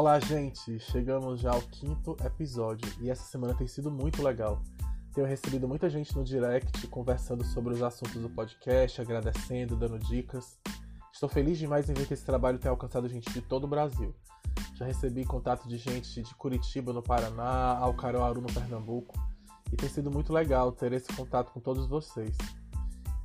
Olá, 0.00 0.18
gente! 0.18 0.80
Chegamos 0.80 1.40
já 1.40 1.52
ao 1.52 1.60
quinto 1.60 2.16
episódio 2.24 2.90
e 3.02 3.10
essa 3.10 3.22
semana 3.24 3.52
tem 3.52 3.66
sido 3.66 3.90
muito 3.90 4.22
legal. 4.22 4.62
Tenho 5.12 5.26
recebido 5.26 5.68
muita 5.68 5.90
gente 5.90 6.16
no 6.16 6.24
direct 6.24 6.86
conversando 6.86 7.44
sobre 7.44 7.74
os 7.74 7.82
assuntos 7.82 8.14
do 8.14 8.30
podcast, 8.30 8.98
agradecendo, 8.98 9.76
dando 9.76 9.98
dicas. 9.98 10.58
Estou 11.12 11.28
feliz 11.28 11.58
demais 11.58 11.90
em 11.90 11.92
ver 11.92 12.06
que 12.06 12.14
esse 12.14 12.24
trabalho 12.24 12.58
tem 12.58 12.70
alcançado 12.70 13.10
gente 13.10 13.30
de 13.30 13.42
todo 13.42 13.64
o 13.64 13.68
Brasil. 13.68 14.14
Já 14.74 14.86
recebi 14.86 15.22
contato 15.26 15.68
de 15.68 15.76
gente 15.76 16.22
de 16.22 16.34
Curitiba, 16.34 16.94
no 16.94 17.02
Paraná, 17.02 17.76
Alcaruaru, 17.76 18.40
no 18.40 18.50
Pernambuco, 18.50 19.14
e 19.70 19.76
tem 19.76 19.90
sido 19.90 20.10
muito 20.10 20.32
legal 20.32 20.72
ter 20.72 20.94
esse 20.94 21.12
contato 21.12 21.52
com 21.52 21.60
todos 21.60 21.86
vocês. 21.86 22.34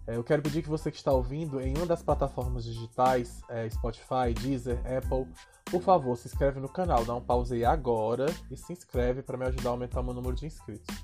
É, 0.08 0.16
eu 0.16 0.24
quero 0.24 0.42
pedir 0.42 0.62
que 0.62 0.70
você 0.70 0.92
que 0.92 0.98
está 0.98 1.12
ouvindo 1.12 1.60
em 1.60 1.76
uma 1.76 1.86
das 1.86 2.04
plataformas 2.04 2.64
digitais, 2.64 3.42
é, 3.50 3.70
Spotify, 3.70 4.34
Deezer, 4.40 4.80
Apple, 4.86 5.28
por 5.66 5.82
favor, 5.82 6.16
se 6.16 6.28
inscreve 6.28 6.60
no 6.60 6.70
canal, 6.70 7.04
dá 7.04 7.16
um 7.16 7.22
pause 7.22 7.56
aí 7.56 7.66
agora 7.66 8.28
e 8.52 8.56
se 8.56 8.72
inscreve 8.72 9.24
para 9.24 9.38
me 9.38 9.46
ajudar 9.46 9.70
a 9.70 9.72
aumentar 9.72 10.02
o 10.02 10.04
meu 10.04 10.14
número 10.14 10.36
de 10.36 10.46
inscritos. 10.46 10.96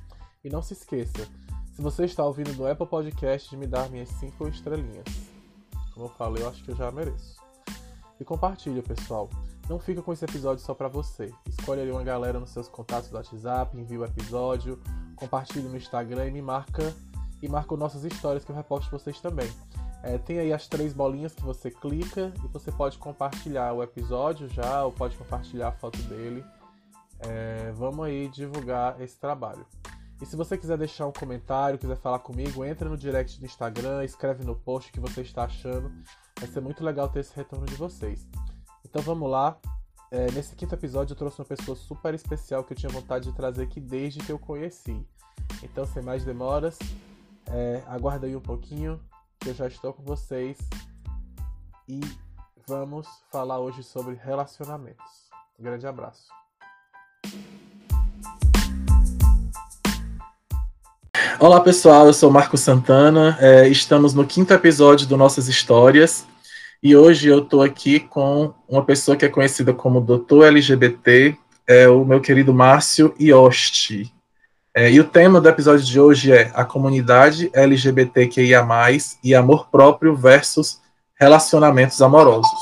E 0.43 0.49
não 0.49 0.61
se 0.61 0.73
esqueça, 0.73 1.27
se 1.73 1.81
você 1.81 2.05
está 2.05 2.23
ouvindo 2.23 2.53
no 2.53 2.67
Apple 2.67 2.85
Podcast, 2.85 3.49
de 3.49 3.57
me 3.57 3.65
dar 3.65 3.89
minhas 3.89 4.09
5 4.09 4.47
estrelinhas. 4.49 5.05
Como 5.93 6.05
eu 6.05 6.09
falei, 6.09 6.43
eu 6.43 6.49
acho 6.49 6.63
que 6.63 6.69
eu 6.69 6.75
já 6.75 6.91
mereço. 6.91 7.37
E 8.19 8.23
compartilha, 8.23 8.83
pessoal. 8.83 9.29
Não 9.67 9.79
fica 9.79 10.01
com 10.01 10.13
esse 10.13 10.23
episódio 10.23 10.63
só 10.63 10.75
para 10.75 10.87
você. 10.87 11.33
Escolhe 11.47 11.81
ali 11.81 11.91
uma 11.91 12.03
galera 12.03 12.39
nos 12.39 12.51
seus 12.51 12.67
contatos 12.67 13.09
do 13.09 13.15
WhatsApp, 13.15 13.75
envia 13.75 13.99
o 13.99 14.05
episódio, 14.05 14.79
compartilhe 15.15 15.67
no 15.67 15.77
Instagram 15.77 16.27
e 16.27 16.31
me 16.31 16.41
marca 16.41 16.93
e 17.41 17.47
marca 17.47 17.75
nossas 17.75 18.03
histórias 18.03 18.45
que 18.45 18.51
eu 18.51 18.55
reposto 18.55 18.91
vocês 18.91 19.19
também. 19.19 19.49
É, 20.03 20.17
tem 20.17 20.39
aí 20.39 20.51
as 20.51 20.67
três 20.67 20.93
bolinhas 20.93 21.33
que 21.33 21.43
você 21.43 21.69
clica 21.69 22.33
e 22.43 22.47
você 22.47 22.71
pode 22.71 22.97
compartilhar 22.97 23.73
o 23.73 23.83
episódio 23.83 24.47
já 24.49 24.83
ou 24.83 24.91
pode 24.91 25.15
compartilhar 25.15 25.69
a 25.69 25.71
foto 25.71 26.01
dele. 26.03 26.43
É, 27.19 27.71
vamos 27.75 28.05
aí 28.05 28.27
divulgar 28.27 28.99
esse 28.99 29.19
trabalho. 29.19 29.65
E 30.19 30.25
se 30.25 30.35
você 30.35 30.57
quiser 30.57 30.77
deixar 30.77 31.07
um 31.07 31.11
comentário, 31.11 31.79
quiser 31.79 31.97
falar 31.97 32.19
comigo, 32.19 32.63
entra 32.63 32.87
no 32.87 32.97
direct 32.97 33.39
do 33.39 33.45
Instagram, 33.45 34.03
escreve 34.03 34.43
no 34.43 34.55
post 34.55 34.89
o 34.89 34.93
que 34.93 34.99
você 34.99 35.21
está 35.21 35.43
achando. 35.43 35.91
Vai 36.39 36.47
ser 36.47 36.61
muito 36.61 36.83
legal 36.83 37.09
ter 37.09 37.19
esse 37.21 37.35
retorno 37.35 37.65
de 37.65 37.75
vocês. 37.75 38.27
Então 38.85 39.01
vamos 39.01 39.29
lá. 39.29 39.57
É, 40.11 40.29
nesse 40.31 40.55
quinto 40.55 40.75
episódio 40.75 41.13
eu 41.13 41.17
trouxe 41.17 41.39
uma 41.39 41.45
pessoa 41.45 41.75
super 41.75 42.13
especial 42.13 42.63
que 42.63 42.73
eu 42.73 42.77
tinha 42.77 42.91
vontade 42.91 43.29
de 43.29 43.35
trazer 43.35 43.63
aqui 43.63 43.79
desde 43.79 44.19
que 44.19 44.31
eu 44.31 44.37
conheci. 44.37 45.05
Então, 45.63 45.85
sem 45.85 46.03
mais 46.03 46.23
demoras, 46.23 46.77
é, 47.53 47.81
aguarda 47.87 48.27
aí 48.27 48.35
um 48.35 48.41
pouquinho, 48.41 48.99
que 49.39 49.49
eu 49.49 49.53
já 49.53 49.67
estou 49.67 49.93
com 49.93 50.03
vocês 50.03 50.57
e 51.87 51.99
vamos 52.67 53.07
falar 53.31 53.59
hoje 53.59 53.83
sobre 53.83 54.15
relacionamentos. 54.15 55.29
Um 55.59 55.63
grande 55.63 55.85
abraço. 55.85 56.27
Olá 61.39 61.59
pessoal, 61.59 62.05
eu 62.05 62.13
sou 62.13 62.29
Marco 62.29 62.57
Santana, 62.57 63.37
é, 63.39 63.67
estamos 63.67 64.13
no 64.13 64.25
quinto 64.25 64.53
episódio 64.53 65.07
do 65.07 65.17
Nossas 65.17 65.47
Histórias 65.47 66.25
e 66.83 66.95
hoje 66.95 67.27
eu 67.27 67.39
estou 67.39 67.63
aqui 67.63 67.99
com 67.99 68.53
uma 68.69 68.85
pessoa 68.85 69.17
que 69.17 69.25
é 69.25 69.29
conhecida 69.29 69.73
como 69.73 69.99
Doutor 69.99 70.45
LGBT, 70.45 71.35
é 71.67 71.87
o 71.89 72.05
meu 72.05 72.21
querido 72.21 72.53
Márcio 72.53 73.15
Iosti. 73.19 74.13
É, 74.73 74.89
e 74.89 75.01
o 75.01 75.03
tema 75.03 75.41
do 75.41 75.49
episódio 75.49 75.85
de 75.85 75.99
hoje 75.99 76.31
é 76.31 76.49
a 76.53 76.63
comunidade 76.63 77.49
LGBTQIA+, 77.53 78.65
e 79.21 79.35
amor 79.35 79.67
próprio 79.69 80.15
versus 80.15 80.79
relacionamentos 81.19 82.01
amorosos. 82.01 82.59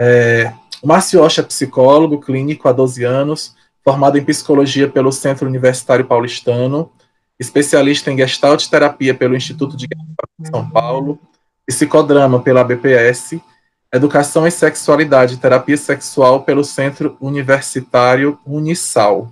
É, 0.00 0.50
Márcio 0.82 1.22
Osh 1.22 1.38
é 1.38 1.42
psicólogo 1.42 2.20
clínico 2.20 2.66
há 2.68 2.72
12 2.72 3.04
anos, 3.04 3.54
formado 3.84 4.16
em 4.16 4.24
psicologia 4.24 4.88
pelo 4.88 5.12
Centro 5.12 5.46
Universitário 5.46 6.06
Paulistano, 6.06 6.90
especialista 7.38 8.10
em 8.10 8.16
gestalt 8.16 8.66
terapia 8.66 9.14
pelo 9.14 9.36
Instituto 9.36 9.76
de 9.76 9.86
São 10.50 10.70
Paulo, 10.70 11.18
psicodrama 11.66 12.40
pela 12.40 12.64
BPS, 12.64 13.42
educação 13.92 14.46
em 14.46 14.50
sexualidade 14.50 15.34
e 15.34 15.36
terapia 15.36 15.76
sexual 15.76 16.44
pelo 16.44 16.64
Centro 16.64 17.14
Universitário 17.20 18.38
Unisal. 18.46 19.30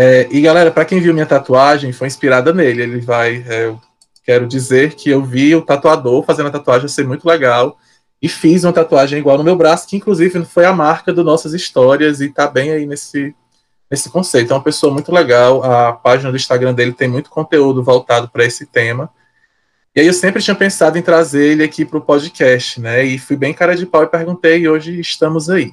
É, 0.00 0.28
e 0.30 0.40
galera, 0.40 0.70
para 0.70 0.84
quem 0.84 1.00
viu 1.00 1.12
minha 1.12 1.26
tatuagem, 1.26 1.92
foi 1.92 2.06
inspirada 2.06 2.52
nele. 2.52 2.82
Ele 2.82 3.00
vai. 3.00 3.44
É, 3.48 3.64
eu 3.64 3.80
quero 4.22 4.46
dizer 4.46 4.94
que 4.94 5.10
eu 5.10 5.24
vi 5.24 5.56
o 5.56 5.62
tatuador 5.62 6.22
fazendo 6.22 6.46
a 6.46 6.52
tatuagem, 6.52 6.84
achei 6.84 7.04
muito 7.04 7.26
legal. 7.26 7.76
E 8.22 8.28
fiz 8.28 8.62
uma 8.62 8.72
tatuagem 8.72 9.18
igual 9.18 9.36
no 9.36 9.42
meu 9.42 9.56
braço, 9.56 9.88
que 9.88 9.96
inclusive 9.96 10.44
foi 10.44 10.64
a 10.64 10.72
marca 10.72 11.12
do 11.12 11.24
Nossas 11.24 11.52
Histórias 11.52 12.20
e 12.20 12.28
tá 12.28 12.46
bem 12.46 12.70
aí 12.70 12.86
nesse, 12.86 13.34
nesse 13.90 14.08
conceito. 14.08 14.52
É 14.52 14.56
uma 14.56 14.62
pessoa 14.62 14.92
muito 14.92 15.10
legal. 15.10 15.64
A 15.64 15.92
página 15.92 16.30
do 16.30 16.36
Instagram 16.36 16.74
dele 16.74 16.92
tem 16.92 17.08
muito 17.08 17.28
conteúdo 17.28 17.82
voltado 17.82 18.28
para 18.28 18.44
esse 18.44 18.66
tema. 18.66 19.10
E 19.96 20.00
aí 20.00 20.06
eu 20.06 20.14
sempre 20.14 20.40
tinha 20.40 20.54
pensado 20.54 20.96
em 20.96 21.02
trazer 21.02 21.44
ele 21.44 21.64
aqui 21.64 21.84
para 21.84 21.98
o 21.98 22.02
podcast, 22.02 22.80
né? 22.80 23.02
E 23.02 23.18
fui 23.18 23.34
bem 23.34 23.52
cara 23.52 23.74
de 23.74 23.84
pau 23.84 24.04
e 24.04 24.06
perguntei, 24.06 24.60
e 24.60 24.68
hoje 24.68 25.00
estamos 25.00 25.50
aí. 25.50 25.72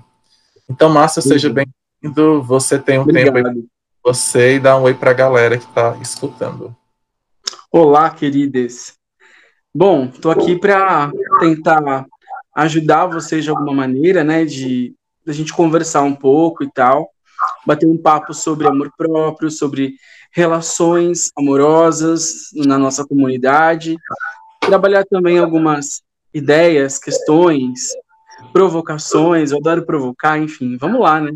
Então, 0.67 0.89
Márcia, 0.89 1.21
seja 1.21 1.47
bem-vindo. 1.47 2.41
Você 2.41 2.79
tem 2.79 2.97
um 2.97 3.03
Obrigado. 3.03 3.35
tempo 3.35 3.47
aí 3.49 3.74
você 4.05 4.57
e 4.57 4.59
dar 4.59 4.77
um 4.77 4.83
oi 4.83 4.93
para 4.93 5.09
a 5.09 5.15
galera 5.15 5.57
que 5.57 5.65
está 5.65 5.97
escutando. 5.99 6.75
Olá, 7.71 8.07
queridas. 8.11 8.93
Bom, 9.73 10.05
estou 10.05 10.31
aqui 10.31 10.55
para 10.55 11.11
tentar 11.39 12.05
ajudar 12.55 13.07
vocês 13.07 13.43
de 13.43 13.49
alguma 13.49 13.73
maneira, 13.73 14.23
né, 14.23 14.45
de 14.45 14.93
a 15.27 15.31
gente 15.31 15.51
conversar 15.51 16.03
um 16.03 16.13
pouco 16.13 16.63
e 16.63 16.71
tal, 16.71 17.09
bater 17.65 17.87
um 17.87 17.97
papo 17.97 18.31
sobre 18.31 18.67
amor 18.67 18.91
próprio, 18.95 19.49
sobre 19.49 19.95
relações 20.31 21.31
amorosas 21.35 22.51
na 22.53 22.77
nossa 22.77 23.03
comunidade, 23.07 23.97
trabalhar 24.61 25.03
também 25.03 25.39
algumas 25.39 26.03
ideias, 26.31 26.99
questões, 26.99 27.89
provocações, 28.53 29.51
eu 29.51 29.57
adoro 29.57 29.83
provocar, 29.83 30.37
enfim, 30.37 30.77
vamos 30.77 31.01
lá, 31.01 31.19
né? 31.19 31.31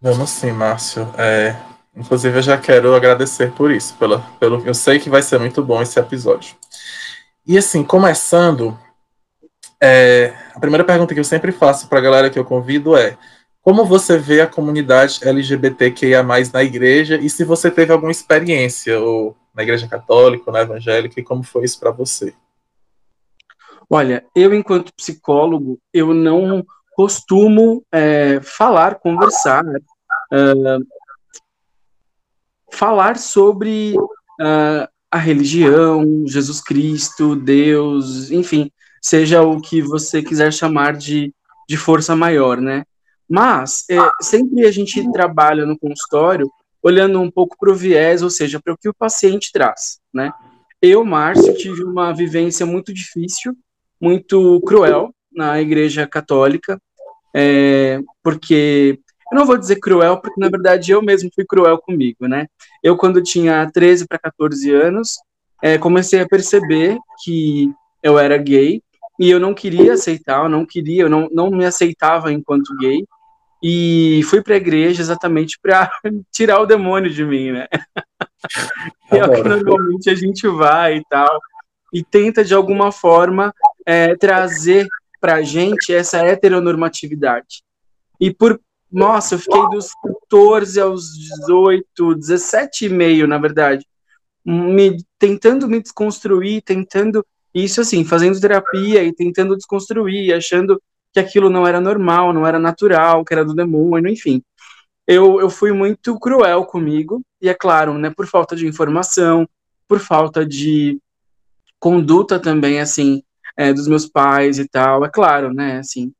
Vamos 0.00 0.30
sim, 0.30 0.52
Márcio. 0.52 1.08
É, 1.16 1.56
inclusive, 1.96 2.38
eu 2.38 2.42
já 2.42 2.58
quero 2.58 2.94
agradecer 2.94 3.52
por 3.52 3.70
isso. 3.70 3.94
Pela, 3.98 4.20
pelo, 4.38 4.64
eu 4.66 4.74
sei 4.74 4.98
que 4.98 5.10
vai 5.10 5.22
ser 5.22 5.38
muito 5.38 5.62
bom 5.62 5.80
esse 5.80 5.98
episódio. 5.98 6.54
E 7.46 7.56
assim, 7.56 7.82
começando, 7.82 8.78
é, 9.80 10.34
a 10.54 10.60
primeira 10.60 10.84
pergunta 10.84 11.14
que 11.14 11.20
eu 11.20 11.24
sempre 11.24 11.52
faço 11.52 11.88
para 11.88 11.98
a 11.98 12.02
galera 12.02 12.30
que 12.30 12.38
eu 12.38 12.44
convido 12.44 12.96
é: 12.96 13.16
como 13.62 13.84
você 13.84 14.18
vê 14.18 14.40
a 14.40 14.46
comunidade 14.46 15.20
LGBTQIA 15.22 16.22
na 16.22 16.62
igreja 16.62 17.16
e 17.16 17.28
se 17.30 17.44
você 17.44 17.70
teve 17.70 17.92
alguma 17.92 18.12
experiência 18.12 19.00
ou 19.00 19.36
na 19.54 19.62
igreja 19.62 19.88
católica, 19.88 20.44
ou 20.46 20.52
na 20.52 20.60
evangélica, 20.60 21.18
e 21.18 21.24
como 21.24 21.42
foi 21.42 21.64
isso 21.64 21.80
para 21.80 21.90
você? 21.90 22.34
Olha, 23.88 24.24
eu 24.34 24.52
enquanto 24.52 24.92
psicólogo, 24.94 25.78
eu 25.92 26.12
não 26.12 26.64
costumo 26.96 27.84
é, 27.92 28.40
falar, 28.40 28.94
conversar, 28.94 29.62
uh, 29.66 30.86
falar 32.72 33.18
sobre 33.18 33.94
uh, 33.98 34.88
a 35.10 35.18
religião, 35.18 36.24
Jesus 36.26 36.62
Cristo, 36.62 37.36
Deus, 37.36 38.30
enfim, 38.30 38.72
seja 39.02 39.42
o 39.42 39.60
que 39.60 39.82
você 39.82 40.22
quiser 40.22 40.50
chamar 40.54 40.96
de, 40.96 41.34
de 41.68 41.76
força 41.76 42.16
maior, 42.16 42.62
né? 42.62 42.82
Mas 43.28 43.84
é, 43.90 43.98
sempre 44.22 44.64
a 44.64 44.70
gente 44.72 45.12
trabalha 45.12 45.66
no 45.66 45.78
consultório 45.78 46.50
olhando 46.82 47.20
um 47.20 47.30
pouco 47.30 47.58
para 47.58 47.70
o 47.70 47.74
viés, 47.74 48.22
ou 48.22 48.30
seja, 48.30 48.58
para 48.58 48.72
o 48.72 48.78
que 48.78 48.88
o 48.88 48.94
paciente 48.94 49.50
traz, 49.52 49.98
né? 50.14 50.32
Eu, 50.80 51.04
Márcio, 51.04 51.54
tive 51.58 51.84
uma 51.84 52.14
vivência 52.14 52.64
muito 52.64 52.90
difícil, 52.90 53.54
muito 54.00 54.62
cruel 54.62 55.12
na 55.30 55.60
Igreja 55.60 56.06
Católica, 56.06 56.80
é, 57.38 58.00
porque 58.22 58.98
eu 59.30 59.38
não 59.38 59.44
vou 59.44 59.58
dizer 59.58 59.76
cruel, 59.76 60.18
porque 60.18 60.40
na 60.40 60.48
verdade 60.48 60.90
eu 60.90 61.02
mesmo 61.02 61.28
fui 61.34 61.44
cruel 61.44 61.76
comigo, 61.78 62.26
né? 62.26 62.46
Eu, 62.82 62.96
quando 62.96 63.22
tinha 63.22 63.70
13 63.70 64.06
para 64.06 64.18
14 64.18 64.72
anos, 64.72 65.16
é, 65.62 65.76
comecei 65.76 66.20
a 66.20 66.26
perceber 66.26 66.96
que 67.22 67.70
eu 68.02 68.18
era 68.18 68.38
gay 68.38 68.80
e 69.20 69.30
eu 69.30 69.38
não 69.38 69.52
queria 69.52 69.92
aceitar, 69.92 70.44
eu 70.44 70.48
não 70.48 70.64
queria, 70.64 71.02
eu 71.02 71.10
não, 71.10 71.28
não 71.30 71.50
me 71.50 71.66
aceitava 71.66 72.32
enquanto 72.32 72.76
gay 72.78 73.04
e 73.62 74.22
fui 74.24 74.42
para 74.42 74.54
a 74.54 74.58
igreja 74.58 75.02
exatamente 75.02 75.58
para 75.60 75.90
tirar 76.32 76.60
o 76.60 76.66
demônio 76.66 77.10
de 77.10 77.24
mim, 77.24 77.52
né? 77.52 77.66
é 79.10 79.24
o 79.24 79.30
que 79.30 79.42
normalmente 79.42 80.08
a 80.08 80.14
gente 80.14 80.46
vai 80.48 80.98
e 80.98 81.04
tal 81.10 81.38
e 81.92 82.02
tenta 82.02 82.44
de 82.44 82.54
alguma 82.54 82.92
forma 82.92 83.52
é, 83.84 84.14
trazer 84.16 84.86
para 85.26 85.34
a 85.34 85.42
gente 85.42 85.92
essa 85.92 86.18
heteronormatividade. 86.18 87.64
E 88.20 88.32
por, 88.32 88.60
nossa, 88.88 89.34
eu 89.34 89.40
fiquei 89.40 89.60
dos 89.70 89.88
14 90.30 90.80
aos 90.80 91.18
18, 91.18 92.14
17 92.14 92.84
e 92.84 92.88
meio, 92.88 93.26
na 93.26 93.36
verdade, 93.36 93.84
me, 94.44 94.98
tentando 95.18 95.66
me 95.66 95.82
desconstruir, 95.82 96.62
tentando, 96.62 97.26
isso 97.52 97.80
assim, 97.80 98.04
fazendo 98.04 98.40
terapia 98.40 99.02
e 99.02 99.12
tentando 99.12 99.56
desconstruir, 99.56 100.32
achando 100.32 100.80
que 101.12 101.18
aquilo 101.18 101.50
não 101.50 101.66
era 101.66 101.80
normal, 101.80 102.32
não 102.32 102.46
era 102.46 102.60
natural, 102.60 103.24
que 103.24 103.34
era 103.34 103.44
do 103.44 103.52
demônio, 103.52 104.08
enfim. 104.08 104.40
Eu, 105.08 105.40
eu 105.40 105.50
fui 105.50 105.72
muito 105.72 106.16
cruel 106.20 106.64
comigo, 106.66 107.20
e 107.42 107.48
é 107.48 107.54
claro, 107.54 107.98
né, 107.98 108.12
por 108.16 108.28
falta 108.28 108.54
de 108.54 108.64
informação, 108.64 109.44
por 109.88 109.98
falta 109.98 110.46
de 110.46 111.00
conduta 111.80 112.38
também, 112.38 112.78
assim, 112.78 113.24
é, 113.56 113.72
dos 113.72 113.88
meus 113.88 114.06
pais 114.06 114.58
e 114.58 114.68
tal, 114.68 115.04
é 115.04 115.10
claro, 115.10 115.52
né, 115.52 115.78
assim, 115.78 116.12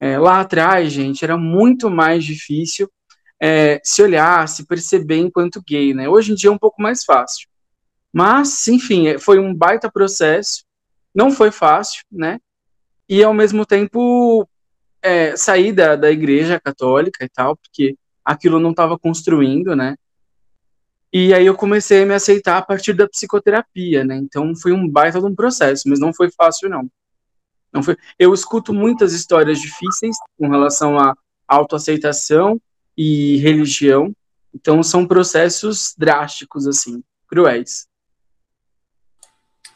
é, 0.00 0.18
lá 0.18 0.40
atrás, 0.40 0.92
gente, 0.92 1.24
era 1.24 1.36
muito 1.36 1.90
mais 1.90 2.24
difícil 2.24 2.90
é, 3.40 3.80
se 3.84 4.02
olhar, 4.02 4.48
se 4.48 4.66
perceber 4.66 5.18
enquanto 5.18 5.62
gay, 5.66 5.92
né, 5.92 6.08
hoje 6.08 6.32
em 6.32 6.34
dia 6.34 6.50
é 6.50 6.52
um 6.52 6.58
pouco 6.58 6.80
mais 6.80 7.04
fácil, 7.04 7.48
mas, 8.12 8.66
enfim, 8.68 9.08
é, 9.08 9.18
foi 9.18 9.38
um 9.38 9.54
baita 9.54 9.90
processo, 9.90 10.64
não 11.14 11.30
foi 11.30 11.50
fácil, 11.50 12.02
né, 12.10 12.38
e 13.08 13.22
ao 13.22 13.34
mesmo 13.34 13.64
tempo 13.64 14.48
é, 15.02 15.36
sair 15.36 15.72
da, 15.72 15.96
da 15.96 16.10
igreja 16.10 16.60
católica 16.60 17.24
e 17.24 17.28
tal, 17.28 17.56
porque 17.56 17.96
aquilo 18.24 18.60
não 18.60 18.70
estava 18.70 18.98
construindo, 18.98 19.74
né, 19.74 19.96
e 21.12 21.32
aí 21.32 21.46
eu 21.46 21.54
comecei 21.54 22.02
a 22.02 22.06
me 22.06 22.14
aceitar 22.14 22.58
a 22.58 22.62
partir 22.62 22.92
da 22.92 23.08
psicoterapia, 23.08 24.04
né? 24.04 24.16
Então 24.16 24.54
foi 24.54 24.72
um 24.72 24.88
baita 24.88 25.20
de 25.20 25.26
um 25.26 25.34
processo, 25.34 25.88
mas 25.88 25.98
não 25.98 26.12
foi 26.12 26.30
fácil 26.30 26.68
não. 26.68 26.88
Não 27.72 27.82
foi. 27.82 27.96
Eu 28.18 28.34
escuto 28.34 28.72
muitas 28.72 29.12
histórias 29.12 29.58
difíceis 29.60 30.16
com 30.38 30.48
relação 30.48 30.98
à 30.98 31.14
autoaceitação 31.46 32.60
e 32.96 33.36
religião. 33.38 34.12
Então 34.54 34.82
são 34.82 35.06
processos 35.06 35.94
drásticos 35.96 36.66
assim, 36.66 37.02
cruéis. 37.26 37.86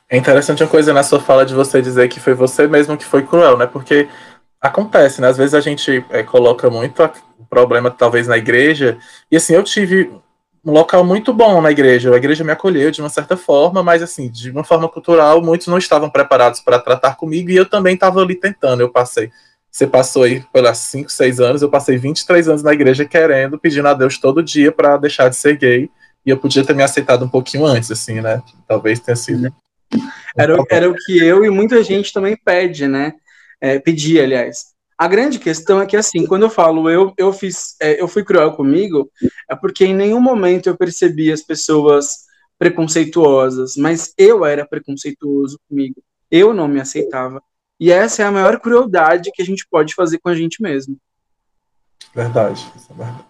É 0.09 0.17
interessante 0.19 0.63
uma 0.63 0.69
coisa 0.69 0.93
na 0.93 1.03
sua 1.03 1.21
fala 1.21 1.47
de 1.47 1.55
você 1.55 1.81
dizer 1.81 2.09
que 2.09 2.21
foi 2.21 2.35
você 2.35 2.67
mesmo 2.67 2.99
que 2.99 3.05
foi 3.05 3.27
cruel, 3.27 3.57
né? 3.57 3.67
Porque 3.67 4.09
acontece, 4.61 5.23
né? 5.23 5.29
Às 5.29 5.39
vezes 5.39 5.55
a 5.55 5.61
gente 5.61 6.05
é, 6.11 6.23
coloca 6.23 6.69
muito 6.69 7.03
o 7.39 7.47
problema 7.47 7.91
talvez 7.91 8.29
na 8.29 8.37
igreja. 8.37 8.99
E 9.31 9.37
assim, 9.37 9.55
eu 9.55 9.63
tive 9.63 10.11
um 10.65 10.71
local 10.71 11.05
muito 11.05 11.33
bom 11.33 11.61
na 11.61 11.71
igreja. 11.71 12.13
A 12.13 12.17
igreja 12.17 12.45
me 12.45 12.53
acolheu 12.53 12.91
de 12.91 13.01
uma 13.01 13.09
certa 13.09 13.37
forma, 13.37 13.83
mas 13.83 14.03
assim, 14.03 14.31
de 14.31 14.51
uma 14.51 14.63
forma 14.63 14.89
cultural, 14.89 15.43
muitos 15.43 15.67
não 15.67 15.79
estavam 15.79 16.09
preparados 16.09 16.61
para 16.61 16.79
tratar 16.79 17.17
comigo 17.17 17.51
e 17.51 17.57
eu 17.57 17.69
também 17.69 17.95
estava 17.95 18.21
ali 18.21 18.35
tentando. 18.35 18.81
Eu 18.81 18.89
passei. 18.89 19.31
Você 19.71 19.87
passou 19.87 20.23
aí 20.23 20.45
pelas 20.53 20.79
5, 20.79 21.11
6 21.11 21.41
anos, 21.41 21.63
eu 21.63 21.71
passei 21.71 21.97
23 21.97 22.49
anos 22.49 22.63
na 22.63 22.73
igreja 22.73 23.05
querendo, 23.05 23.59
pedindo 23.59 23.89
a 23.89 23.95
Deus 23.95 24.19
todo 24.19 24.43
dia 24.43 24.71
para 24.71 24.97
deixar 24.99 25.29
de 25.29 25.37
ser 25.37 25.57
gay. 25.57 25.91
E 26.25 26.31
eu 26.31 26.37
podia 26.37 26.65
ter 26.65 26.75
me 26.75 26.83
aceitado 26.83 27.25
um 27.25 27.29
pouquinho 27.29 27.65
antes, 27.65 27.91
assim, 27.91 28.21
né? 28.21 28.41
Talvez 28.69 29.01
tenha 29.01 29.17
sido. 29.17 29.53
Era, 30.37 30.57
era 30.71 30.89
o 30.89 30.95
que 30.95 31.19
eu 31.19 31.45
e 31.45 31.51
muita 31.51 31.83
gente 31.83 32.13
também 32.13 32.37
pede, 32.37 32.87
né? 32.87 33.15
É, 33.61 33.79
pedia, 33.79 34.23
aliás. 34.23 34.72
A 35.03 35.09
grande 35.09 35.41
questão 35.41 35.83
é 35.83 35.87
que, 35.87 35.97
assim, 35.97 36.25
quando 36.25 36.43
eu 36.43 36.49
falo 36.49 36.89
eu, 36.89 37.13
eu 37.19 37.33
fiz, 37.33 37.75
é, 37.81 38.01
eu 38.01 38.07
fui 38.07 38.23
cruel 38.23 38.53
comigo, 38.53 39.11
é 39.51 39.57
porque 39.57 39.85
em 39.85 39.93
nenhum 39.93 40.21
momento 40.21 40.69
eu 40.69 40.77
percebi 40.77 41.33
as 41.33 41.43
pessoas 41.43 42.19
preconceituosas, 42.57 43.77
mas 43.77 44.15
eu 44.17 44.45
era 44.45 44.65
preconceituoso 44.65 45.59
comigo. 45.69 46.01
Eu 46.31 46.55
não 46.55 46.69
me 46.69 46.81
aceitava. 46.81 47.43
E 47.81 47.91
essa 47.91 48.23
é 48.23 48.27
a 48.27 48.31
maior 48.31 48.61
crueldade 48.61 49.33
que 49.35 49.43
a 49.43 49.45
gente 49.45 49.67
pode 49.69 49.93
fazer 49.93 50.19
com 50.19 50.29
a 50.29 50.37
gente 50.37 50.63
mesmo. 50.63 50.97
Verdade, 52.15 52.65
isso 52.77 52.93
é 52.93 52.95
verdade. 52.95 53.25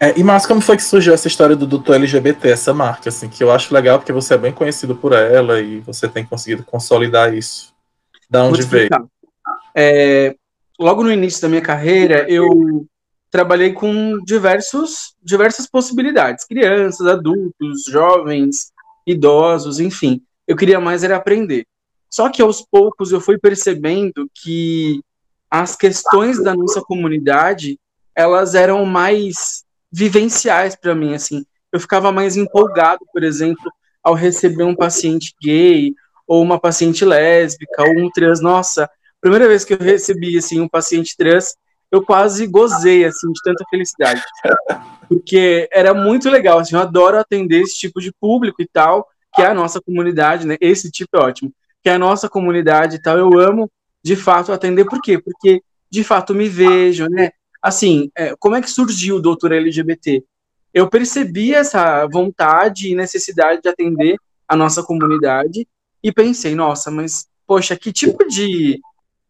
É, 0.00 0.18
e 0.18 0.24
Márcio, 0.24 0.48
como 0.48 0.60
foi 0.60 0.76
que 0.76 0.82
surgiu 0.82 1.14
essa 1.14 1.28
história 1.28 1.54
do 1.54 1.64
doutor 1.64 1.94
LGBT, 1.94 2.48
essa 2.48 2.74
marca, 2.74 3.08
assim, 3.08 3.28
que 3.28 3.44
eu 3.44 3.52
acho 3.52 3.72
legal 3.72 4.00
porque 4.00 4.12
você 4.12 4.34
é 4.34 4.38
bem 4.38 4.52
conhecido 4.52 4.96
por 4.96 5.12
ela 5.12 5.60
e 5.60 5.78
você 5.78 6.08
tem 6.08 6.26
conseguido 6.26 6.64
consolidar 6.64 7.32
isso. 7.32 7.72
Da 8.28 8.42
onde 8.42 8.62
veio? 8.62 8.88
É, 9.72 10.34
logo 10.78 11.02
no 11.02 11.12
início 11.12 11.42
da 11.42 11.48
minha 11.48 11.60
carreira, 11.60 12.26
eu 12.30 12.86
trabalhei 13.30 13.72
com 13.72 14.18
diversos, 14.24 15.14
diversas 15.22 15.66
possibilidades, 15.66 16.44
crianças, 16.44 17.06
adultos, 17.06 17.84
jovens, 17.88 18.72
idosos, 19.06 19.80
enfim. 19.80 20.22
Eu 20.46 20.56
queria 20.56 20.80
mais 20.80 21.04
era 21.04 21.16
aprender. 21.16 21.66
Só 22.08 22.30
que 22.30 22.40
aos 22.40 22.62
poucos 22.62 23.12
eu 23.12 23.20
fui 23.20 23.38
percebendo 23.38 24.30
que 24.34 25.02
as 25.50 25.76
questões 25.76 26.42
da 26.42 26.54
nossa 26.54 26.80
comunidade, 26.80 27.78
elas 28.14 28.54
eram 28.54 28.84
mais 28.86 29.64
vivenciais 29.90 30.74
para 30.74 30.94
mim, 30.94 31.14
assim. 31.14 31.44
Eu 31.72 31.80
ficava 31.80 32.10
mais 32.10 32.36
empolgado, 32.36 33.04
por 33.12 33.22
exemplo, 33.22 33.70
ao 34.02 34.14
receber 34.14 34.64
um 34.64 34.74
paciente 34.74 35.34
gay 35.42 35.94
ou 36.26 36.42
uma 36.42 36.58
paciente 36.58 37.04
lésbica 37.04 37.82
ou 37.82 38.04
um 38.04 38.10
trans, 38.10 38.40
nossa, 38.40 38.88
primeira 39.20 39.48
vez 39.48 39.64
que 39.64 39.74
eu 39.74 39.78
recebi 39.78 40.36
assim 40.36 40.60
um 40.60 40.68
paciente 40.68 41.16
trans, 41.16 41.56
eu 41.90 42.02
quase 42.02 42.46
gozei 42.46 43.04
assim 43.04 43.30
de 43.32 43.40
tanta 43.42 43.64
felicidade. 43.70 44.22
Porque 45.08 45.68
era 45.72 45.94
muito 45.94 46.28
legal, 46.28 46.58
assim, 46.58 46.74
eu 46.74 46.80
adoro 46.82 47.18
atender 47.18 47.62
esse 47.62 47.78
tipo 47.78 48.00
de 48.00 48.12
público 48.12 48.60
e 48.60 48.66
tal, 48.66 49.08
que 49.34 49.42
é 49.42 49.46
a 49.46 49.54
nossa 49.54 49.80
comunidade, 49.80 50.46
né? 50.46 50.56
Esse 50.60 50.90
tipo 50.90 51.16
é 51.16 51.20
ótimo. 51.20 51.52
Que 51.82 51.88
é 51.88 51.94
a 51.94 51.98
nossa 51.98 52.28
comunidade 52.28 52.96
e 52.96 53.02
tal, 53.02 53.16
eu 53.16 53.38
amo 53.38 53.70
de 54.02 54.16
fato 54.16 54.52
atender 54.52 54.84
por 54.84 55.00
quê? 55.00 55.18
Porque 55.18 55.62
de 55.90 56.04
fato 56.04 56.34
me 56.34 56.48
vejo, 56.48 57.06
né? 57.08 57.30
Assim, 57.62 58.10
é, 58.16 58.34
como 58.38 58.54
é 58.54 58.60
que 58.60 58.70
surgiu 58.70 59.16
o 59.16 59.22
doutor 59.22 59.52
LGBT? 59.52 60.22
Eu 60.72 60.88
percebi 60.88 61.54
essa 61.54 62.06
vontade 62.06 62.90
e 62.90 62.94
necessidade 62.94 63.62
de 63.62 63.68
atender 63.68 64.16
a 64.46 64.54
nossa 64.54 64.82
comunidade 64.82 65.66
e 66.02 66.12
pensei, 66.12 66.54
nossa, 66.54 66.90
mas 66.90 67.26
poxa, 67.46 67.76
que 67.76 67.92
tipo 67.92 68.26
de 68.28 68.80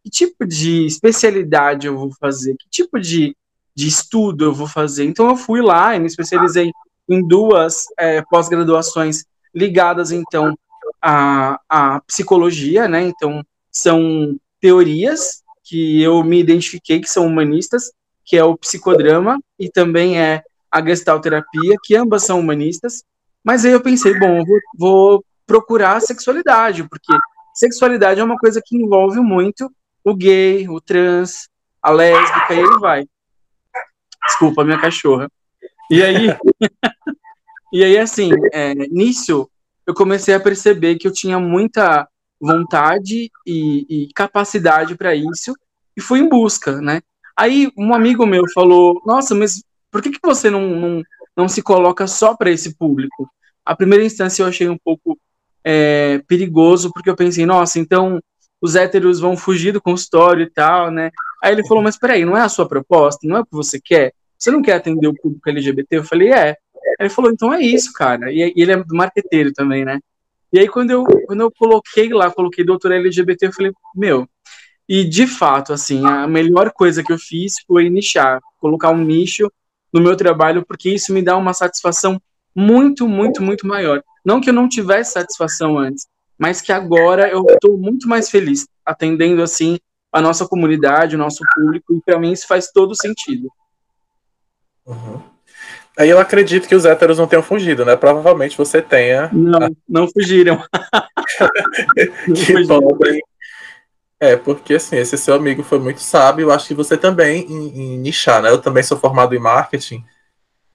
que 0.09 0.25
tipo 0.25 0.45
de 0.45 0.85
especialidade 0.87 1.85
eu 1.85 1.95
vou 1.95 2.11
fazer, 2.19 2.55
que 2.57 2.67
tipo 2.69 2.99
de, 2.99 3.35
de 3.75 3.87
estudo 3.87 4.45
eu 4.45 4.53
vou 4.53 4.67
fazer. 4.67 5.05
Então 5.05 5.29
eu 5.29 5.35
fui 5.35 5.61
lá 5.61 5.95
e 5.95 5.99
me 5.99 6.07
especializei 6.07 6.71
em 7.07 7.25
duas 7.25 7.85
é, 7.97 8.21
pós-graduações 8.23 9.23
ligadas 9.53 10.11
então 10.11 10.57
à, 11.01 11.59
à 11.69 12.01
psicologia, 12.01 12.87
né? 12.87 13.03
Então 13.03 13.43
são 13.71 14.35
teorias 14.59 15.43
que 15.63 16.01
eu 16.01 16.23
me 16.23 16.39
identifiquei 16.39 16.99
que 16.99 17.09
são 17.09 17.27
humanistas, 17.27 17.91
que 18.25 18.35
é 18.35 18.43
o 18.43 18.57
psicodrama 18.57 19.39
e 19.59 19.69
também 19.69 20.19
é 20.19 20.41
a 20.71 20.83
gestalterapia, 20.85 21.75
que 21.83 21.95
ambas 21.95 22.23
são 22.23 22.39
humanistas. 22.39 23.03
Mas 23.43 23.63
aí 23.63 23.71
eu 23.71 23.81
pensei, 23.81 24.17
bom, 24.19 24.39
eu 24.39 24.45
vou, 24.45 24.59
vou 24.77 25.25
procurar 25.45 25.97
a 25.97 26.01
sexualidade, 26.01 26.87
porque 26.87 27.13
sexualidade 27.53 28.19
é 28.19 28.23
uma 28.23 28.37
coisa 28.37 28.61
que 28.63 28.77
envolve 28.77 29.19
muito 29.19 29.71
o 30.03 30.15
gay, 30.15 30.67
o 30.67 30.79
trans, 30.79 31.49
a 31.81 31.91
lésbica, 31.91 32.53
e 32.53 32.59
ele 32.59 32.79
vai. 32.79 33.05
Desculpa, 34.25 34.63
minha 34.63 34.79
cachorra. 34.79 35.29
E 35.89 36.03
aí, 36.03 36.27
e 37.73 37.83
aí 37.83 37.97
assim, 37.97 38.31
é, 38.53 38.73
nisso, 38.73 39.49
eu 39.85 39.93
comecei 39.93 40.33
a 40.33 40.39
perceber 40.39 40.97
que 40.97 41.07
eu 41.07 41.11
tinha 41.13 41.39
muita 41.39 42.07
vontade 42.39 43.29
e, 43.45 43.85
e 43.89 44.13
capacidade 44.13 44.95
para 44.95 45.15
isso, 45.15 45.53
e 45.95 46.01
fui 46.01 46.19
em 46.19 46.29
busca, 46.29 46.79
né? 46.81 47.01
Aí 47.35 47.71
um 47.77 47.93
amigo 47.93 48.25
meu 48.25 48.43
falou, 48.53 49.01
nossa, 49.05 49.33
mas 49.33 49.63
por 49.91 50.01
que, 50.01 50.11
que 50.11 50.19
você 50.21 50.49
não, 50.49 50.67
não, 50.69 51.03
não 51.35 51.47
se 51.49 51.61
coloca 51.61 52.05
só 52.07 52.35
para 52.35 52.51
esse 52.51 52.75
público? 52.75 53.29
A 53.65 53.75
primeira 53.75 54.03
instância 54.03 54.43
eu 54.43 54.47
achei 54.47 54.69
um 54.69 54.77
pouco 54.77 55.17
é, 55.63 56.19
perigoso, 56.27 56.91
porque 56.93 57.09
eu 57.09 57.15
pensei, 57.15 57.45
nossa, 57.45 57.79
então 57.79 58.19
os 58.61 58.75
héteros 58.75 59.19
vão 59.19 59.37
fugir 59.37 59.71
do 59.71 59.81
consultório 59.81 60.43
e 60.43 60.49
tal, 60.49 60.91
né? 60.91 61.11
Aí 61.43 61.53
ele 61.53 61.65
falou, 61.67 61.83
mas 61.83 61.97
peraí, 61.97 62.25
não 62.25 62.35
é 62.35 62.41
a 62.41 62.49
sua 62.49 62.67
proposta? 62.67 63.27
Não 63.27 63.37
é 63.37 63.39
o 63.41 63.45
que 63.45 63.53
você 63.53 63.79
quer? 63.79 64.13
Você 64.37 64.51
não 64.51 64.61
quer 64.61 64.73
atender 64.73 65.07
o 65.07 65.13
público 65.13 65.49
LGBT? 65.49 65.97
Eu 65.97 66.03
falei, 66.03 66.33
é. 66.33 66.55
Ele 66.99 67.09
falou, 67.09 67.31
então 67.31 67.53
é 67.53 67.61
isso, 67.61 67.91
cara. 67.93 68.31
E, 68.31 68.53
ele 68.55 68.71
é 68.71 68.83
marqueteiro 68.89 69.53
também, 69.53 69.85
né? 69.85 69.99
E 70.51 70.59
aí 70.59 70.67
quando 70.67 70.91
eu, 70.91 71.03
quando 71.25 71.41
eu 71.41 71.51
coloquei 71.51 72.09
lá, 72.09 72.31
coloquei 72.31 72.63
doutor 72.65 72.91
LGBT, 72.91 73.47
eu 73.47 73.53
falei, 73.53 73.71
meu... 73.95 74.27
E 74.91 75.03
de 75.03 75.27
fato, 75.27 75.71
assim, 75.71 76.03
a 76.03 76.25
melhor 76.25 76.71
coisa 76.71 77.03
que 77.03 77.13
eu 77.13 77.19
fiz 77.19 77.53
foi 77.67 77.91
nichar, 77.91 78.39
colocar 78.57 78.89
um 78.89 78.97
nicho 78.97 79.47
no 79.93 80.01
meu 80.01 80.17
trabalho, 80.17 80.65
porque 80.65 80.89
isso 80.89 81.13
me 81.13 81.21
dá 81.21 81.37
uma 81.37 81.53
satisfação 81.53 82.19
muito, 82.55 83.07
muito, 83.07 83.43
muito 83.43 83.67
maior. 83.67 84.01
Não 84.25 84.41
que 84.41 84.49
eu 84.49 84.53
não 84.53 84.67
tivesse 84.67 85.13
satisfação 85.13 85.77
antes, 85.77 86.07
mas 86.39 86.61
que 86.61 86.71
agora 86.71 87.29
eu 87.29 87.45
estou 87.47 87.77
muito 87.77 88.07
mais 88.07 88.29
feliz 88.29 88.65
atendendo 88.85 89.43
assim 89.43 89.77
a 90.11 90.21
nossa 90.21 90.47
comunidade, 90.47 91.15
o 91.15 91.19
nosso 91.19 91.43
público, 91.53 91.93
e 91.93 92.01
para 92.01 92.17
mim 92.17 92.31
isso 92.31 92.47
faz 92.47 92.71
todo 92.71 92.95
sentido. 92.95 93.51
Uhum. 94.85 95.21
Aí 95.97 96.09
eu 96.09 96.17
acredito 96.17 96.67
que 96.67 96.73
os 96.73 96.85
héteros 96.85 97.17
não 97.17 97.27
tenham 97.27 97.43
fugido, 97.43 97.83
né? 97.83 97.95
Provavelmente 97.95 98.57
você 98.57 98.81
tenha. 98.81 99.29
Não, 99.33 99.75
não 99.87 100.07
fugiram. 100.07 100.63
que 102.33 102.65
pobre. 102.65 103.19
É, 104.19 104.35
porque 104.35 104.75
assim, 104.75 104.97
esse 104.97 105.17
seu 105.17 105.35
amigo 105.35 105.61
foi 105.61 105.77
muito 105.77 106.01
sábio, 106.01 106.43
eu 106.43 106.51
acho 106.51 106.67
que 106.67 106.73
você 106.73 106.97
também 106.97 107.45
em, 107.49 107.95
em 107.95 107.97
nichar, 107.99 108.41
né? 108.41 108.49
Eu 108.49 108.59
também 108.59 108.81
sou 108.81 108.97
formado 108.97 109.35
em 109.35 109.39
marketing, 109.39 110.03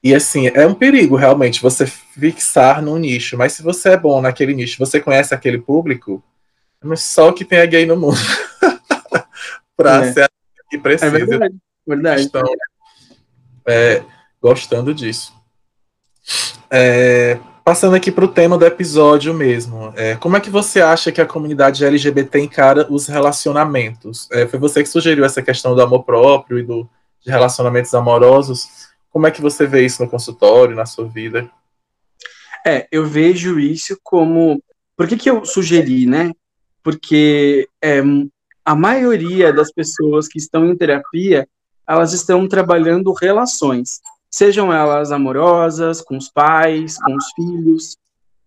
e 0.04 0.14
assim, 0.14 0.48
é 0.48 0.66
um 0.66 0.74
perigo 0.74 1.16
realmente 1.16 1.62
você 1.62 1.86
fixar 1.86 2.82
num 2.82 2.98
nicho, 2.98 3.38
mas 3.38 3.54
se 3.54 3.62
você 3.62 3.88
é 3.90 3.96
bom 3.96 4.20
naquele 4.20 4.52
nicho, 4.52 4.78
você 4.78 5.00
conhece 5.00 5.32
aquele 5.32 5.56
público, 5.56 6.22
mas 6.82 7.00
só 7.00 7.32
que 7.32 7.42
tem 7.42 7.58
a 7.58 7.64
gay 7.64 7.86
no 7.86 7.96
mundo 7.96 8.18
para 9.74 10.04
é. 10.04 10.12
ser 10.12 10.30
que 10.68 10.76
precisa. 10.76 11.06
É 11.06 11.24
verdade, 11.24 11.54
verdade. 11.86 12.20
Estão 12.20 12.42
é, 13.66 14.02
gostando 14.42 14.92
disso. 14.92 15.32
É, 16.70 17.38
passando 17.64 17.96
aqui 17.96 18.12
para 18.12 18.26
o 18.26 18.28
tema 18.28 18.58
do 18.58 18.66
episódio 18.66 19.32
mesmo, 19.32 19.90
é, 19.96 20.16
como 20.16 20.36
é 20.36 20.40
que 20.40 20.50
você 20.50 20.82
acha 20.82 21.10
que 21.10 21.20
a 21.22 21.26
comunidade 21.26 21.82
LGBT 21.82 22.40
encara 22.40 22.86
os 22.92 23.06
relacionamentos? 23.06 24.28
É, 24.30 24.46
foi 24.46 24.58
você 24.58 24.82
que 24.82 24.88
sugeriu 24.90 25.24
essa 25.24 25.40
questão 25.40 25.74
do 25.74 25.80
amor 25.80 26.04
próprio 26.04 26.58
e 26.58 26.62
do, 26.62 26.86
de 27.24 27.30
relacionamentos 27.30 27.94
amorosos. 27.94 28.83
Como 29.14 29.26
é 29.26 29.30
que 29.30 29.40
você 29.40 29.66
vê 29.66 29.86
isso 29.86 30.02
no 30.02 30.10
consultório, 30.10 30.76
na 30.76 30.84
sua 30.84 31.08
vida? 31.08 31.48
É, 32.66 32.86
eu 32.92 33.06
vejo 33.06 33.58
isso 33.58 33.98
como. 34.02 34.62
Por 34.96 35.08
que, 35.08 35.16
que 35.16 35.30
eu 35.30 35.44
sugeri, 35.44 36.04
né? 36.04 36.32
Porque 36.82 37.66
é, 37.82 38.02
a 38.64 38.74
maioria 38.74 39.52
das 39.52 39.72
pessoas 39.72 40.28
que 40.28 40.38
estão 40.38 40.66
em 40.66 40.76
terapia, 40.76 41.48
elas 41.88 42.12
estão 42.12 42.46
trabalhando 42.46 43.12
relações 43.12 44.00
sejam 44.34 44.72
elas 44.72 45.12
amorosas, 45.12 46.00
com 46.00 46.16
os 46.16 46.28
pais, 46.28 46.98
com 46.98 47.14
os 47.14 47.30
filhos, 47.36 47.96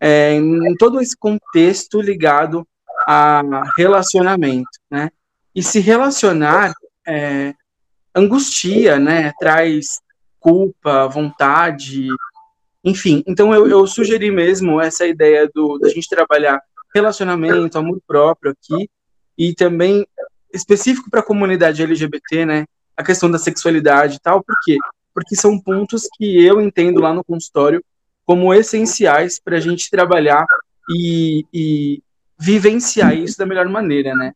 é, 0.02 0.34
em 0.34 0.76
todo 0.76 1.00
esse 1.00 1.16
contexto 1.16 2.02
ligado 2.02 2.68
a 3.08 3.42
relacionamento, 3.78 4.68
né? 4.92 5.10
E 5.56 5.64
se 5.64 5.80
relacionar 5.80 6.74
é, 7.08 7.54
angustia, 8.14 9.00
né? 9.00 9.32
Traz 9.40 10.02
culpa, 10.48 11.08
vontade, 11.08 12.08
enfim. 12.82 13.22
Então 13.28 13.54
eu, 13.54 13.68
eu 13.68 13.86
sugeri 13.86 14.32
mesmo 14.32 14.80
essa 14.80 15.06
ideia 15.06 15.50
do 15.54 15.78
da 15.78 15.90
gente 15.90 16.08
trabalhar 16.08 16.62
relacionamento, 16.96 17.78
amor 17.78 18.00
próprio 18.08 18.54
aqui 18.54 18.90
e 19.38 19.54
também 19.54 20.08
específico 20.54 21.10
para 21.10 21.20
a 21.20 21.26
comunidade 21.26 21.84
LGBT, 21.84 22.46
né? 22.46 22.66
A 22.96 23.04
questão 23.04 23.30
da 23.30 23.38
sexualidade 23.38 24.16
e 24.16 24.20
tal, 24.22 24.42
porque 24.42 24.78
porque 25.14 25.36
são 25.36 25.60
pontos 25.60 26.08
que 26.16 26.46
eu 26.46 26.62
entendo 26.62 27.02
lá 27.02 27.14
no 27.14 27.24
consultório 27.24 27.84
como 28.24 28.54
essenciais 28.54 29.40
para 29.40 29.58
a 29.58 29.60
gente 29.60 29.90
trabalhar 29.90 30.46
e, 30.90 31.44
e, 31.54 32.02
vivenciar 32.40 33.18
isso 33.18 33.38
da 33.38 33.46
melhor 33.46 33.68
maneira, 33.68 34.16
né? 34.16 34.32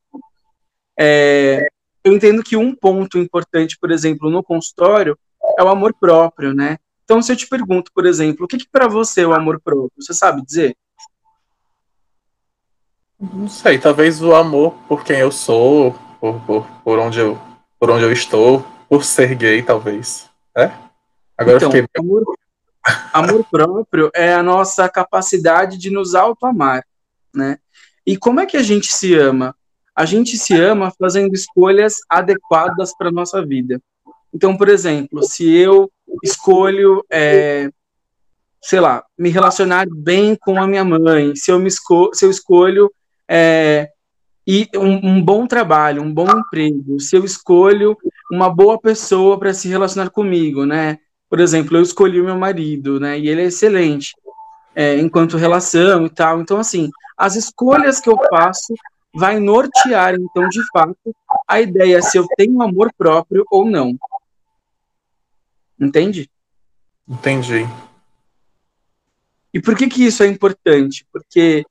É, 1.00 1.68
eu 2.04 2.12
entendo 2.14 2.44
que 2.44 2.58
um 2.58 2.76
ponto 2.76 3.18
importante, 3.18 3.78
por 3.80 3.92
exemplo, 3.92 4.30
no 4.30 4.44
consultório 4.44 5.18
é 5.62 5.64
o 5.64 5.70
amor 5.70 5.94
próprio, 5.94 6.54
né? 6.54 6.78
Então, 7.04 7.22
se 7.22 7.32
eu 7.32 7.36
te 7.36 7.48
pergunto, 7.48 7.92
por 7.94 8.06
exemplo, 8.06 8.46
o 8.46 8.48
que, 8.48 8.58
que 8.58 8.70
para 8.70 8.88
você 8.88 9.22
é 9.22 9.28
o 9.28 9.34
amor 9.34 9.60
próprio? 9.60 9.92
Você 10.00 10.14
sabe 10.14 10.42
dizer? 10.42 10.76
Não 13.20 13.48
sei, 13.48 13.78
talvez 13.78 14.22
o 14.22 14.34
amor 14.34 14.74
por 14.88 15.04
quem 15.04 15.20
eu 15.20 15.32
sou, 15.32 15.94
por, 16.20 16.40
por, 16.42 16.68
por, 16.84 17.00
onde, 17.00 17.20
eu, 17.20 17.40
por 17.80 17.90
onde 17.92 18.04
eu 18.04 18.12
estou, 18.12 18.66
por 18.90 19.04
ser 19.04 19.36
gay, 19.36 19.62
talvez. 19.62 20.30
É? 20.58 20.72
Agora 21.38 21.58
então, 21.58 21.72
fiquei... 21.72 21.88
amor, 21.98 22.24
amor 23.14 23.46
próprio 23.50 24.10
é 24.16 24.34
a 24.34 24.42
nossa 24.42 24.90
capacidade 24.90 25.78
de 25.78 25.92
nos 25.92 26.16
auto-amar, 26.16 26.84
né? 27.34 27.60
E 28.06 28.18
como 28.18 28.40
é 28.40 28.46
que 28.46 28.58
a 28.58 28.64
gente 28.64 28.92
se 28.92 29.14
ama? 29.16 29.56
A 29.96 30.06
gente 30.06 30.38
se 30.38 30.60
ama 30.60 30.92
fazendo 30.98 31.36
escolhas 31.36 31.98
adequadas 32.10 32.96
para 32.98 33.12
nossa 33.12 33.46
vida. 33.46 33.80
Então, 34.34 34.56
por 34.56 34.70
exemplo, 34.70 35.24
se 35.24 35.50
eu 35.54 35.92
escolho, 36.24 37.04
é, 37.12 37.70
sei 38.62 38.80
lá, 38.80 39.04
me 39.18 39.30
relacionar 39.30 39.86
bem 39.90 40.36
com 40.36 40.62
a 40.62 40.68
minha 40.68 40.84
mãe, 40.84 41.36
se 41.36 41.52
eu, 41.52 41.60
me 41.60 41.68
esco 41.68 42.12
se 42.14 42.26
eu 42.26 42.32
escolho 42.32 42.92
é, 43.28 43.90
e 44.48 44.68
um, 44.76 45.16
um, 45.16 45.24
bom 45.24 45.46
trabalho, 45.46 46.02
um 46.02 46.14
bom 46.14 46.30
emprego, 46.30 47.00
se 47.00 47.16
eu 47.16 47.24
escolho 47.24 47.98
uma 48.32 48.50
boa 48.50 48.80
pessoa 48.80 49.38
para 49.38 49.54
se 49.54 49.68
relacionar 49.68 50.10
comigo, 50.10 50.66
né? 50.66 50.98
Por 51.30 51.40
exemplo, 51.40 51.78
eu 51.78 51.82
escolhi 51.82 52.20
o 52.20 52.26
meu 52.26 52.38
marido, 52.38 53.00
né? 53.00 53.20
E 53.20 53.30
ele 53.30 53.42
é 53.42 53.46
excelente 53.46 54.14
é, 54.76 54.98
enquanto 54.98 55.38
relação 55.38 56.06
e 56.06 56.10
tal. 56.10 56.42
Então, 56.42 56.58
assim, 56.58 56.90
as 57.18 57.36
escolhas 57.36 58.00
que 58.00 58.10
eu 58.10 58.18
faço 58.30 58.74
vai 59.14 59.40
nortear, 59.40 60.16
então, 60.16 60.48
de 60.48 60.62
fato, 60.72 60.96
a 61.48 61.60
ideia 61.60 62.02
se 62.02 62.18
eu 62.18 62.26
tenho 62.38 62.62
amor 62.62 62.92
próprio 62.98 63.46
ou 63.52 63.66
não. 63.66 63.96
Entende? 65.82 66.30
Entendi. 67.08 67.68
E 69.52 69.60
por 69.60 69.76
que 69.76 69.88
que 69.88 70.06
isso 70.06 70.22
é 70.22 70.28
importante? 70.28 71.06
Porque 71.12 71.66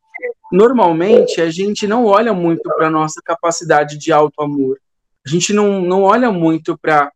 normalmente 0.50 1.40
a 1.40 1.48
gente 1.48 1.86
não 1.86 2.04
olha 2.06 2.34
muito 2.34 2.68
para 2.76 2.88
a 2.88 2.90
nossa 2.90 3.22
capacidade 3.24 3.96
de 3.96 4.12
auto-amor. 4.12 4.78
A 5.24 5.28
gente 5.28 5.52
não, 5.52 5.80
não 5.80 6.02
olha 6.02 6.32
muito 6.32 6.76
para 6.76 7.12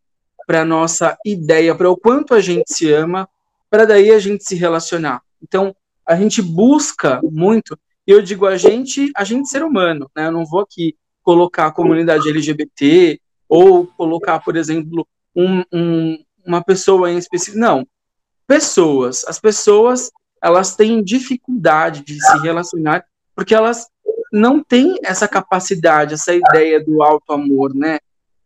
a 0.49 0.65
nossa 0.65 1.19
ideia, 1.25 1.75
para 1.75 1.91
o 1.91 1.97
quanto 1.97 2.33
a 2.33 2.41
gente 2.41 2.73
se 2.73 2.93
ama, 2.93 3.29
para 3.69 3.85
daí 3.85 4.11
a 4.13 4.19
gente 4.21 4.45
se 4.45 4.55
relacionar. 4.55 5.21
Então, 5.43 5.75
a 6.07 6.15
gente 6.15 6.41
busca 6.41 7.21
muito, 7.25 7.79
e 8.07 8.13
eu 8.13 8.23
digo 8.23 8.47
a 8.47 8.57
gente, 8.57 9.11
a 9.17 9.25
gente 9.25 9.49
ser 9.49 9.65
humano, 9.65 10.09
né? 10.15 10.27
Eu 10.27 10.33
não 10.33 10.47
vou 10.47 10.61
aqui 10.61 10.97
colocar 11.23 11.67
a 11.67 11.73
comunidade 11.73 12.29
LGBT 12.29 13.19
ou 13.49 13.87
colocar, 13.87 14.39
por 14.41 14.57
exemplo, 14.57 15.07
um, 15.35 15.65
um, 15.73 16.25
uma 16.47 16.63
pessoa 16.63 17.11
em 17.11 17.19
específico. 17.19 17.59
Não. 17.59 17.87
Pessoas. 18.47 19.25
As 19.27 19.39
pessoas, 19.41 20.11
elas 20.43 20.77
têm 20.77 21.03
dificuldade 21.03 22.05
de 22.05 22.15
se 22.21 22.39
relacionar 22.41 23.05
porque 23.35 23.55
elas 23.55 23.89
não 24.33 24.63
têm 24.63 24.99
essa 25.03 25.27
capacidade, 25.27 26.15
essa 26.15 26.35
ideia 26.35 26.83
do 26.83 27.03
alto 27.03 27.33
amor, 27.33 27.75
né? 27.75 27.99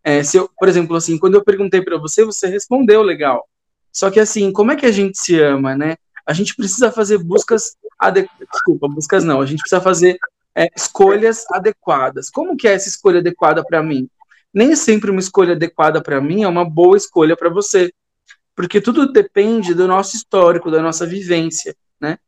É, 0.02 0.23
se 0.23 0.37
eu, 0.37 0.49
por 0.59 0.69
exemplo, 0.69 0.97
assim, 0.97 1.19
quando 1.19 1.35
eu 1.35 1.45
perguntei 1.45 1.83
para 1.83 1.99
você, 1.99 2.25
você 2.25 2.47
respondeu 2.47 3.02
legal. 3.02 3.47
Só 3.93 4.11
que 4.11 4.21
assim, 4.21 4.52
como 4.52 4.73
é 4.73 4.76
que 4.76 4.87
a 4.87 4.93
gente 4.93 5.19
se 5.19 5.40
ama, 5.40 5.76
né? 5.76 5.97
A 6.26 6.33
gente 6.33 6.55
precisa 6.55 6.93
fazer 6.93 7.19
buscas 7.19 7.76
adequadas. 7.99 8.49
Desculpa, 8.52 8.88
buscas 8.88 9.25
não. 9.25 9.40
A 9.40 9.47
gente 9.47 9.61
precisa 9.61 9.81
fazer 9.81 10.19
é, 10.55 10.69
escolhas 10.76 11.45
adequadas. 11.50 12.31
Como 12.31 12.57
que 12.57 12.69
é 12.69 12.75
essa 12.75 12.88
escolha 12.88 13.21
adequada 13.21 13.64
para 13.64 13.83
mim? 13.83 14.09
Nem 14.52 14.75
sempre 14.75 15.11
uma 15.11 15.21
escolha 15.21 15.55
adequada 15.55 16.02
para 16.02 16.21
mim 16.21 16.43
é 16.43 16.49
uma 16.49 16.69
boa 16.69 16.97
escolha 16.97 17.37
para 17.37 17.50
você, 17.50 17.93
porque 18.55 18.81
tudo 18.81 19.12
depende 19.12 19.75
do 19.75 19.87
nosso 19.87 20.17
histórico, 20.17 20.71
da 20.71 20.83
nossa 20.83 21.07
vivência, 21.07 21.76
né? 22.00 22.19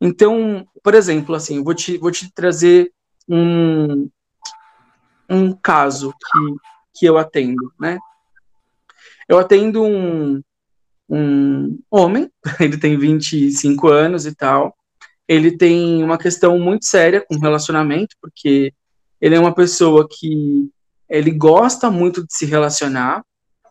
Então, 0.00 0.66
por 0.82 0.94
exemplo, 0.94 1.34
assim, 1.34 1.62
vou 1.62 1.74
te, 1.74 1.98
vou 1.98 2.10
te 2.10 2.32
trazer 2.32 2.92
um, 3.28 4.08
um 5.28 5.52
caso 5.52 6.12
que, 6.12 7.00
que 7.00 7.06
eu 7.06 7.18
atendo, 7.18 7.72
né? 7.78 7.98
Eu 9.28 9.38
atendo 9.38 9.82
um, 9.82 10.40
um 11.08 11.78
homem, 11.90 12.30
ele 12.60 12.78
tem 12.78 12.98
25 12.98 13.88
anos 13.88 14.26
e 14.26 14.34
tal, 14.34 14.76
ele 15.26 15.56
tem 15.56 16.02
uma 16.02 16.18
questão 16.18 16.58
muito 16.58 16.86
séria 16.86 17.24
com 17.26 17.38
relacionamento, 17.38 18.14
porque 18.20 18.72
ele 19.20 19.34
é 19.34 19.40
uma 19.40 19.54
pessoa 19.54 20.06
que 20.08 20.70
ele 21.08 21.30
gosta 21.30 21.90
muito 21.90 22.26
de 22.26 22.34
se 22.34 22.46
relacionar, 22.46 23.24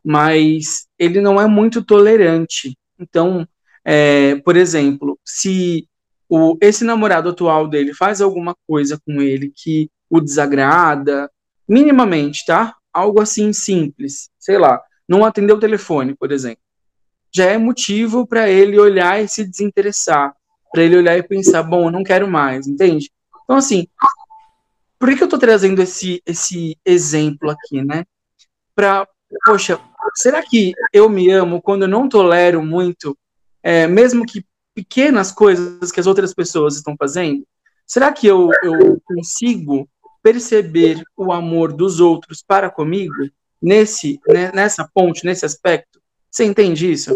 mas 0.03 0.87
ele 0.97 1.19
não 1.21 1.39
é 1.39 1.47
muito 1.47 1.83
tolerante. 1.83 2.77
Então, 2.99 3.47
é, 3.83 4.35
por 4.37 4.55
exemplo, 4.55 5.19
se 5.25 5.87
o, 6.29 6.57
esse 6.61 6.83
namorado 6.83 7.29
atual 7.29 7.67
dele 7.67 7.93
faz 7.93 8.21
alguma 8.21 8.55
coisa 8.67 8.99
com 9.05 9.21
ele 9.21 9.51
que 9.53 9.89
o 10.09 10.19
desagrada, 10.21 11.29
minimamente, 11.67 12.45
tá? 12.45 12.75
Algo 12.93 13.21
assim 13.21 13.51
simples, 13.51 14.29
sei 14.39 14.57
lá, 14.57 14.81
não 15.07 15.25
atendeu 15.25 15.55
o 15.55 15.59
telefone, 15.59 16.15
por 16.15 16.31
exemplo. 16.31 16.61
Já 17.33 17.45
é 17.45 17.57
motivo 17.57 18.25
para 18.25 18.49
ele 18.49 18.79
olhar 18.79 19.21
e 19.21 19.27
se 19.27 19.43
desinteressar, 19.43 20.33
para 20.71 20.83
ele 20.83 20.97
olhar 20.97 21.17
e 21.17 21.23
pensar, 21.23 21.63
bom, 21.63 21.87
eu 21.87 21.91
não 21.91 22.03
quero 22.03 22.27
mais, 22.27 22.67
entende? 22.67 23.11
Então, 23.43 23.57
assim, 23.57 23.87
por 24.97 25.09
que, 25.09 25.15
que 25.15 25.23
eu 25.23 25.27
estou 25.27 25.39
trazendo 25.39 25.81
esse, 25.81 26.21
esse 26.25 26.77
exemplo 26.85 27.49
aqui, 27.49 27.81
né? 27.81 28.05
Para, 28.73 29.07
poxa, 29.45 29.79
será 30.15 30.41
que 30.41 30.73
eu 30.93 31.09
me 31.09 31.29
amo 31.29 31.61
quando 31.61 31.83
eu 31.83 31.87
não 31.87 32.07
tolero 32.07 32.63
muito, 32.63 33.17
é, 33.61 33.87
mesmo 33.87 34.25
que 34.25 34.45
pequenas 34.73 35.31
coisas 35.31 35.91
que 35.91 35.99
as 35.99 36.07
outras 36.07 36.33
pessoas 36.33 36.75
estão 36.75 36.95
fazendo? 36.97 37.45
Será 37.85 38.11
que 38.11 38.27
eu, 38.27 38.49
eu 38.63 38.99
consigo 39.05 39.87
perceber 40.23 41.03
o 41.15 41.31
amor 41.31 41.71
dos 41.71 41.99
outros 41.99 42.43
para 42.45 42.69
comigo 42.69 43.29
nesse 43.61 44.19
né, 44.27 44.51
nessa 44.53 44.89
ponte, 44.93 45.25
nesse 45.25 45.45
aspecto? 45.45 46.01
Você 46.31 46.43
entende 46.43 46.91
isso? 46.91 47.15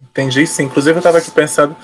Entendi, 0.00 0.46
sim. 0.46 0.64
Inclusive, 0.64 0.96
eu 0.96 1.00
estava 1.00 1.18
aqui 1.18 1.30
pensando 1.30 1.76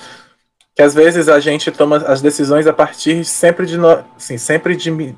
que 0.75 0.81
às 0.81 0.93
vezes 0.93 1.29
a 1.29 1.39
gente 1.39 1.71
toma 1.71 1.97
as 1.97 2.21
decisões 2.21 2.67
a 2.67 2.73
partir 2.73 3.23
sempre 3.23 3.65
de 3.65 3.77
nós, 3.77 4.03
assim, 4.17 4.37
sempre 4.37 4.75
de 4.75 4.91
mim, 4.91 5.17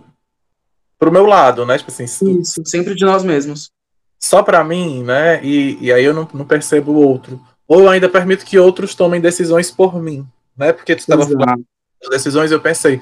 pro 1.00 1.12
meu 1.12 1.26
lado, 1.26 1.66
né? 1.66 1.78
Tipo 1.78 1.92
assim, 1.92 2.04
isso, 2.40 2.62
sempre 2.64 2.94
de 2.94 3.04
nós 3.04 3.24
mesmos. 3.24 3.72
Só 4.20 4.44
para 4.44 4.64
mim, 4.64 5.04
né? 5.04 5.44
E, 5.44 5.78
e 5.82 5.92
aí 5.92 6.06
eu 6.06 6.14
não, 6.14 6.28
não 6.32 6.46
percebo 6.46 6.92
o 6.92 7.08
outro. 7.08 7.42
Ou 7.68 7.82
eu 7.82 7.90
ainda 7.90 8.08
permito 8.08 8.46
que 8.46 8.60
outros 8.60 8.94
tomem 8.94 9.20
decisões 9.20 9.72
por 9.72 10.00
mim, 10.02 10.26
né? 10.56 10.72
Porque 10.72 10.96
tu 10.96 11.00
estava 11.00 11.24
falando 11.24 11.66
de 12.02 12.10
decisões, 12.10 12.52
eu 12.52 12.62
pensei, 12.62 13.02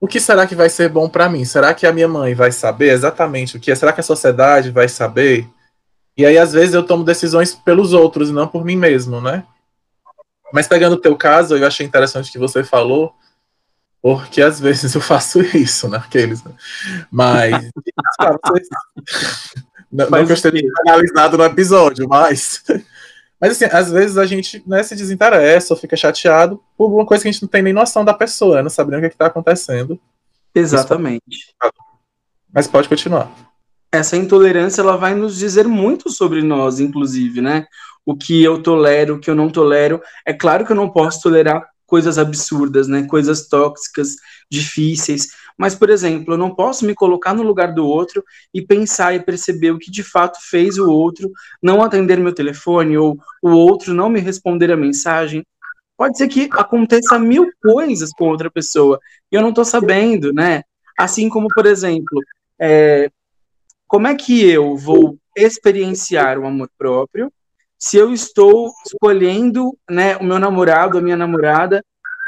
o 0.00 0.06
que 0.06 0.20
será 0.20 0.46
que 0.46 0.54
vai 0.54 0.70
ser 0.70 0.88
bom 0.88 1.08
para 1.08 1.28
mim? 1.28 1.44
Será 1.44 1.74
que 1.74 1.86
a 1.86 1.92
minha 1.92 2.08
mãe 2.08 2.32
vai 2.32 2.52
saber 2.52 2.90
exatamente 2.90 3.56
o 3.56 3.60
que 3.60 3.72
é? 3.72 3.74
Será 3.74 3.92
que 3.92 4.00
a 4.00 4.04
sociedade 4.04 4.70
vai 4.70 4.88
saber? 4.88 5.48
E 6.16 6.24
aí, 6.24 6.38
às 6.38 6.52
vezes, 6.52 6.74
eu 6.74 6.84
tomo 6.84 7.02
decisões 7.04 7.54
pelos 7.54 7.92
outros, 7.92 8.30
não 8.30 8.46
por 8.46 8.64
mim 8.64 8.76
mesmo, 8.76 9.20
né? 9.20 9.44
Mas 10.52 10.66
pegando 10.66 10.94
o 10.94 11.00
teu 11.00 11.16
caso, 11.16 11.56
eu 11.56 11.66
achei 11.66 11.86
interessante 11.86 12.32
que 12.32 12.38
você 12.38 12.64
falou, 12.64 13.14
porque 14.00 14.40
às 14.40 14.58
vezes 14.60 14.94
eu 14.94 15.00
faço 15.00 15.40
isso, 15.56 15.88
né? 15.88 15.98
Aqueles, 15.98 16.42
né? 16.42 16.52
Mas. 17.10 17.52
não, 19.90 20.10
não 20.10 20.26
gostaria 20.26 20.62
de 20.62 20.70
analisado 20.86 21.36
no 21.36 21.44
episódio, 21.44 22.08
mas. 22.08 22.62
Mas 23.40 23.52
assim, 23.52 23.66
às 23.66 23.90
vezes 23.90 24.18
a 24.18 24.26
gente 24.26 24.62
né, 24.66 24.82
se 24.82 24.96
desinteressa 24.96 25.72
ou 25.72 25.78
fica 25.78 25.96
chateado 25.96 26.60
por 26.76 26.92
uma 26.92 27.06
coisa 27.06 27.22
que 27.22 27.28
a 27.28 27.32
gente 27.32 27.42
não 27.42 27.48
tem 27.48 27.62
nem 27.62 27.72
noção 27.72 28.04
da 28.04 28.12
pessoa, 28.12 28.56
né? 28.56 28.62
não 28.62 28.70
sabe 28.70 28.90
nem 28.90 28.98
o 28.98 29.02
que 29.02 29.06
é 29.06 29.10
está 29.10 29.26
acontecendo. 29.26 30.00
Exatamente. 30.54 31.54
Mas 32.52 32.66
pode 32.66 32.88
continuar. 32.88 33.30
Essa 33.90 34.16
intolerância 34.16 34.82
ela 34.82 34.96
vai 34.96 35.14
nos 35.14 35.36
dizer 35.36 35.66
muito 35.66 36.10
sobre 36.10 36.42
nós, 36.42 36.78
inclusive, 36.80 37.40
né? 37.40 37.66
O 38.04 38.16
que 38.16 38.42
eu 38.42 38.62
tolero, 38.62 39.16
o 39.16 39.20
que 39.20 39.30
eu 39.30 39.34
não 39.34 39.48
tolero. 39.48 40.00
É 40.26 40.32
claro 40.32 40.64
que 40.66 40.72
eu 40.72 40.76
não 40.76 40.90
posso 40.90 41.22
tolerar 41.22 41.66
coisas 41.86 42.18
absurdas, 42.18 42.86
né? 42.86 43.06
Coisas 43.06 43.48
tóxicas, 43.48 44.16
difíceis. 44.50 45.28
Mas, 45.56 45.74
por 45.74 45.90
exemplo, 45.90 46.34
eu 46.34 46.38
não 46.38 46.54
posso 46.54 46.84
me 46.84 46.94
colocar 46.94 47.34
no 47.34 47.42
lugar 47.42 47.74
do 47.74 47.84
outro 47.84 48.22
e 48.52 48.60
pensar 48.62 49.14
e 49.14 49.20
perceber 49.20 49.70
o 49.70 49.78
que 49.78 49.90
de 49.90 50.02
fato 50.04 50.38
fez 50.50 50.78
o 50.78 50.88
outro 50.88 51.30
não 51.62 51.82
atender 51.82 52.18
meu 52.18 52.32
telefone 52.32 52.96
ou 52.96 53.18
o 53.42 53.50
outro 53.50 53.94
não 53.94 54.08
me 54.10 54.20
responder 54.20 54.70
a 54.70 54.76
mensagem. 54.76 55.44
Pode 55.96 56.16
ser 56.16 56.28
que 56.28 56.48
aconteça 56.52 57.18
mil 57.18 57.50
coisas 57.60 58.10
com 58.12 58.28
outra 58.28 58.50
pessoa 58.50 59.00
e 59.32 59.34
eu 59.34 59.42
não 59.42 59.48
estou 59.48 59.64
sabendo, 59.64 60.32
né? 60.32 60.62
Assim 60.96 61.28
como, 61.28 61.48
por 61.48 61.66
exemplo, 61.66 62.20
é, 62.60 63.10
como 63.88 64.06
é 64.06 64.14
que 64.14 64.48
eu 64.48 64.76
vou 64.76 65.18
experienciar 65.34 66.38
o 66.38 66.46
amor 66.46 66.70
próprio 66.76 67.32
se 67.78 67.96
eu 67.96 68.12
estou 68.12 68.72
escolhendo, 68.84 69.76
né, 69.88 70.16
o 70.16 70.24
meu 70.24 70.38
namorado, 70.38 70.98
a 70.98 71.00
minha 71.00 71.16
namorada, 71.16 71.82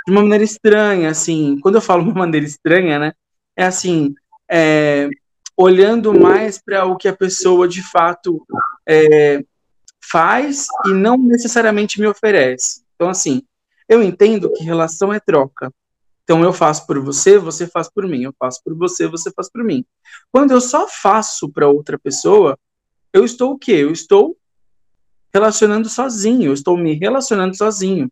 de 0.07 0.13
uma 0.13 0.23
maneira 0.23 0.45
estranha, 0.45 1.11
assim. 1.11 1.59
Quando 1.61 1.75
eu 1.75 1.81
falo 1.81 2.05
uma 2.05 2.15
maneira 2.15 2.47
estranha, 2.47 2.99
né, 2.99 3.13
é 3.57 3.65
assim, 3.65 4.15
é, 4.51 5.09
olhando 5.57 6.19
mais 6.19 6.63
para 6.63 6.85
o 6.87 6.97
que 6.97 7.09
a 7.09 7.17
pessoa 7.17 7.67
de 7.69 7.83
fato 7.83 8.47
é, 8.89 9.43
faz 10.01 10.67
e 10.87 10.93
não 10.93 11.19
necessariamente 11.19 12.01
me 12.01 12.07
oferece. 12.07 12.83
Então, 12.95 13.11
assim, 13.11 13.43
eu 13.89 14.03
entendo 14.03 14.53
que 14.53 14.65
relação 14.65 15.13
é 15.13 15.19
troca. 15.19 15.71
Então, 16.31 16.45
eu 16.45 16.53
faço 16.53 16.87
por 16.87 16.97
você, 17.01 17.39
você 17.39 17.67
faz 17.67 17.91
por 17.91 18.07
mim. 18.07 18.23
Eu 18.23 18.33
faço 18.39 18.61
por 18.65 18.73
você, 18.77 19.09
você 19.09 19.33
faz 19.33 19.51
por 19.51 19.65
mim. 19.65 19.85
Quando 20.31 20.53
eu 20.53 20.61
só 20.61 20.87
faço 20.87 21.51
para 21.51 21.67
outra 21.67 21.99
pessoa, 21.99 22.57
eu 23.13 23.25
estou 23.25 23.55
o 23.55 23.59
quê? 23.59 23.73
Eu 23.73 23.91
estou 23.91 24.37
relacionando 25.35 25.89
sozinho, 25.89 26.45
eu 26.45 26.55
estou 26.55 26.77
me 26.77 26.95
relacionando 26.95 27.57
sozinho. 27.57 28.09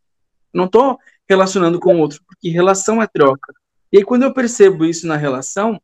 Não 0.52 0.64
estou 0.64 0.98
relacionando 1.28 1.78
com 1.78 2.00
outro, 2.00 2.20
porque 2.26 2.48
relação 2.48 3.00
é 3.00 3.06
troca. 3.06 3.54
E 3.92 3.98
aí, 3.98 4.04
quando 4.04 4.24
eu 4.24 4.34
percebo 4.34 4.84
isso 4.84 5.06
na 5.06 5.14
relação, 5.14 5.80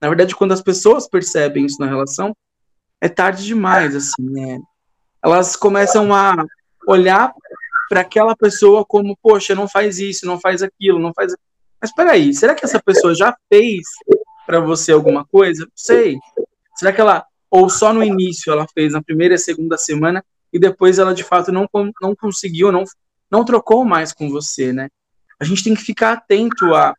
na 0.00 0.08
verdade, 0.08 0.34
quando 0.34 0.52
as 0.52 0.62
pessoas 0.62 1.06
percebem 1.06 1.66
isso 1.66 1.78
na 1.78 1.86
relação, 1.86 2.34
é 3.02 3.08
tarde 3.10 3.44
demais, 3.44 3.94
assim, 3.94 4.22
né? 4.22 4.58
Elas 5.22 5.56
começam 5.56 6.14
a 6.14 6.42
olhar 6.88 7.34
para 7.90 8.00
aquela 8.00 8.34
pessoa 8.34 8.82
como, 8.82 9.14
poxa, 9.22 9.54
não 9.54 9.68
faz 9.68 9.98
isso, 9.98 10.24
não 10.24 10.40
faz 10.40 10.62
aquilo, 10.62 10.98
não 10.98 11.12
faz. 11.14 11.34
Mas 11.80 11.92
peraí, 11.94 12.32
será 12.34 12.54
que 12.54 12.64
essa 12.64 12.82
pessoa 12.82 13.14
já 13.14 13.36
fez 13.48 13.82
para 14.46 14.60
você 14.60 14.92
alguma 14.92 15.24
coisa? 15.24 15.64
Não 15.64 15.72
sei. 15.74 16.18
Será 16.74 16.92
que 16.92 17.00
ela, 17.00 17.24
ou 17.50 17.68
só 17.68 17.92
no 17.92 18.02
início 18.02 18.52
ela 18.52 18.66
fez, 18.72 18.92
na 18.92 19.02
primeira 19.02 19.34
e 19.34 19.38
segunda 19.38 19.76
semana, 19.76 20.24
e 20.52 20.58
depois 20.58 20.98
ela 20.98 21.14
de 21.14 21.24
fato 21.24 21.52
não, 21.52 21.68
não 22.00 22.14
conseguiu, 22.14 22.72
não, 22.72 22.84
não 23.30 23.44
trocou 23.44 23.84
mais 23.84 24.12
com 24.12 24.30
você, 24.30 24.72
né? 24.72 24.88
A 25.38 25.44
gente 25.44 25.62
tem 25.62 25.74
que 25.74 25.82
ficar 25.82 26.12
atento 26.12 26.74
a, 26.74 26.94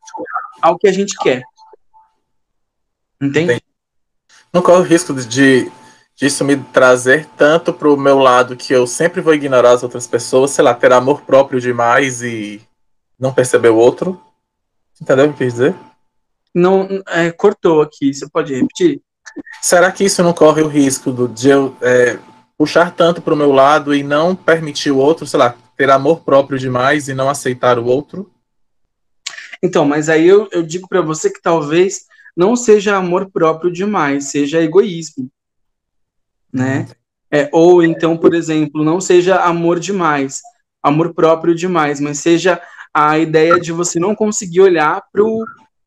ao 0.62 0.78
que 0.78 0.86
a 0.86 0.92
gente 0.92 1.16
quer. 1.18 1.42
Entende? 3.20 3.60
Não 4.52 4.62
corre 4.62 4.80
o 4.80 4.84
risco 4.84 5.12
de 5.12 5.70
disso 6.18 6.44
me 6.44 6.56
trazer 6.56 7.26
tanto 7.36 7.72
para 7.72 7.88
o 7.88 7.96
meu 7.96 8.18
lado 8.18 8.56
que 8.56 8.72
eu 8.72 8.88
sempre 8.88 9.20
vou 9.20 9.34
ignorar 9.34 9.70
as 9.70 9.84
outras 9.84 10.04
pessoas, 10.04 10.50
sei 10.50 10.64
lá, 10.64 10.74
ter 10.74 10.92
amor 10.92 11.22
próprio 11.22 11.60
demais 11.60 12.22
e 12.22 12.60
não 13.18 13.32
perceber 13.32 13.68
o 13.68 13.76
outro. 13.76 14.20
Entendeu 15.00 15.26
o 15.26 15.28
que 15.28 15.44
eu 15.44 15.46
quis 15.46 15.54
dizer? 15.54 15.76
Não, 16.54 16.88
é, 17.08 17.30
cortou 17.30 17.82
aqui, 17.82 18.12
você 18.12 18.28
pode 18.28 18.54
repetir? 18.54 19.00
Será 19.62 19.92
que 19.92 20.04
isso 20.04 20.22
não 20.22 20.32
corre 20.32 20.62
o 20.62 20.68
risco 20.68 21.12
do, 21.12 21.28
de 21.28 21.48
eu 21.48 21.76
é, 21.80 22.18
puxar 22.56 22.90
tanto 22.90 23.22
para 23.22 23.34
o 23.34 23.36
meu 23.36 23.52
lado 23.52 23.94
e 23.94 24.02
não 24.02 24.34
permitir 24.34 24.90
o 24.90 24.98
outro, 24.98 25.26
sei 25.26 25.38
lá, 25.38 25.54
ter 25.76 25.90
amor 25.90 26.20
próprio 26.24 26.58
demais 26.58 27.08
e 27.08 27.14
não 27.14 27.28
aceitar 27.28 27.78
o 27.78 27.84
outro? 27.84 28.30
Então, 29.62 29.84
mas 29.84 30.08
aí 30.08 30.26
eu, 30.26 30.48
eu 30.50 30.62
digo 30.62 30.88
para 30.88 31.00
você 31.00 31.30
que 31.30 31.40
talvez 31.40 32.06
não 32.36 32.56
seja 32.56 32.96
amor 32.96 33.30
próprio 33.30 33.72
demais, 33.72 34.26
seja 34.26 34.62
egoísmo, 34.62 35.30
né? 36.52 36.80
Uhum. 36.80 36.86
É, 37.30 37.48
ou 37.52 37.82
então, 37.82 38.16
por 38.16 38.34
exemplo, 38.34 38.82
não 38.82 39.00
seja 39.00 39.42
amor 39.42 39.78
demais, 39.78 40.40
amor 40.82 41.12
próprio 41.12 41.54
demais, 41.54 42.00
mas 42.00 42.18
seja 42.18 42.60
a 42.92 43.18
ideia 43.18 43.58
de 43.58 43.72
você 43.72 43.98
não 43.98 44.14
conseguir 44.14 44.60
olhar 44.60 45.02
para 45.12 45.22
o 45.22 45.44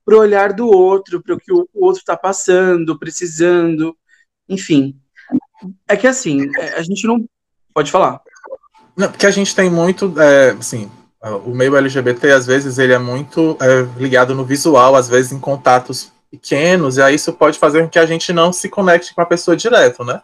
olhar 0.07 0.53
do 0.53 0.67
outro, 0.67 1.21
para 1.21 1.35
o 1.35 1.39
que 1.39 1.51
o 1.51 1.67
outro 1.75 1.99
está 1.99 2.17
passando, 2.17 2.97
precisando, 2.97 3.95
enfim. 4.47 4.95
É 5.87 5.95
que 5.95 6.07
assim, 6.07 6.49
é, 6.57 6.73
a 6.77 6.81
gente 6.81 7.05
não. 7.05 7.25
Pode 7.73 7.91
falar. 7.91 8.21
Não, 8.95 9.09
porque 9.09 9.25
a 9.25 9.31
gente 9.31 9.55
tem 9.55 9.69
muito. 9.69 10.13
É, 10.19 10.51
assim, 10.51 10.91
o 11.45 11.51
meio 11.51 11.75
LGBT, 11.77 12.31
às 12.31 12.45
vezes, 12.45 12.77
ele 12.77 12.93
é 12.93 12.99
muito 12.99 13.57
é, 13.61 13.81
ligado 13.99 14.33
no 14.33 14.43
visual, 14.43 14.95
às 14.95 15.07
vezes 15.07 15.31
em 15.31 15.39
contatos 15.39 16.11
pequenos, 16.31 16.97
e 16.97 17.01
aí 17.01 17.15
isso 17.15 17.33
pode 17.33 17.59
fazer 17.59 17.83
com 17.83 17.89
que 17.89 17.99
a 17.99 18.05
gente 18.05 18.31
não 18.31 18.53
se 18.53 18.69
conecte 18.69 19.13
com 19.13 19.21
a 19.21 19.25
pessoa 19.25 19.55
direto, 19.55 20.03
né? 20.03 20.21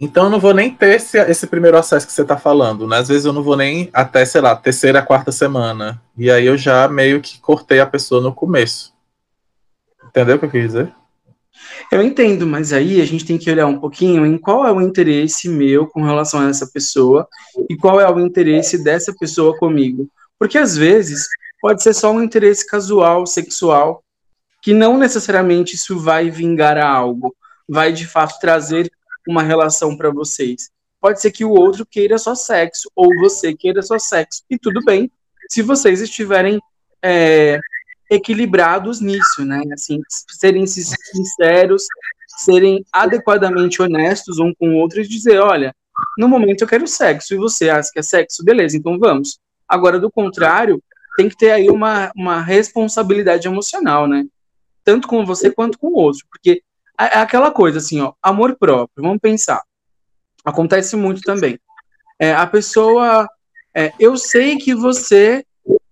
Então 0.00 0.24
eu 0.24 0.30
não 0.30 0.38
vou 0.38 0.54
nem 0.54 0.72
ter 0.72 0.94
esse, 0.94 1.18
esse 1.18 1.46
primeiro 1.46 1.76
acesso 1.76 2.06
que 2.06 2.12
você 2.12 2.22
está 2.22 2.36
falando, 2.36 2.86
né? 2.86 2.98
Às 2.98 3.08
vezes 3.08 3.24
eu 3.24 3.32
não 3.32 3.42
vou 3.42 3.56
nem 3.56 3.90
até, 3.92 4.24
sei 4.24 4.40
lá, 4.40 4.54
terceira, 4.54 5.02
quarta 5.02 5.32
semana. 5.32 6.00
E 6.16 6.30
aí 6.30 6.46
eu 6.46 6.56
já 6.56 6.86
meio 6.88 7.20
que 7.20 7.40
cortei 7.40 7.80
a 7.80 7.86
pessoa 7.86 8.20
no 8.20 8.32
começo. 8.32 8.94
Entendeu 10.06 10.36
o 10.36 10.38
que 10.38 10.44
eu 10.44 10.50
quis 10.50 10.62
dizer? 10.62 10.94
Eu 11.90 12.02
entendo, 12.02 12.46
mas 12.46 12.72
aí 12.72 13.00
a 13.00 13.04
gente 13.04 13.24
tem 13.24 13.38
que 13.38 13.50
olhar 13.50 13.66
um 13.66 13.80
pouquinho 13.80 14.24
em 14.24 14.38
qual 14.38 14.66
é 14.66 14.70
o 14.70 14.80
interesse 14.80 15.48
meu 15.48 15.86
com 15.86 16.02
relação 16.02 16.40
a 16.40 16.48
essa 16.48 16.66
pessoa 16.66 17.26
e 17.68 17.76
qual 17.76 18.00
é 18.00 18.08
o 18.10 18.20
interesse 18.20 18.82
dessa 18.82 19.12
pessoa 19.12 19.56
comigo. 19.58 20.08
Porque 20.38 20.58
às 20.58 20.76
vezes 20.76 21.26
pode 21.60 21.82
ser 21.82 21.94
só 21.94 22.12
um 22.12 22.22
interesse 22.22 22.64
casual, 22.64 23.26
sexual, 23.26 24.04
que 24.62 24.72
não 24.72 24.96
necessariamente 24.96 25.74
isso 25.74 25.98
vai 25.98 26.30
vingar 26.30 26.76
a 26.76 26.88
algo, 26.88 27.34
vai 27.68 27.92
de 27.92 28.06
fato 28.06 28.38
trazer 28.38 28.90
uma 29.28 29.42
relação 29.42 29.94
para 29.94 30.10
vocês. 30.10 30.70
Pode 31.00 31.20
ser 31.20 31.30
que 31.30 31.44
o 31.44 31.50
outro 31.50 31.86
queira 31.86 32.18
só 32.18 32.34
sexo, 32.34 32.90
ou 32.96 33.14
você 33.20 33.54
queira 33.54 33.82
só 33.82 33.98
sexo, 33.98 34.42
e 34.50 34.58
tudo 34.58 34.82
bem, 34.82 35.10
se 35.48 35.62
vocês 35.62 36.00
estiverem 36.00 36.58
é, 37.02 37.58
equilibrados 38.10 39.00
nisso, 39.00 39.44
né? 39.44 39.62
Assim, 39.72 40.00
serem 40.30 40.66
sinceros, 40.66 41.84
serem 42.38 42.84
adequadamente 42.92 43.80
honestos 43.82 44.38
um 44.38 44.52
com 44.54 44.70
o 44.70 44.76
outro 44.76 45.00
e 45.00 45.06
dizer, 45.06 45.38
olha, 45.38 45.74
no 46.16 46.28
momento 46.28 46.62
eu 46.62 46.68
quero 46.68 46.86
sexo, 46.86 47.34
e 47.34 47.36
você 47.36 47.68
acha 47.68 47.90
que 47.92 47.98
é 47.98 48.02
sexo? 48.02 48.44
Beleza, 48.44 48.76
então 48.76 48.98
vamos. 48.98 49.38
Agora, 49.68 50.00
do 50.00 50.10
contrário, 50.10 50.82
tem 51.16 51.28
que 51.28 51.36
ter 51.36 51.50
aí 51.50 51.68
uma, 51.68 52.10
uma 52.16 52.40
responsabilidade 52.40 53.46
emocional, 53.46 54.06
né? 54.06 54.24
Tanto 54.82 55.06
com 55.06 55.26
você 55.26 55.50
quanto 55.50 55.78
com 55.78 55.88
o 55.88 55.96
outro, 55.96 56.24
porque 56.30 56.62
é, 57.00 57.04
é 57.04 57.18
aquela 57.18 57.50
coisa 57.50 57.78
assim, 57.78 58.00
ó, 58.00 58.12
amor 58.22 58.56
próprio, 58.56 59.02
vamos 59.04 59.20
pensar. 59.20 59.62
Acontece 60.44 60.96
muito 60.96 61.20
também. 61.22 61.58
É, 62.18 62.32
a 62.32 62.46
pessoa, 62.46 63.28
é, 63.74 63.92
eu 63.98 64.16
sei 64.16 64.56
que 64.56 64.74
você 64.74 65.44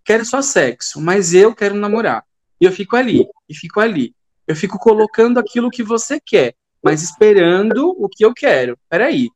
quero 0.04 0.24
só 0.24 0.42
sexo, 0.42 1.00
mas 1.00 1.34
eu 1.34 1.54
quero 1.54 1.74
namorar. 1.74 2.24
E 2.60 2.64
eu 2.64 2.72
fico 2.72 2.96
ali, 2.96 3.26
e 3.48 3.54
fico 3.54 3.80
ali. 3.80 4.14
Eu 4.46 4.56
fico 4.56 4.78
colocando 4.78 5.38
aquilo 5.38 5.70
que 5.70 5.82
você 5.82 6.20
quer, 6.24 6.54
mas 6.82 7.02
esperando 7.02 7.94
o 7.98 8.08
que 8.08 8.24
eu 8.24 8.32
quero. 8.32 8.78
Peraí. 8.88 9.28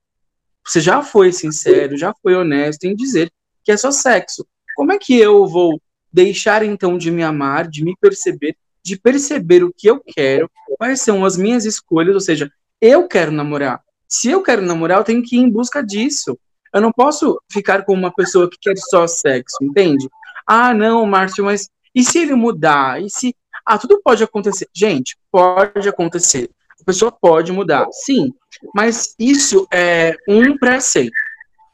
Você 0.65 0.81
já 0.81 1.03
foi 1.03 1.33
sincero, 1.33 1.97
já 1.97 2.15
foi 2.23 2.35
honesto 2.35 2.85
em 2.85 2.95
dizer 2.95 3.31
que 3.65 3.73
é 3.73 3.77
só 3.77 3.91
sexo. 3.91 4.47
Como 4.77 4.93
é 4.93 4.99
que 4.99 5.19
eu 5.19 5.47
vou 5.47 5.81
deixar 6.13 6.65
então 6.65 6.97
de 6.97 7.11
me 7.11 7.23
amar, 7.23 7.69
de 7.69 7.85
me 7.85 7.95
perceber, 8.01 8.57
de 8.83 8.97
perceber 8.97 9.65
o 9.65 9.73
que 9.77 9.89
eu 9.89 10.01
quero, 10.01 10.51
quais 10.81 11.03
são 11.03 11.27
as 11.27 11.37
minhas 11.37 11.67
escolhas, 11.67 12.15
ou 12.15 12.21
seja, 12.23 12.51
eu 12.81 13.07
quero 13.07 13.31
namorar. 13.31 13.83
Se 14.09 14.31
eu 14.31 14.43
quero 14.43 14.63
namorar, 14.63 14.97
eu 14.97 15.05
tenho 15.05 15.23
que 15.23 15.37
ir 15.37 15.41
em 15.41 15.51
busca 15.51 15.83
disso. 15.83 16.39
Eu 16.73 16.81
não 16.81 16.91
posso 16.91 17.39
ficar 17.53 17.85
com 17.85 17.93
uma 17.93 18.11
pessoa 18.11 18.49
que 18.49 18.57
quer 18.59 18.73
só 18.79 19.07
sexo, 19.07 19.59
entende? 19.61 20.09
Ah, 20.47 20.73
não, 20.73 21.05
Márcio, 21.05 21.45
mas 21.45 21.69
e 21.95 22.03
se 22.03 22.21
ele 22.21 22.35
mudar? 22.35 23.03
E 23.03 23.11
se. 23.11 23.37
Ah, 23.67 23.77
tudo 23.77 24.01
pode 24.03 24.25
acontecer. 24.25 24.67
Gente, 24.75 25.19
pode 25.31 25.87
acontecer. 25.87 26.49
A 26.81 26.85
pessoa 26.85 27.13
pode 27.13 27.53
mudar, 27.53 27.87
sim. 27.93 28.33
Mas 28.75 29.15
isso 29.19 29.69
é 29.71 30.17
um 30.27 30.57
pré-aceito. 30.57 31.13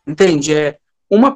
Entende? 0.04 0.52
É 0.52 0.80
uma 1.08 1.32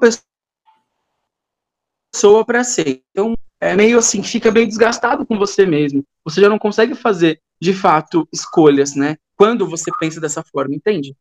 pessoa 2.12 2.44
pré-aceito. 2.44 3.04
Então, 3.12 3.37
é 3.60 3.76
meio 3.76 3.98
assim, 3.98 4.22
fica 4.22 4.50
bem 4.50 4.66
desgastado 4.66 5.26
com 5.26 5.38
você 5.38 5.66
mesmo. 5.66 6.02
Você 6.24 6.40
já 6.40 6.48
não 6.48 6.58
consegue 6.58 6.94
fazer, 6.94 7.40
de 7.60 7.74
fato, 7.74 8.26
escolhas, 8.32 8.94
né? 8.94 9.16
Quando 9.36 9.68
você 9.68 9.90
pensa 10.00 10.20
dessa 10.20 10.42
forma, 10.42 10.74
entende? 10.74 11.14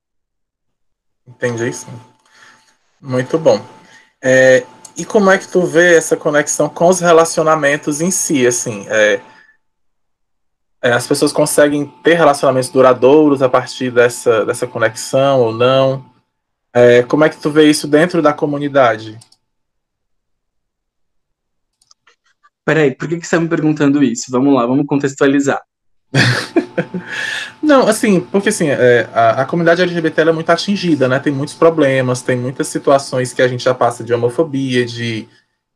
Entendi, 1.28 1.72
sim. 1.74 1.92
Muito 3.02 3.38
bom. 3.38 3.64
É, 4.22 4.66
e 4.96 5.06
como 5.06 5.30
é 5.30 5.38
que 5.38 5.48
tu 5.48 5.62
vê 5.66 5.96
essa 5.96 6.18
conexão 6.18 6.70
com 6.70 6.88
os 6.88 7.00
relacionamentos 7.00 8.02
em 8.02 8.10
si, 8.10 8.48
assim? 8.48 8.86
É, 8.88 9.22
é, 10.82 10.92
as 10.94 11.06
pessoas 11.06 11.34
conseguem 11.34 11.86
ter 12.04 12.14
relacionamentos 12.14 12.70
duradouros 12.70 13.42
a 13.42 13.50
partir 13.50 13.92
dessa, 13.92 14.46
dessa 14.46 14.66
conexão 14.66 15.42
ou 15.42 15.54
não? 15.54 16.06
É, 16.74 17.04
como 17.04 17.26
é 17.26 17.30
que 17.30 17.38
tu 17.38 17.50
vê 17.50 17.70
isso 17.70 17.88
dentro 17.88 18.22
da 18.22 18.32
comunidade? 18.32 19.20
Peraí, 22.70 22.94
por 22.94 23.08
que, 23.08 23.18
que 23.18 23.26
você 23.26 23.36
está 23.36 23.40
me 23.40 23.50
perguntando 23.50 24.04
isso? 24.04 24.30
Vamos 24.30 24.54
lá, 24.54 24.64
vamos 24.64 24.86
contextualizar. 24.86 25.60
Não, 27.64 27.88
assim, 27.88 28.20
porque 28.20 28.50
assim, 28.50 28.68
é, 28.70 29.10
a, 29.12 29.42
a, 29.42 29.46
comunidade 29.46 29.82
LGBT 29.82 30.22
é 30.22 30.32
muito 30.32 30.52
atingida, 30.52 31.08
né? 31.08 31.18
Tem 31.18 31.34
muitos 31.34 31.56
problemas, 31.56 32.22
tem 32.22 32.38
muitas 32.38 32.68
situações 32.68 33.34
que 33.34 33.42
a 33.42 33.48
gente 33.48 33.64
já 33.64 33.74
passa 33.74 34.04
de 34.04 34.14
homofobia, 34.14 34.86
de, 34.86 35.28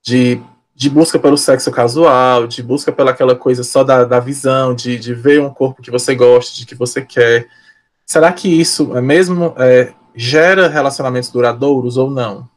de, 0.04 0.40
de 0.76 0.88
busca 0.88 1.18
pelo 1.18 1.36
sexo 1.36 1.72
casual, 1.72 2.46
de 2.46 2.62
busca 2.62 2.92
pela 2.92 3.10
aquela 3.10 3.36
coisa 3.36 3.64
só 3.64 3.84
da, 3.84 4.06
da 4.06 4.20
visão, 4.20 4.76
de, 4.76 5.00
de 5.00 5.16
ver 5.16 5.42
um 5.42 5.50
corpo 5.50 5.82
que 5.82 5.90
você 5.90 6.14
gosta, 6.14 6.56
de 6.56 6.64
que 6.64 6.76
você 6.76 7.02
quer. 7.02 7.48
Será 8.06 8.32
que 8.32 8.48
isso 8.48 8.96
é 8.96 9.02
mesmo 9.02 9.56
é, 9.58 9.92
gera 10.14 10.68
relacionamentos 10.68 11.32
duradouros 11.32 11.98
ou 11.98 12.12
não? 12.12 12.48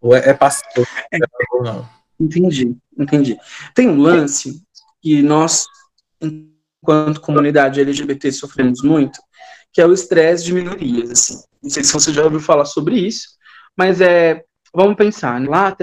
Ou 0.00 0.12
é, 0.12 0.30
é 0.30 0.34
passivo 0.34 0.84
é, 1.12 1.18
ou 1.52 1.62
não? 1.62 1.93
Entendi, 2.18 2.76
entendi. 2.96 3.36
Tem 3.74 3.88
um 3.88 4.00
lance 4.00 4.62
que 5.02 5.22
nós 5.22 5.66
enquanto 6.84 7.20
comunidade 7.20 7.80
LGBT, 7.80 8.30
sofremos 8.30 8.82
muito, 8.82 9.18
que 9.72 9.80
é 9.80 9.86
o 9.86 9.92
estresse 9.92 10.44
de 10.44 10.52
minorias. 10.52 11.10
Assim. 11.10 11.42
Não 11.62 11.70
sei 11.70 11.82
se 11.82 11.92
você 11.92 12.12
já 12.12 12.22
ouviu 12.22 12.40
falar 12.40 12.66
sobre 12.66 12.96
isso, 12.96 13.28
mas 13.76 14.00
é, 14.00 14.44
vamos 14.72 14.96
pensar, 14.96 15.40
né? 15.40 15.48
lá 15.48 15.74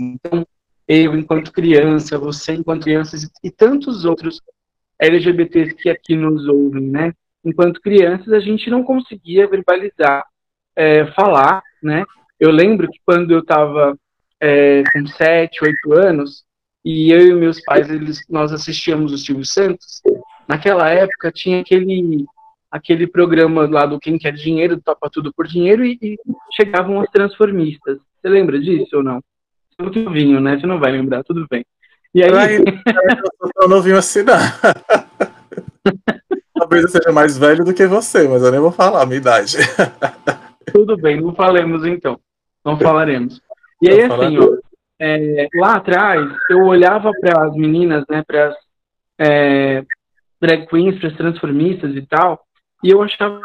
então, 0.00 0.44
eu 0.88 1.16
enquanto 1.16 1.52
criança, 1.52 2.18
você 2.18 2.54
enquanto 2.54 2.82
criança 2.82 3.16
e 3.42 3.50
tantos 3.50 4.04
outros 4.04 4.40
LGBTs 4.98 5.74
que 5.74 5.88
aqui 5.88 6.16
nos 6.16 6.46
ouvem, 6.48 6.88
né? 6.88 7.12
Enquanto 7.44 7.80
crianças, 7.80 8.32
a 8.32 8.40
gente 8.40 8.68
não 8.68 8.82
conseguia 8.82 9.46
verbalizar, 9.46 10.24
é, 10.74 11.06
falar, 11.12 11.62
né? 11.80 12.04
Eu 12.40 12.50
lembro 12.50 12.90
que 12.90 12.98
quando 13.04 13.30
eu 13.30 13.40
estava 13.40 13.96
é, 14.40 14.82
com 14.92 15.06
7, 15.06 15.58
8 15.62 15.92
anos, 15.92 16.44
e 16.84 17.10
eu 17.10 17.26
e 17.26 17.34
meus 17.34 17.60
pais, 17.62 17.90
eles, 17.90 18.22
nós 18.28 18.52
assistíamos 18.52 19.12
o 19.12 19.18
Silvio 19.18 19.44
Santos. 19.44 20.02
Naquela 20.46 20.88
época 20.88 21.32
tinha 21.32 21.60
aquele 21.60 22.24
aquele 22.70 23.06
programa 23.06 23.68
lá 23.68 23.86
do 23.86 23.98
Quem 23.98 24.18
Quer 24.18 24.32
Dinheiro, 24.32 24.80
Topa 24.80 25.08
Tudo 25.10 25.32
por 25.32 25.46
Dinheiro, 25.46 25.84
e, 25.84 25.98
e 26.02 26.16
chegavam 26.54 27.00
as 27.00 27.10
transformistas. 27.10 27.98
Você 27.98 28.28
lembra 28.28 28.60
disso 28.60 28.96
ou 28.96 29.02
não? 29.02 29.16
Você 29.16 29.80
é 29.80 29.82
muito 29.82 30.00
novinho, 30.00 30.40
né? 30.40 30.58
Você 30.58 30.66
não 30.66 30.78
vai 30.78 30.92
lembrar, 30.92 31.24
tudo 31.24 31.46
bem. 31.50 31.64
E 32.14 32.22
aí... 32.22 32.30
Eu 33.60 33.68
não 33.68 33.80
vim 33.80 33.92
assim, 33.92 34.22
não. 34.22 34.34
Talvez 36.58 36.84
eu 36.84 36.88
seja 36.88 37.12
mais 37.12 37.38
velho 37.38 37.64
do 37.64 37.74
que 37.74 37.86
você, 37.86 38.26
mas 38.28 38.42
eu 38.42 38.50
nem 38.50 38.60
vou 38.60 38.72
falar 38.72 39.02
a 39.02 39.06
minha 39.06 39.18
idade. 39.18 39.58
Tudo 40.72 40.96
bem, 40.96 41.20
não 41.20 41.34
falemos 41.34 41.84
então. 41.84 42.18
Não 42.64 42.78
falaremos. 42.78 43.40
E 43.82 43.90
aí, 43.90 44.02
assim, 44.02 44.38
ó, 44.38 44.56
é, 44.98 45.48
lá 45.54 45.76
atrás, 45.76 46.30
eu 46.50 46.64
olhava 46.64 47.12
para 47.20 47.46
as 47.46 47.54
meninas, 47.54 48.04
né, 48.08 48.22
para 48.26 48.48
as 48.48 48.56
é, 49.18 49.84
drag 50.40 50.66
queens, 50.66 50.98
para 50.98 51.08
as 51.08 51.16
transformistas 51.16 51.94
e 51.94 52.02
tal, 52.02 52.44
e 52.82 52.90
eu 52.90 53.02
achava 53.02 53.40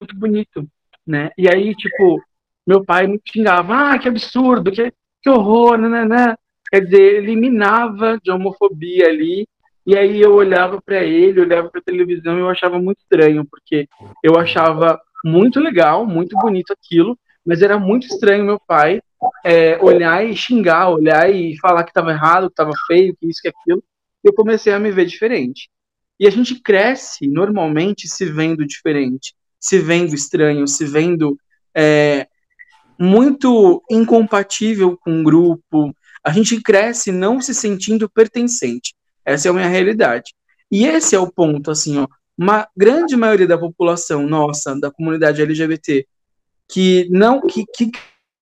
muito 0.00 0.16
bonito, 0.16 0.66
né? 1.06 1.30
E 1.36 1.48
aí, 1.48 1.74
tipo, 1.74 2.20
meu 2.66 2.84
pai 2.84 3.06
me 3.06 3.20
xingava, 3.26 3.92
ah, 3.92 3.98
que 3.98 4.08
absurdo, 4.08 4.70
que, 4.70 4.92
que 5.22 5.30
horror, 5.30 5.78
né, 5.78 5.88
né, 5.88 6.04
né. 6.04 6.36
Quer 6.70 6.80
dizer, 6.84 7.16
eliminava 7.22 8.18
de 8.22 8.30
homofobia 8.30 9.06
ali, 9.06 9.46
e 9.86 9.96
aí 9.96 10.20
eu 10.20 10.34
olhava 10.34 10.80
para 10.80 11.02
ele, 11.02 11.40
olhava 11.40 11.68
para 11.68 11.80
a 11.80 11.84
televisão 11.84 12.36
e 12.36 12.40
eu 12.40 12.48
achava 12.48 12.78
muito 12.78 12.98
estranho, 13.00 13.44
porque 13.44 13.88
eu 14.22 14.38
achava 14.38 15.00
muito 15.24 15.60
legal, 15.60 16.06
muito 16.06 16.36
bonito 16.38 16.72
aquilo, 16.72 17.18
mas 17.44 17.62
era 17.62 17.78
muito 17.78 18.06
estranho 18.06 18.44
meu 18.44 18.60
pai 18.66 19.00
é, 19.44 19.78
olhar 19.82 20.24
e 20.24 20.36
xingar, 20.36 20.90
olhar 20.90 21.32
e 21.32 21.56
falar 21.58 21.84
que 21.84 21.90
estava 21.90 22.10
errado, 22.10 22.46
que 22.46 22.52
estava 22.52 22.72
feio, 22.86 23.16
que 23.18 23.28
isso, 23.28 23.40
que 23.40 23.48
aquilo, 23.48 23.82
eu 24.22 24.32
comecei 24.32 24.72
a 24.72 24.78
me 24.78 24.90
ver 24.90 25.06
diferente. 25.06 25.68
E 26.18 26.26
a 26.26 26.30
gente 26.30 26.60
cresce 26.60 27.26
normalmente 27.26 28.08
se 28.08 28.24
vendo 28.24 28.64
diferente, 28.66 29.34
se 29.58 29.78
vendo 29.78 30.14
estranho, 30.14 30.66
se 30.68 30.84
vendo 30.84 31.36
é, 31.74 32.26
muito 32.98 33.82
incompatível 33.90 34.96
com 34.96 35.20
o 35.20 35.24
grupo. 35.24 35.94
A 36.24 36.30
gente 36.30 36.60
cresce 36.60 37.10
não 37.10 37.40
se 37.40 37.54
sentindo 37.54 38.08
pertencente. 38.08 38.94
Essa 39.24 39.48
é 39.48 39.50
a 39.50 39.54
minha 39.54 39.68
realidade. 39.68 40.34
E 40.70 40.86
esse 40.86 41.14
é 41.14 41.18
o 41.18 41.30
ponto, 41.30 41.70
assim, 41.70 41.98
ó. 41.98 42.06
Uma 42.38 42.66
grande 42.76 43.16
maioria 43.16 43.46
da 43.46 43.58
população 43.58 44.26
nossa, 44.26 44.78
da 44.78 44.90
comunidade 44.90 45.42
LGBT, 45.42 46.06
que 46.68 47.06
não 47.10 47.40
que, 47.40 47.64
que 47.66 47.90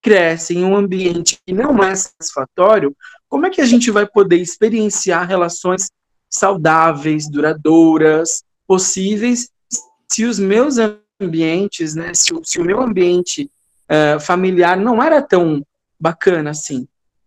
cresce 0.03 0.57
em 0.57 0.65
um 0.65 0.77
ambiente 0.77 1.39
que 1.45 1.53
não 1.53 1.83
é 1.83 1.95
satisfatório, 1.95 2.97
como 3.29 3.47
é 3.47 3.51
que 3.51 3.61
a 3.61 3.67
gente 3.67 3.91
vai 3.91 4.07
poder 4.07 4.37
experienciar 4.37 5.27
relações 5.27 5.91
saudáveis, 6.29 7.29
duradouras, 7.29 8.43
possíveis, 8.67 9.51
se 10.09 10.25
os 10.25 10.39
meus 10.39 10.77
ambientes, 11.21 11.95
né, 11.95 12.13
se, 12.15 12.33
se 12.45 12.61
o 12.61 12.65
meu 12.65 12.81
ambiente 12.81 13.51
uh, 13.91 14.21
familiar 14.21 14.77
não 14.77 15.03
era 15.03 15.21
tão 15.21 15.65
bacana 15.99 16.51
assim? 16.51 16.87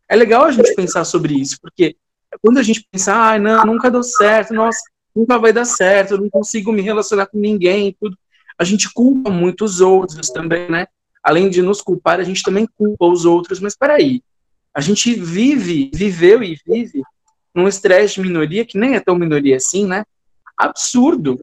É 0.10 0.16
legal 0.16 0.46
a 0.46 0.52
gente 0.52 0.74
pensar 0.76 1.06
sobre 1.06 1.34
isso, 1.34 1.58
porque 1.62 1.96
quando 2.42 2.58
a 2.58 2.64
gente 2.64 2.86
pensa, 2.92 3.14
ah, 3.14 3.40
não, 3.40 3.66
nunca 3.66 3.92
deu 3.92 4.04
certo, 4.04 4.54
nossa, 4.54 4.80
nunca 5.16 5.38
vai 5.38 5.54
dar 5.54 5.66
certo, 5.66 6.12
eu 6.12 6.18
não 6.18 6.30
consigo 6.30 6.72
me 6.72 6.82
relacionar 6.82 7.28
com 7.28 7.38
ninguém, 7.38 7.96
tudo, 8.00 8.18
a 8.58 8.64
gente 8.64 8.92
culpa 8.94 9.30
muito 9.30 9.64
os 9.64 9.82
outros 9.82 10.30
também, 10.30 10.70
né? 10.70 10.88
Além 11.24 11.50
de 11.50 11.62
nos 11.62 11.82
culpar, 11.82 12.20
a 12.20 12.24
gente 12.24 12.44
também 12.44 12.68
culpa 12.78 13.06
os 13.06 13.24
outros. 13.24 13.60
Mas 13.60 13.76
peraí, 13.76 14.22
a 14.74 14.82
gente 14.82 15.14
vive, 15.14 15.90
viveu 15.94 16.44
e 16.44 16.60
vive 16.66 17.02
num 17.54 17.68
estresse 17.68 18.16
de 18.16 18.22
minoria 18.22 18.66
que 18.66 18.78
nem 18.78 18.96
é 18.96 19.00
tão 19.00 19.16
minoria 19.16 19.56
assim, 19.56 19.86
né? 19.86 20.04
Absurdo. 20.58 21.40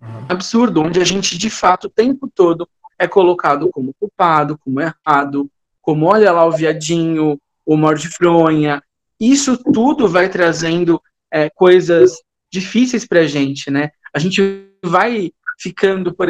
Uhum. 0.00 0.26
Absurdo, 0.28 0.82
onde 0.82 1.00
a 1.00 1.04
gente, 1.04 1.36
de 1.36 1.50
fato, 1.50 1.86
o 1.86 1.90
tempo 1.90 2.30
todo 2.32 2.68
é 2.98 3.08
colocado 3.08 3.68
como 3.70 3.94
culpado, 3.94 4.58
como 4.58 4.80
errado, 4.80 5.50
como 5.80 6.06
olha 6.06 6.30
lá 6.30 6.44
o 6.44 6.52
viadinho, 6.52 7.40
o 7.64 7.76
mordifronha. 7.76 8.82
Isso 9.18 9.56
tudo 9.56 10.06
vai 10.06 10.28
trazendo 10.28 11.00
é, 11.30 11.50
coisas 11.50 12.18
difíceis 12.50 13.06
pra 13.06 13.26
gente, 13.26 13.70
né? 13.70 13.90
A 14.14 14.18
gente 14.18 14.68
vai 14.84 15.32
ficando, 15.58 16.14
por 16.14 16.28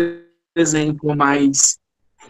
exemplo, 0.57 1.15
mais 1.15 1.79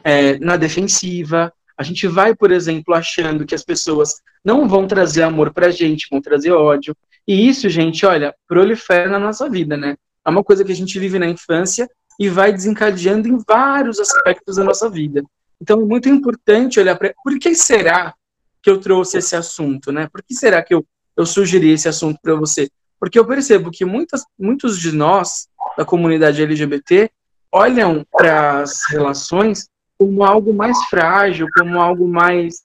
é, 0.05 0.39
na 0.39 0.57
defensiva. 0.57 1.53
A 1.77 1.83
gente 1.83 2.07
vai, 2.07 2.35
por 2.35 2.51
exemplo, 2.51 2.95
achando 2.95 3.47
que 3.47 3.55
as 3.55 3.65
pessoas 3.65 4.21
não 4.45 4.69
vão 4.69 4.87
trazer 4.87 5.23
amor 5.23 5.53
pra 5.53 5.71
gente, 5.71 6.09
vão 6.11 6.21
trazer 6.21 6.53
ódio. 6.53 6.97
E 7.27 7.49
isso, 7.49 7.69
gente, 7.69 8.07
olha, 8.07 8.35
prolifera 8.47 9.09
na 9.09 9.19
nossa 9.19 9.49
vida, 9.49 9.77
né? 9.77 9.97
É 10.27 10.31
uma 10.31 10.43
coisa 10.43 10.65
que 10.65 10.73
a 10.73 10.77
gente 10.77 10.99
vive 10.99 11.19
na 11.19 11.27
infância 11.27 11.89
e 12.19 12.29
vai 12.29 12.53
desencadeando 12.53 13.29
em 13.29 13.39
vários 13.47 14.01
aspectos 14.01 14.57
da 14.57 14.65
nossa 14.65 14.91
vida. 14.91 15.23
Então, 15.61 15.81
é 15.81 15.85
muito 15.85 16.09
importante 16.09 16.81
olhar 16.81 16.97
para. 16.97 17.15
Por 17.23 17.39
que 17.39 17.55
será 17.55 18.15
que 18.63 18.71
eu 18.71 18.79
trouxe 18.79 19.19
esse 19.19 19.37
assunto, 19.37 19.93
né? 19.93 20.09
Por 20.11 20.23
que 20.23 20.35
será 20.35 20.63
que 20.63 20.75
eu, 20.75 20.85
eu 21.17 21.27
sugeri 21.27 21.71
esse 21.71 21.89
assunto 21.89 22.19
para 22.23 22.35
você? 22.35 22.69
Porque 22.99 23.19
eu 23.19 23.27
percebo 23.27 23.71
que 23.71 23.85
muitas, 23.85 24.25
muitos 24.39 24.79
de 24.79 24.93
nós, 24.93 25.49
da 25.77 25.85
comunidade 25.85 26.43
LGBT, 26.43 27.11
olham 27.53 28.05
para 28.11 28.61
as 28.61 28.83
relações 28.91 29.69
como 29.99 30.25
algo 30.25 30.55
mais 30.55 30.85
frágil, 30.85 31.49
como 31.59 31.81
algo 31.81 32.07
mais 32.07 32.63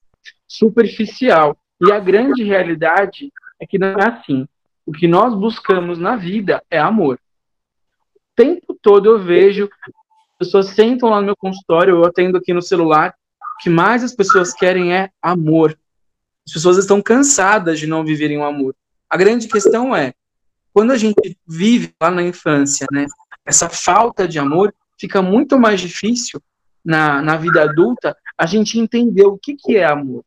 superficial. 0.48 1.58
E 1.82 1.92
a 1.92 2.00
grande 2.00 2.44
realidade 2.44 3.32
é 3.60 3.66
que 3.66 3.80
não 3.80 3.88
é 3.88 4.08
assim. 4.08 4.48
O 4.86 4.92
que 4.92 5.08
nós 5.08 5.34
buscamos 5.34 5.98
na 5.98 6.16
vida 6.16 6.64
é 6.70 6.80
amor. 6.80 7.20
O 8.16 8.36
tempo 8.36 8.78
todo 8.82 9.10
eu 9.10 9.20
vejo 9.20 9.70
pessoas 10.44 10.70
sentam 10.70 11.10
lá 11.10 11.20
no 11.20 11.26
meu 11.26 11.36
consultório, 11.36 11.96
eu 11.96 12.06
atendo 12.06 12.38
aqui 12.38 12.54
no 12.54 12.62
celular, 12.62 13.14
o 13.40 13.64
que 13.64 13.70
mais 13.70 14.04
as 14.04 14.14
pessoas 14.14 14.54
querem 14.54 14.94
é 14.94 15.10
amor. 15.22 15.78
As 16.46 16.54
pessoas 16.54 16.78
estão 16.78 17.02
cansadas 17.02 17.80
de 17.80 17.88
não 17.88 18.04
viverem 18.04 18.38
o 18.38 18.44
amor. 18.44 18.76
A 19.10 19.16
grande 19.16 19.48
questão 19.48 19.96
é, 19.96 20.14
quando 20.74 20.92
a 20.92 20.98
gente 20.98 21.38
vive 21.48 21.94
lá 22.02 22.12
na 22.12 22.24
infância, 22.24 22.86
né, 22.92 23.06
essa 23.46 23.70
falta 23.70 24.28
de 24.28 24.38
amor, 24.38 24.74
fica 25.00 25.22
muito 25.22 25.58
mais 25.58 25.80
difícil 25.80 26.42
na, 26.84 27.22
na 27.22 27.38
vida 27.38 27.64
adulta 27.64 28.16
a 28.38 28.46
gente 28.46 28.80
entender 28.80 29.26
o 29.26 29.38
que, 29.38 29.56
que 29.56 29.78
é 29.78 29.86
amor. 29.86 30.24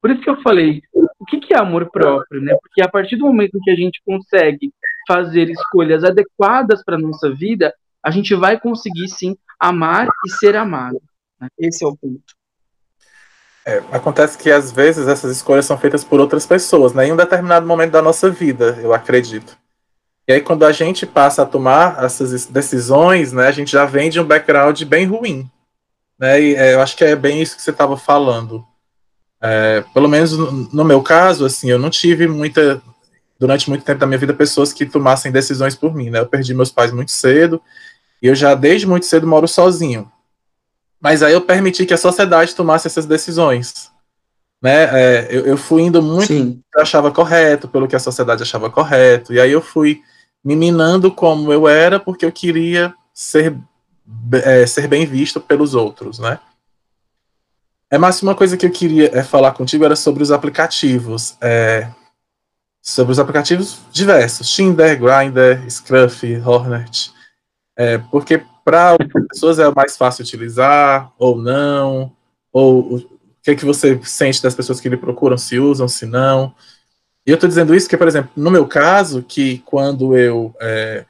Por 0.00 0.10
isso 0.10 0.22
que 0.22 0.30
eu 0.30 0.40
falei, 0.42 0.82
o 0.92 1.24
que, 1.24 1.38
que 1.38 1.54
é 1.54 1.58
amor 1.58 1.88
próprio, 1.90 2.40
né? 2.40 2.56
Porque 2.60 2.82
a 2.82 2.88
partir 2.88 3.16
do 3.16 3.26
momento 3.26 3.58
que 3.62 3.70
a 3.70 3.76
gente 3.76 4.02
consegue 4.04 4.72
fazer 5.06 5.48
escolhas 5.48 6.02
adequadas 6.02 6.82
para 6.84 6.98
nossa 6.98 7.32
vida, 7.32 7.72
a 8.02 8.10
gente 8.10 8.34
vai 8.34 8.58
conseguir 8.58 9.08
sim 9.08 9.36
amar 9.60 10.08
e 10.26 10.30
ser 10.30 10.56
amado. 10.56 11.00
Né? 11.40 11.48
Esse 11.58 11.84
é 11.84 11.86
o 11.86 11.96
ponto. 11.96 12.34
É, 13.64 13.78
acontece 13.92 14.36
que 14.36 14.50
às 14.50 14.72
vezes 14.72 15.06
essas 15.06 15.30
escolhas 15.36 15.66
são 15.66 15.78
feitas 15.78 16.02
por 16.02 16.18
outras 16.18 16.44
pessoas, 16.44 16.92
né? 16.92 17.06
Em 17.06 17.12
um 17.12 17.16
determinado 17.16 17.64
momento 17.64 17.92
da 17.92 18.02
nossa 18.02 18.28
vida, 18.28 18.76
eu 18.82 18.92
acredito. 18.92 19.56
E 20.26 20.32
aí 20.32 20.40
quando 20.40 20.64
a 20.64 20.72
gente 20.72 21.06
passa 21.06 21.42
a 21.42 21.46
tomar 21.46 22.02
essas 22.02 22.46
decisões, 22.46 23.32
né, 23.32 23.46
a 23.46 23.52
gente 23.52 23.70
já 23.70 23.84
vem 23.84 24.10
de 24.10 24.18
um 24.18 24.24
background 24.24 24.82
bem 24.82 25.06
ruim, 25.06 25.48
né? 26.22 26.40
E 26.40 26.54
é, 26.54 26.74
eu 26.74 26.80
acho 26.80 26.96
que 26.96 27.02
é 27.02 27.16
bem 27.16 27.42
isso 27.42 27.56
que 27.56 27.62
você 27.62 27.72
estava 27.72 27.96
falando. 27.96 28.64
É, 29.40 29.84
pelo 29.92 30.08
menos 30.08 30.30
no, 30.38 30.52
no, 30.72 30.84
meu 30.84 31.02
caso, 31.02 31.44
assim, 31.44 31.68
eu 31.68 31.80
não 31.80 31.90
tive 31.90 32.28
muita 32.28 32.80
durante 33.40 33.68
muito 33.68 33.84
tempo 33.84 33.98
da 33.98 34.06
minha 34.06 34.18
vida 34.18 34.32
pessoas 34.32 34.72
que 34.72 34.86
tomassem 34.86 35.32
decisões 35.32 35.74
por 35.74 35.92
mim, 35.92 36.10
né? 36.10 36.20
Eu 36.20 36.26
perdi 36.26 36.54
meus 36.54 36.70
pais 36.70 36.92
muito 36.92 37.10
cedo 37.10 37.60
e 38.22 38.28
eu 38.28 38.36
já 38.36 38.54
desde 38.54 38.86
muito 38.86 39.04
cedo 39.04 39.26
moro 39.26 39.48
sozinho. 39.48 40.08
Mas 41.00 41.24
aí 41.24 41.32
eu 41.32 41.40
permiti 41.40 41.84
que 41.84 41.92
a 41.92 41.98
sociedade 41.98 42.54
tomasse 42.54 42.86
essas 42.86 43.04
decisões. 43.04 43.90
Né? 44.62 44.84
É, 44.92 45.28
eu, 45.28 45.44
eu, 45.44 45.56
fui 45.56 45.82
indo 45.82 46.00
muito 46.00 46.28
Sim. 46.28 46.62
que 46.70 46.78
eu 46.78 46.82
achava 46.82 47.10
correto, 47.10 47.66
pelo 47.66 47.88
que 47.88 47.96
a 47.96 47.98
sociedade 47.98 48.44
achava 48.44 48.70
correto. 48.70 49.34
E 49.34 49.40
aí 49.40 49.50
eu 49.50 49.60
fui 49.60 50.02
me 50.44 50.54
minando 50.54 51.10
como 51.10 51.52
eu 51.52 51.66
era, 51.66 51.98
porque 51.98 52.24
eu 52.24 52.30
queria 52.30 52.94
ser, 53.12 53.58
é, 54.44 54.66
ser 54.66 54.88
bem 54.88 55.06
visto 55.06 55.40
pelos 55.40 55.74
outros, 55.74 56.18
né? 56.18 56.38
É, 57.90 57.98
mais 57.98 58.22
uma 58.22 58.34
coisa 58.34 58.56
que 58.56 58.64
eu 58.64 58.70
queria 58.70 59.10
é, 59.12 59.22
falar 59.22 59.52
contigo 59.52 59.84
era 59.84 59.94
sobre 59.94 60.22
os 60.22 60.30
aplicativos. 60.30 61.36
É, 61.40 61.90
sobre 62.82 63.12
os 63.12 63.18
aplicativos 63.20 63.78
diversos, 63.92 64.48
Tinder, 64.48 64.98
Grindr, 64.98 65.70
Scruff, 65.70 66.26
Hornet. 66.44 67.12
É, 67.76 67.98
porque 67.98 68.44
para 68.64 68.90
algumas 68.90 69.28
pessoas 69.28 69.58
é 69.58 69.70
mais 69.72 69.96
fácil 69.96 70.24
utilizar 70.24 71.12
ou 71.18 71.36
não, 71.36 72.12
ou 72.52 72.96
o 72.96 73.00
que 73.42 73.52
é 73.52 73.54
que 73.54 73.64
você 73.64 74.00
sente 74.02 74.42
das 74.42 74.54
pessoas 74.54 74.80
que 74.80 74.88
lhe 74.88 74.96
procuram, 74.96 75.38
se 75.38 75.58
usam, 75.58 75.86
se 75.86 76.06
não. 76.06 76.54
E 77.26 77.30
eu 77.30 77.34
estou 77.34 77.48
dizendo 77.48 77.74
isso 77.74 77.86
porque, 77.86 77.96
por 77.96 78.08
exemplo, 78.08 78.30
no 78.36 78.50
meu 78.50 78.66
caso, 78.66 79.22
que 79.22 79.58
quando 79.58 80.16
eu 80.16 80.54
é, 80.60 81.04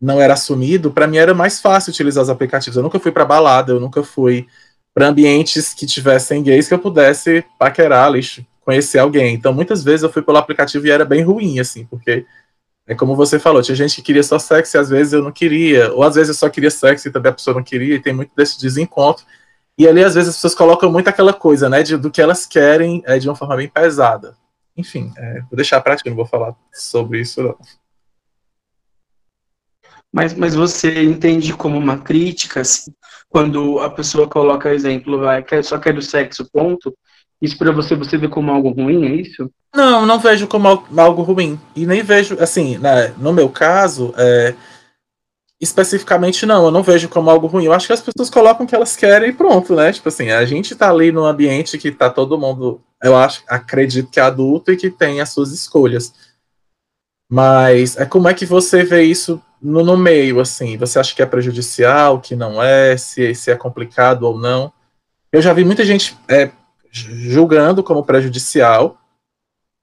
não 0.00 0.20
era 0.20 0.34
assumido, 0.34 0.92
para 0.92 1.06
mim 1.06 1.16
era 1.16 1.34
mais 1.34 1.60
fácil 1.60 1.90
utilizar 1.90 2.22
os 2.22 2.30
aplicativos. 2.30 2.76
Eu 2.76 2.82
nunca 2.82 3.00
fui 3.00 3.10
para 3.10 3.24
balada, 3.24 3.72
eu 3.72 3.80
nunca 3.80 4.02
fui 4.02 4.46
para 4.94 5.08
ambientes 5.08 5.74
que 5.74 5.86
tivessem 5.86 6.42
gays 6.42 6.68
que 6.68 6.74
eu 6.74 6.78
pudesse 6.78 7.44
paquerar, 7.58 8.10
lixo, 8.10 8.44
conhecer 8.64 8.98
alguém. 8.98 9.34
Então, 9.34 9.52
muitas 9.52 9.82
vezes 9.82 10.02
eu 10.02 10.12
fui 10.12 10.22
pelo 10.22 10.38
aplicativo 10.38 10.86
e 10.86 10.90
era 10.90 11.04
bem 11.04 11.22
ruim, 11.22 11.58
assim, 11.58 11.84
porque 11.84 12.26
é 12.86 12.94
como 12.94 13.14
você 13.14 13.38
falou, 13.38 13.60
tinha 13.60 13.76
gente 13.76 13.96
que 13.96 14.02
queria 14.02 14.22
só 14.22 14.38
sexo 14.38 14.76
e 14.76 14.78
às 14.78 14.88
vezes 14.88 15.12
eu 15.12 15.22
não 15.22 15.30
queria, 15.30 15.92
ou 15.92 16.02
às 16.02 16.14
vezes 16.14 16.30
eu 16.30 16.34
só 16.34 16.48
queria 16.48 16.70
sexo 16.70 17.06
e 17.08 17.10
também 17.10 17.30
a 17.30 17.34
pessoa 17.34 17.54
não 17.54 17.62
queria, 17.62 17.96
e 17.96 18.00
tem 18.00 18.14
muito 18.14 18.32
desse 18.34 18.58
desencontro. 18.60 19.24
E 19.76 19.86
ali, 19.86 20.02
às 20.02 20.14
vezes, 20.14 20.30
as 20.30 20.34
pessoas 20.36 20.54
colocam 20.54 20.90
muito 20.90 21.06
aquela 21.06 21.32
coisa, 21.32 21.68
né, 21.68 21.82
de, 21.82 21.96
do 21.96 22.10
que 22.10 22.20
elas 22.20 22.46
querem 22.46 23.02
é, 23.06 23.18
de 23.18 23.28
uma 23.28 23.36
forma 23.36 23.56
bem 23.56 23.68
pesada. 23.68 24.36
Enfim, 24.76 25.12
é, 25.16 25.40
vou 25.42 25.56
deixar 25.56 25.76
a 25.76 25.80
prática, 25.80 26.08
não 26.08 26.16
vou 26.16 26.26
falar 26.26 26.54
sobre 26.72 27.20
isso, 27.20 27.42
não. 27.42 27.56
Mas, 30.12 30.34
mas 30.34 30.54
você 30.54 31.04
entende 31.04 31.52
como 31.52 31.76
uma 31.76 31.98
crítica, 31.98 32.60
assim, 32.60 32.92
quando 33.28 33.78
a 33.80 33.90
pessoa 33.90 34.26
coloca 34.28 34.72
exemplo, 34.72 35.20
vai, 35.20 35.44
só 35.62 35.78
quer 35.78 35.96
o 35.96 36.02
sexo, 36.02 36.48
ponto, 36.50 36.94
isso 37.40 37.56
para 37.58 37.70
você, 37.70 37.94
você 37.94 38.16
vê 38.16 38.26
como 38.26 38.50
algo 38.50 38.70
ruim, 38.70 39.06
é 39.06 39.14
isso? 39.14 39.50
Não, 39.74 40.06
não 40.06 40.18
vejo 40.18 40.46
como 40.48 40.66
algo 40.96 41.22
ruim. 41.22 41.60
E 41.76 41.86
nem 41.86 42.02
vejo, 42.02 42.36
assim, 42.40 42.78
né, 42.78 43.14
no 43.18 43.32
meu 43.32 43.48
caso, 43.48 44.12
é, 44.16 44.54
especificamente 45.60 46.46
não, 46.46 46.64
eu 46.64 46.70
não 46.70 46.82
vejo 46.82 47.08
como 47.08 47.30
algo 47.30 47.46
ruim. 47.46 47.66
Eu 47.66 47.72
acho 47.72 47.86
que 47.86 47.92
as 47.92 48.00
pessoas 48.00 48.30
colocam 48.30 48.64
o 48.64 48.68
que 48.68 48.74
elas 48.74 48.96
querem 48.96 49.30
e 49.30 49.32
pronto, 49.32 49.74
né? 49.74 49.92
Tipo 49.92 50.08
assim, 50.08 50.30
a 50.30 50.44
gente 50.44 50.74
tá 50.74 50.90
ali 50.90 51.12
num 51.12 51.24
ambiente 51.24 51.78
que 51.78 51.92
tá 51.92 52.08
todo 52.08 52.38
mundo, 52.38 52.80
eu 53.02 53.16
acho, 53.16 53.42
acredito 53.46 54.10
que 54.10 54.18
é 54.18 54.22
adulto 54.22 54.72
e 54.72 54.76
que 54.76 54.90
tem 54.90 55.20
as 55.20 55.30
suas 55.30 55.52
escolhas. 55.52 56.12
Mas 57.30 57.96
é 57.96 58.06
como 58.06 58.28
é 58.28 58.34
que 58.34 58.46
você 58.46 58.82
vê 58.82 59.02
isso 59.02 59.40
no, 59.60 59.84
no 59.84 59.96
meio, 59.96 60.40
assim? 60.40 60.76
Você 60.76 60.98
acha 60.98 61.14
que 61.14 61.22
é 61.22 61.26
prejudicial, 61.26 62.20
que 62.20 62.36
não 62.36 62.62
é, 62.62 62.96
se, 62.96 63.34
se 63.34 63.50
é 63.50 63.56
complicado 63.56 64.22
ou 64.24 64.38
não? 64.38 64.72
Eu 65.32 65.42
já 65.42 65.52
vi 65.52 65.64
muita 65.64 65.84
gente 65.84 66.16
é, 66.28 66.50
julgando 66.90 67.82
como 67.82 68.04
prejudicial. 68.04 68.98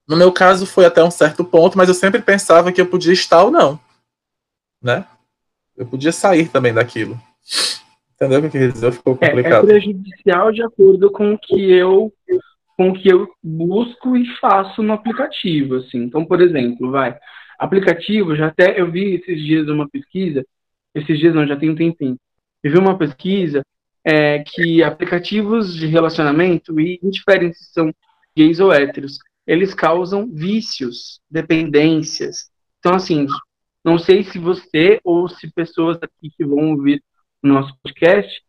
No 0.08 0.16
meu 0.16 0.32
caso 0.32 0.66
foi 0.66 0.84
até 0.84 1.02
um 1.02 1.10
certo 1.10 1.44
ponto, 1.44 1.76
mas 1.76 1.88
eu 1.88 1.94
sempre 1.94 2.20
pensava 2.20 2.72
que 2.72 2.80
eu 2.80 2.86
podia 2.86 3.12
estar 3.12 3.42
ou 3.42 3.50
não, 3.50 3.78
né? 4.82 5.04
Eu 5.76 5.86
podia 5.86 6.12
sair 6.12 6.48
também 6.48 6.72
daquilo. 6.72 7.20
Entendeu 8.14 8.38
o 8.38 8.42
que 8.42 8.46
eu 8.46 8.50
queria 8.50 8.72
dizer? 8.72 8.92
Ficou 8.92 9.16
complicado. 9.16 9.70
É, 9.70 9.76
é 9.76 9.78
prejudicial 9.78 10.50
de 10.50 10.62
acordo 10.62 11.10
com 11.10 11.34
o 11.34 11.38
que 11.38 11.70
eu 11.70 12.12
com 12.76 12.90
o 12.90 12.94
que 12.94 13.08
eu 13.08 13.26
busco 13.42 14.16
e 14.16 14.26
faço 14.36 14.82
no 14.82 14.92
aplicativo, 14.92 15.76
assim. 15.76 16.02
Então, 16.02 16.26
por 16.26 16.42
exemplo, 16.42 16.90
vai, 16.90 17.18
aplicativo, 17.58 18.36
já 18.36 18.48
até 18.48 18.80
eu 18.80 18.90
vi 18.90 19.14
esses 19.14 19.40
dias 19.40 19.68
uma 19.68 19.88
pesquisa, 19.88 20.44
esses 20.94 21.18
dias 21.18 21.34
não, 21.34 21.46
já 21.46 21.56
tem 21.56 21.70
um 21.70 21.74
tempinho. 21.74 22.16
Eu 22.62 22.72
vi 22.72 22.78
uma 22.78 22.96
pesquisa 22.98 23.62
é 24.04 24.38
que 24.38 24.84
aplicativos 24.84 25.74
de 25.74 25.86
relacionamento, 25.86 26.78
e 26.80 27.00
indiferente 27.02 27.58
se 27.58 27.72
são 27.72 27.92
gays 28.36 28.60
ou 28.60 28.72
héteros, 28.72 29.18
eles 29.44 29.74
causam 29.74 30.30
vícios, 30.32 31.20
dependências. 31.28 32.48
Então, 32.78 32.94
assim, 32.94 33.26
não 33.84 33.98
sei 33.98 34.22
se 34.22 34.38
você 34.38 35.00
ou 35.02 35.28
se 35.28 35.52
pessoas 35.52 35.98
aqui 36.00 36.30
que 36.36 36.44
vão 36.44 36.70
ouvir 36.70 37.02
o 37.42 37.48
nosso 37.48 37.74
podcast, 37.82 38.42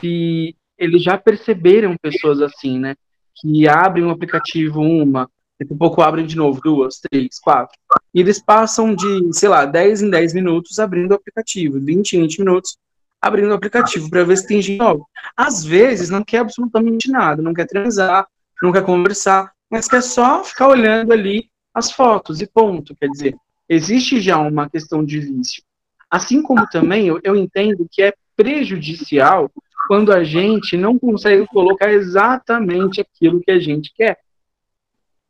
se 0.00 0.56
eles 0.78 1.02
já 1.02 1.18
perceberam 1.18 1.96
pessoas 2.00 2.40
assim, 2.40 2.78
né? 2.78 2.94
Que 3.34 3.68
abrem 3.68 4.04
um 4.04 4.10
aplicativo 4.10 4.80
uma, 4.80 5.28
daqui 5.60 5.74
a 5.74 5.76
pouco 5.76 6.00
abrem 6.00 6.26
de 6.26 6.36
novo 6.36 6.60
duas, 6.62 6.98
três, 6.98 7.38
quatro. 7.38 7.78
E 8.14 8.20
eles 8.20 8.42
passam 8.42 8.94
de, 8.94 9.32
sei 9.32 9.48
lá, 9.48 9.66
10 9.66 10.02
em 10.02 10.10
10 10.10 10.32
minutos 10.32 10.78
abrindo 10.78 11.12
o 11.12 11.14
aplicativo, 11.14 11.78
20 11.78 12.14
em 12.14 12.22
20 12.22 12.38
minutos 12.38 12.78
abrindo 13.20 13.50
o 13.50 13.54
aplicativo 13.54 14.08
para 14.08 14.24
ver 14.24 14.38
se 14.38 14.46
tem 14.46 14.62
gente 14.62 14.78
nova. 14.78 15.04
Às 15.36 15.62
vezes 15.62 16.08
não 16.08 16.24
quer 16.24 16.38
absolutamente 16.38 17.10
nada, 17.10 17.42
não 17.42 17.52
quer 17.52 17.66
transar, 17.66 18.26
não 18.62 18.72
quer 18.72 18.82
conversar, 18.82 19.52
mas 19.70 19.86
quer 19.86 20.02
só 20.02 20.42
ficar 20.42 20.68
olhando 20.68 21.12
ali 21.12 21.50
as 21.74 21.92
fotos 21.92 22.40
e 22.40 22.46
ponto. 22.46 22.96
Quer 22.96 23.08
dizer, 23.08 23.36
existe 23.68 24.20
já 24.20 24.38
uma 24.38 24.70
questão 24.70 25.04
de 25.04 25.20
vício. 25.20 25.62
Assim 26.10 26.40
como 26.40 26.66
também 26.68 27.06
eu, 27.06 27.20
eu 27.22 27.36
entendo 27.36 27.86
que 27.90 28.02
é 28.02 28.14
prejudicial 28.34 29.50
quando 29.86 30.12
a 30.12 30.24
gente 30.24 30.76
não 30.76 30.98
consegue 30.98 31.46
colocar 31.46 31.92
exatamente 31.92 33.00
aquilo 33.00 33.40
que 33.40 33.50
a 33.50 33.60
gente 33.60 33.92
quer, 33.94 34.16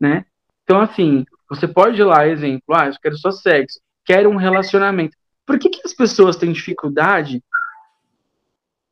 né? 0.00 0.24
Então, 0.64 0.80
assim, 0.80 1.24
você 1.48 1.68
pode 1.68 2.00
ir 2.00 2.04
lá, 2.04 2.26
exemplo, 2.26 2.74
ah, 2.74 2.86
eu 2.86 2.94
quero 3.02 3.16
só 3.18 3.30
sexo, 3.30 3.80
quero 4.04 4.30
um 4.30 4.36
relacionamento. 4.36 5.16
Por 5.44 5.58
que, 5.58 5.68
que 5.68 5.82
as 5.84 5.92
pessoas 5.92 6.36
têm 6.36 6.52
dificuldade 6.52 7.42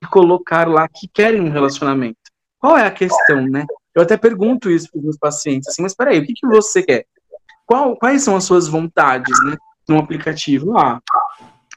colocar 0.07 0.69
lá 0.69 0.89
que 0.89 1.09
querem 1.09 1.41
um 1.41 1.51
relacionamento. 1.51 2.19
Qual 2.59 2.77
é 2.77 2.87
a 2.87 2.91
questão, 2.91 3.47
né? 3.47 3.67
Eu 3.95 4.03
até 4.03 4.17
pergunto 4.17 4.71
isso 4.71 4.91
para 4.91 4.99
os 4.99 5.05
meus 5.05 5.19
pacientes, 5.19 5.69
assim, 5.69 5.83
mas 5.83 5.95
peraí, 5.95 6.19
o 6.19 6.27
que, 6.27 6.35
que 6.35 6.47
você 6.47 6.83
quer? 6.83 7.07
Qual, 7.67 7.97
quais 7.97 8.23
são 8.23 8.37
as 8.37 8.45
suas 8.45 8.69
vontades, 8.69 9.35
né? 9.45 9.57
No 9.89 9.99
aplicativo, 9.99 10.79
ah, 10.79 11.01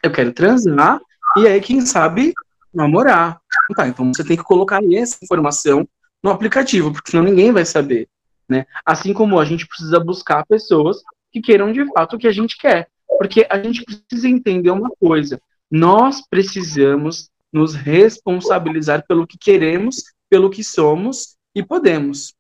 eu 0.04 0.12
quero 0.12 0.34
transar, 0.34 1.00
e 1.38 1.48
aí, 1.48 1.62
quem 1.62 1.82
sabe, 1.82 2.34
namorar. 2.74 3.40
Tá, 3.76 3.88
então 3.88 4.14
você 4.14 4.24
tem 4.24 4.36
que 4.36 4.44
colocar 4.44 4.82
essa 4.94 5.18
informação 5.24 5.88
no 6.22 6.30
aplicativo, 6.30 6.92
porque 6.92 7.12
senão 7.12 7.24
ninguém 7.24 7.52
vai 7.52 7.66
saber, 7.66 8.08
né? 8.52 8.66
Assim 8.86 9.14
como 9.14 9.40
a 9.40 9.46
gente 9.46 9.66
precisa 9.66 9.98
buscar 9.98 10.46
pessoas 10.46 10.98
que 11.32 11.42
queiram 11.42 11.72
de 11.72 11.86
fato 11.94 12.18
o 12.18 12.20
que 12.20 12.28
a 12.28 12.32
gente 12.34 12.58
quer. 12.58 12.90
Porque 13.18 13.48
a 13.50 13.58
gente 13.58 13.84
precisa 13.86 14.28
entender 14.28 14.72
uma 14.72 14.90
coisa, 15.00 15.42
nós 15.70 16.22
precisamos 16.30 17.30
nos 17.52 17.74
responsabilizar 17.74 19.06
pelo 19.08 19.26
que 19.26 19.38
queremos, 19.38 20.04
pelo 20.30 20.50
que 20.50 20.64
somos 20.64 21.38
e 21.56 21.64
podemos. 21.64 22.34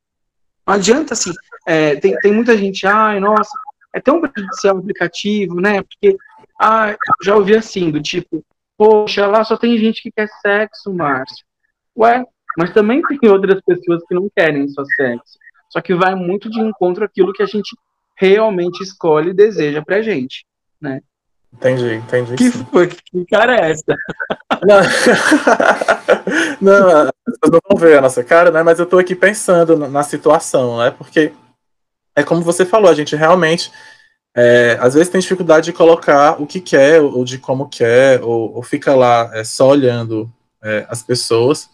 Não 0.68 0.74
adianta, 0.74 1.14
assim, 1.14 1.32
é, 1.66 1.96
tem, 1.96 2.16
tem 2.18 2.34
muita 2.34 2.58
gente, 2.58 2.86
ai, 2.86 3.20
nossa, 3.20 3.52
é 3.94 4.02
tão 4.02 4.20
prejudicial 4.20 4.76
o 4.76 4.80
aplicativo, 4.80 5.62
né? 5.62 5.82
Porque, 5.82 6.18
ah, 6.60 6.96
já 7.24 7.36
ouvi 7.36 7.56
assim, 7.56 7.90
do 7.90 8.02
tipo, 8.02 8.44
poxa, 8.78 9.26
lá 9.28 9.44
só 9.46 9.56
tem 9.56 9.78
gente 9.78 10.02
que 10.02 10.12
quer 10.12 10.28
sexo, 10.42 10.94
Márcio. 10.94 11.46
Ué, 11.98 12.24
mas 12.58 12.74
também 12.74 13.02
tem 13.02 13.30
outras 13.30 13.62
pessoas 13.62 14.04
que 14.08 14.16
não 14.16 14.30
querem 14.36 14.68
só 14.68 14.84
sexo. 14.96 15.40
Só 15.72 15.80
que 15.80 15.96
vai 15.96 16.14
muito 16.16 16.50
de 16.50 16.60
encontro 16.60 17.06
àquilo 17.06 17.32
que 17.32 17.42
a 17.42 17.46
gente 17.46 17.74
realmente 18.18 18.84
escolhe 18.84 19.30
e 19.30 19.34
deseja 19.34 19.82
pra 19.82 20.02
gente, 20.02 20.46
né? 20.80 21.00
Entendi, 21.54 21.96
entendi. 21.96 22.36
Que, 22.36 22.52
foi, 22.52 22.88
que 22.88 23.26
cara 23.26 23.56
é 23.56 23.72
essa? 23.72 23.96
Não, 24.66 24.80
as 27.08 27.12
pessoas 27.26 27.52
não 27.52 27.60
vão 27.70 27.78
ver 27.78 27.98
a 27.98 28.02
nossa 28.02 28.24
cara, 28.24 28.52
né? 28.52 28.62
Mas 28.64 28.80
eu 28.80 28.86
tô 28.86 29.00
aqui 29.00 29.16
pensando 29.16 29.78
na 29.78 30.04
situação, 30.04 30.78
né? 30.78 30.92
Porque 30.92 31.32
é 32.16 32.22
como 32.22 32.42
você 32.42 32.66
falou, 32.66 32.90
a 32.90 32.94
gente 32.94 33.16
realmente 33.16 33.72
é, 34.36 34.78
às 34.80 34.94
vezes 34.94 35.10
tem 35.10 35.22
dificuldade 35.22 35.66
de 35.66 35.74
colocar 35.74 36.42
o 36.42 36.46
que 36.46 36.60
quer, 36.60 37.02
ou 37.02 37.24
de 37.24 37.38
como 37.38 37.70
quer, 37.70 38.22
ou, 38.22 38.56
ou 38.56 38.64
fica 38.64 38.94
lá 38.94 39.32
é, 39.34 39.46
só 39.46 39.70
olhando 39.70 40.30
é, 40.62 40.86
as 40.90 41.02
pessoas. 41.02 41.70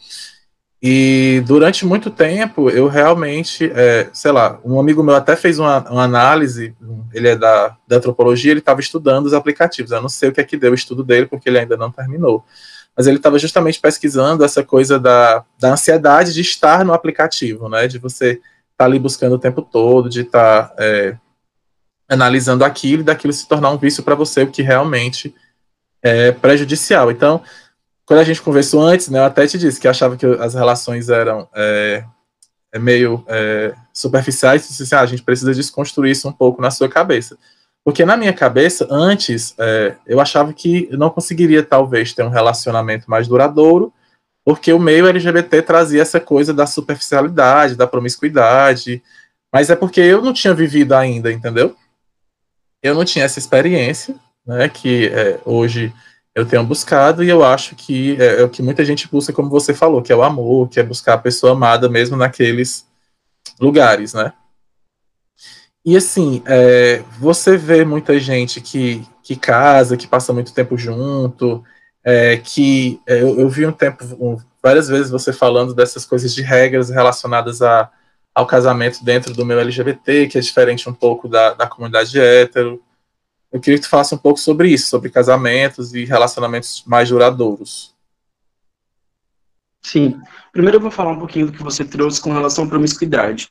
E 0.82 1.44
durante 1.48 1.86
muito 1.86 2.12
tempo, 2.12 2.70
eu 2.70 2.88
realmente, 2.88 3.72
é, 3.74 4.10
sei 4.14 4.32
lá, 4.32 4.60
um 4.64 4.80
amigo 4.80 5.02
meu 5.02 5.16
até 5.16 5.36
fez 5.36 5.58
uma, 5.58 5.80
uma 5.90 6.04
análise, 6.04 6.76
ele 7.12 7.30
é 7.30 7.36
da, 7.36 7.76
da 7.88 7.98
antropologia, 7.98 8.52
ele 8.52 8.60
estava 8.60 8.80
estudando 8.80 9.26
os 9.26 9.34
aplicativos. 9.34 9.92
Eu 9.92 10.02
não 10.02 10.10
sei 10.10 10.30
o 10.30 10.32
que 10.32 10.40
é 10.40 10.44
que 10.44 10.56
deu 10.56 10.72
o 10.72 10.76
estudo 10.76 11.04
dele, 11.04 11.26
porque 11.26 11.50
ele 11.50 11.58
ainda 11.58 11.76
não 11.76 11.92
terminou. 11.92 12.46
Mas 12.96 13.08
ele 13.08 13.18
estava 13.18 13.40
justamente 13.40 13.80
pesquisando 13.80 14.44
essa 14.44 14.64
coisa 14.64 15.00
da, 15.00 15.44
da 15.60 15.74
ansiedade 15.74 16.34
de 16.34 16.42
estar 16.42 16.86
no 16.86 16.94
aplicativo, 16.94 17.68
né? 17.70 17.88
De 17.88 17.98
você 17.98 18.34
estar 18.34 18.44
tá 18.78 18.86
ali 18.86 19.00
buscando 19.00 19.34
o 19.34 19.40
tempo 19.40 19.64
todo, 19.64 20.10
de 20.10 20.22
estar 20.22 20.70
tá, 20.70 20.76
é, 20.78 21.18
analisando 22.08 22.64
aquilo 22.64 23.02
e 23.02 23.06
daquilo 23.06 23.34
se 23.34 23.48
tornar 23.48 23.72
um 23.72 23.78
vício 23.78 24.04
para 24.04 24.16
você, 24.16 24.44
o 24.44 24.52
que 24.52 24.62
realmente 24.62 25.34
é 26.04 26.32
prejudicial. 26.32 27.12
Então, 27.12 27.42
quando 28.08 28.22
a 28.22 28.24
gente 28.24 28.42
conversou 28.42 28.82
antes, 28.82 29.10
né, 29.10 29.20
eu 29.20 29.26
até 29.26 29.46
te 29.46 29.58
disse 29.58 29.80
que 29.80 29.88
achava 29.88 30.18
que 30.18 30.26
as 30.26 30.56
relações 30.56 31.10
eram 31.10 31.48
é, 31.54 32.04
é 32.74 32.80
meio 32.80 33.24
é, 33.28 33.76
superficiais, 33.94 34.68
e 34.68 34.84
assim, 34.84 34.96
ah, 34.96 35.02
a 35.02 35.06
gente 35.06 35.22
precisa 35.22 35.54
desconstruir 35.54 36.12
isso 36.12 36.28
um 36.28 36.32
pouco 36.32 36.62
na 36.62 36.72
sua 36.72 36.90
cabeça. 36.90 37.38
Porque 37.84 38.04
na 38.04 38.18
minha 38.18 38.34
cabeça, 38.34 38.88
antes, 38.90 39.54
é, 39.60 39.96
eu 40.08 40.20
achava 40.20 40.54
que 40.54 40.88
eu 40.90 40.98
não 40.98 41.10
conseguiria, 41.10 41.62
talvez, 41.62 42.14
ter 42.14 42.24
um 42.24 42.30
relacionamento 42.30 43.10
mais 43.10 43.28
duradouro, 43.28 43.94
porque 44.44 44.74
o 44.74 44.80
meio 44.80 45.06
LGBT 45.06 45.62
trazia 45.62 46.02
essa 46.02 46.20
coisa 46.20 46.54
da 46.54 46.66
superficialidade, 46.66 47.76
da 47.76 47.86
promiscuidade, 47.86 49.04
mas 49.54 49.70
é 49.70 49.76
porque 49.76 50.00
eu 50.00 50.22
não 50.22 50.34
tinha 50.34 50.54
vivido 50.54 50.94
ainda, 50.94 51.32
entendeu? 51.32 51.76
eu 52.82 52.96
não 52.96 53.06
tinha 53.06 53.26
essa 53.26 53.40
experiência, 53.40 54.16
né, 54.46 54.70
que 54.70 55.08
é, 55.08 55.40
hoje 55.46 55.94
eu 56.38 56.46
tenho 56.46 56.64
buscado 56.64 57.24
e 57.24 57.30
eu 57.30 57.44
acho 57.44 57.76
que 57.76 58.16
é, 58.22 58.42
é, 58.42 58.44
o 58.44 58.50
que 58.50 58.62
muita 58.62 58.86
gente 58.86 59.10
busca, 59.10 59.34
como 59.34 59.50
você 59.50 59.74
falou, 59.74 60.04
que 60.04 60.14
é 60.14 60.16
o 60.16 60.22
amor, 60.22 60.70
que 60.70 60.80
é 60.80 60.84
buscar 60.84 61.16
a 61.16 61.18
pessoa 61.18 61.54
amada 61.54 61.90
mesmo 61.90 62.16
naqueles 62.16 62.86
lugares, 63.60 64.14
né? 64.14 64.32
E 65.84 65.98
assim, 65.98 66.44
é, 66.46 67.02
você 67.20 67.58
vê 67.58 67.84
muita 67.84 68.20
gente 68.20 68.62
que, 68.62 69.04
que 69.24 69.36
casa, 69.36 69.98
que 69.98 70.06
passa 70.06 70.32
muito 70.32 70.54
tempo 70.54 70.78
junto, 70.78 71.64
é, 72.04 72.38
que 72.38 73.02
é, 73.08 73.20
eu, 73.20 73.40
eu, 73.40 73.50
vi 73.50 73.66
um 73.66 73.72
tempo, 73.72 74.06
um, 74.20 74.38
várias 74.62 74.88
vezes 74.88 75.10
você 75.10 75.34
falando 75.34 75.74
dessas 75.74 76.06
coisas 76.06 76.36
de 76.36 76.44
regras 76.44 76.92
relacionadas 76.92 77.64
a, 77.64 77.90
ao 78.36 78.46
casamento 78.46 79.04
dentro 79.04 79.34
do 79.34 79.44
meu 79.44 79.60
LGBT, 79.60 80.28
que 80.28 80.38
é 80.38 80.42
diferente 80.42 80.88
um 80.88 80.94
pouco 80.94 81.28
da, 81.28 81.56
da 81.56 81.66
comunidade 81.66 82.20
hétero. 82.20 82.80
Eu 83.52 83.62
queria 83.62 83.78
que 83.80 83.86
tu 83.86 83.90
falasse 83.90 84.14
um 84.14 84.18
pouco 84.18 84.40
sobre 84.40 84.70
isso, 84.70 84.88
sobre 84.88 85.10
casamentos 85.10 85.94
e 85.94 86.04
relacionamentos 86.04 86.84
mais 86.86 87.10
duradouros. 87.10 87.96
Sim. 89.82 90.20
Primeiro 90.52 90.78
eu 90.78 90.82
vou 90.82 90.92
falar 90.92 91.12
um 91.12 91.20
pouquinho 91.20 91.46
do 91.46 91.54
que 91.54 91.64
você 91.64 91.86
trouxe 91.86 92.20
com 92.20 92.34
relação 92.34 92.66
à 92.66 92.68
promiscuidade. 92.68 93.50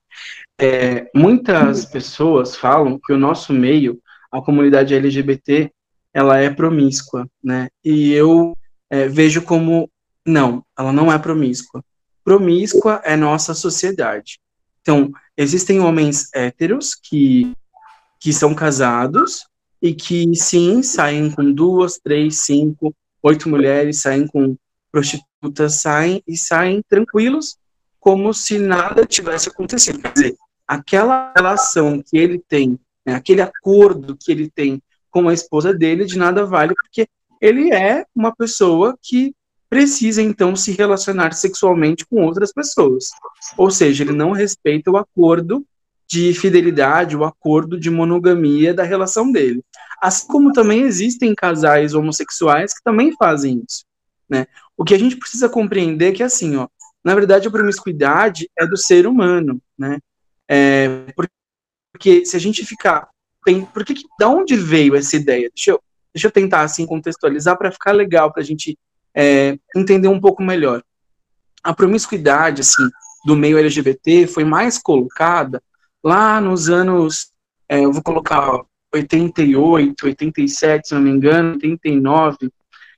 É, 0.60 1.10
muitas 1.14 1.86
pessoas 1.86 2.56
falam 2.56 2.98
que 2.98 3.12
o 3.12 3.18
nosso 3.18 3.52
meio, 3.52 3.98
a 4.30 4.40
comunidade 4.42 4.94
LGBT, 4.94 5.70
ela 6.12 6.38
é 6.38 6.50
promíscua, 6.50 7.26
né? 7.42 7.68
E 7.84 8.12
eu 8.12 8.56
é, 8.90 9.08
vejo 9.08 9.42
como 9.42 9.90
não, 10.26 10.64
ela 10.78 10.92
não 10.92 11.10
é 11.12 11.18
promíscua. 11.18 11.82
Promíscua 12.24 13.00
é 13.04 13.16
nossa 13.16 13.54
sociedade. 13.54 14.38
Então, 14.82 15.10
existem 15.36 15.80
homens 15.80 16.28
héteros 16.34 16.94
que, 16.94 17.52
que 18.20 18.32
são 18.32 18.54
casados 18.54 19.46
e 19.80 19.94
que, 19.94 20.34
sim, 20.34 20.82
saem 20.82 21.30
com 21.30 21.52
duas, 21.52 21.98
três, 21.98 22.40
cinco, 22.40 22.94
oito 23.22 23.48
mulheres, 23.48 24.00
saem 24.00 24.26
com 24.26 24.56
prostitutas, 24.90 25.74
saem 25.74 26.22
e 26.26 26.36
saem 26.36 26.82
tranquilos, 26.88 27.56
como 28.00 28.32
se 28.32 28.58
nada 28.58 29.04
tivesse 29.04 29.48
acontecido. 29.48 30.00
Quer 30.00 30.12
dizer, 30.12 30.36
aquela 30.66 31.32
relação 31.36 32.02
que 32.02 32.16
ele 32.16 32.38
tem, 32.38 32.78
né, 33.04 33.14
aquele 33.14 33.42
acordo 33.42 34.16
que 34.16 34.32
ele 34.32 34.50
tem 34.50 34.80
com 35.10 35.28
a 35.28 35.34
esposa 35.34 35.72
dele, 35.72 36.04
de 36.04 36.18
nada 36.18 36.44
vale, 36.44 36.74
porque 36.74 37.08
ele 37.40 37.72
é 37.72 38.04
uma 38.14 38.34
pessoa 38.34 38.96
que 39.02 39.34
precisa 39.68 40.22
então 40.22 40.54
se 40.54 40.72
relacionar 40.72 41.32
sexualmente 41.32 42.06
com 42.06 42.24
outras 42.24 42.52
pessoas. 42.52 43.10
Ou 43.56 43.70
seja, 43.70 44.04
ele 44.04 44.12
não 44.12 44.30
respeita 44.30 44.90
o 44.90 44.96
acordo 44.96 45.66
de 46.08 46.32
fidelidade, 46.34 47.16
o 47.16 47.24
acordo 47.24 47.78
de 47.78 47.90
monogamia 47.90 48.72
da 48.72 48.82
relação 48.82 49.30
dele. 49.32 49.62
Assim 50.00 50.26
como 50.28 50.52
também 50.52 50.82
existem 50.82 51.34
casais 51.34 51.94
homossexuais 51.94 52.72
que 52.72 52.82
também 52.84 53.12
fazem 53.16 53.62
isso, 53.66 53.84
né? 54.28 54.46
O 54.76 54.84
que 54.84 54.94
a 54.94 54.98
gente 54.98 55.16
precisa 55.16 55.48
compreender 55.48 56.10
é 56.10 56.12
que 56.12 56.22
assim, 56.22 56.56
ó, 56.56 56.68
na 57.02 57.14
verdade 57.14 57.48
a 57.48 57.50
promiscuidade 57.50 58.48
é 58.56 58.66
do 58.66 58.76
ser 58.76 59.06
humano, 59.06 59.60
né? 59.76 59.98
É, 60.48 60.88
porque 61.92 62.24
se 62.24 62.36
a 62.36 62.40
gente 62.40 62.64
ficar 62.64 63.08
tem, 63.46 63.64
por 63.64 63.84
que, 63.84 63.94
da 64.18 64.28
onde 64.28 64.56
veio 64.56 64.96
essa 64.96 65.14
ideia? 65.14 65.48
Deixa 65.54 65.70
eu, 65.70 65.80
deixa 66.12 66.26
eu 66.26 66.32
tentar 66.32 66.62
assim 66.62 66.84
contextualizar 66.84 67.56
para 67.56 67.70
ficar 67.70 67.92
legal 67.92 68.32
para 68.32 68.42
a 68.42 68.44
gente 68.44 68.76
é, 69.14 69.56
entender 69.74 70.08
um 70.08 70.20
pouco 70.20 70.42
melhor. 70.42 70.82
A 71.62 71.72
promiscuidade, 71.72 72.62
assim, 72.62 72.90
do 73.24 73.36
meio 73.36 73.56
LGBT 73.56 74.26
foi 74.26 74.44
mais 74.44 74.78
colocada 74.78 75.62
lá 76.06 76.40
nos 76.40 76.70
anos, 76.70 77.32
é, 77.68 77.84
eu 77.84 77.92
vou 77.92 78.00
colocar 78.00 78.62
88, 78.94 80.06
87, 80.06 80.88
se 80.88 80.94
não 80.94 81.00
me 81.00 81.10
engano, 81.10 81.54
89, 81.54 82.48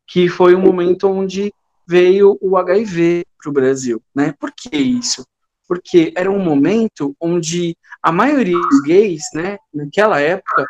que 0.06 0.28
foi 0.28 0.54
um 0.54 0.60
momento 0.60 1.08
onde 1.08 1.50
veio 1.86 2.36
o 2.38 2.58
HIV 2.58 3.24
para 3.38 3.48
o 3.48 3.52
Brasil, 3.52 4.02
né? 4.14 4.34
Por 4.38 4.52
que 4.54 4.76
isso? 4.76 5.26
Porque 5.66 6.12
era 6.14 6.30
um 6.30 6.38
momento 6.38 7.16
onde 7.18 7.74
a 8.02 8.12
maioria 8.12 8.58
dos 8.58 8.82
gays, 8.82 9.22
né, 9.32 9.56
naquela 9.72 10.20
época, 10.20 10.66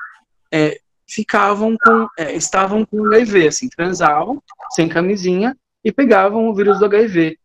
é, 0.52 0.78
ficavam 1.08 1.76
com, 1.76 2.06
é, 2.16 2.36
estavam 2.36 2.86
com 2.86 3.04
HIV, 3.04 3.48
assim, 3.48 3.68
transavam 3.68 4.40
sem 4.70 4.88
camisinha 4.88 5.56
e 5.84 5.90
pegavam 5.90 6.48
o 6.48 6.54
vírus 6.54 6.78
do 6.78 6.84
HIV. 6.84 7.36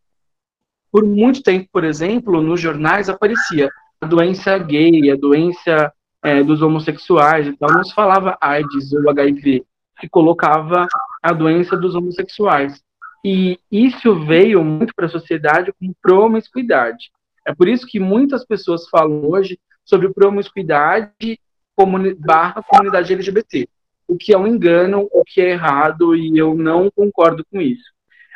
Por 0.91 1.03
muito 1.03 1.41
tempo, 1.41 1.67
por 1.71 1.84
exemplo, 1.84 2.43
nos 2.43 2.62
jornais 2.62 3.10
aparecia 3.10 3.71
a 4.03 4.05
doença 4.05 4.57
gay, 4.57 5.09
a 5.09 5.15
doença 5.15 5.93
é, 6.21 6.43
dos 6.43 6.61
homossexuais 6.61 7.47
e 7.47 7.53
tal, 7.53 7.71
não 7.71 7.83
se 7.83 7.93
falava 7.93 8.37
AIDS 8.41 8.91
ou 8.91 9.09
HIV, 9.09 9.63
se 9.99 10.09
colocava 10.09 10.85
a 11.21 11.31
doença 11.31 11.77
dos 11.77 11.95
homossexuais. 11.95 12.83
E 13.23 13.57
isso 13.71 14.13
veio 14.25 14.61
muito 14.61 14.93
para 14.93 15.05
a 15.05 15.09
sociedade 15.09 15.71
com 15.79 15.93
promiscuidade. 16.01 17.11
É 17.47 17.55
por 17.55 17.69
isso 17.69 17.87
que 17.87 17.97
muitas 17.97 18.45
pessoas 18.45 18.89
falam 18.89 19.25
hoje 19.25 19.57
sobre 19.85 20.13
promiscuidade 20.13 21.39
comuni 21.73 22.13
barra 22.13 22.61
comunidade 22.61 23.13
LGBT, 23.13 23.67
o 24.05 24.17
que 24.17 24.33
é 24.33 24.37
um 24.37 24.45
engano, 24.45 25.07
o 25.11 25.23
que 25.25 25.39
é 25.39 25.51
errado, 25.51 26.13
e 26.13 26.37
eu 26.37 26.53
não 26.53 26.91
concordo 26.91 27.45
com 27.49 27.61
isso. 27.61 27.91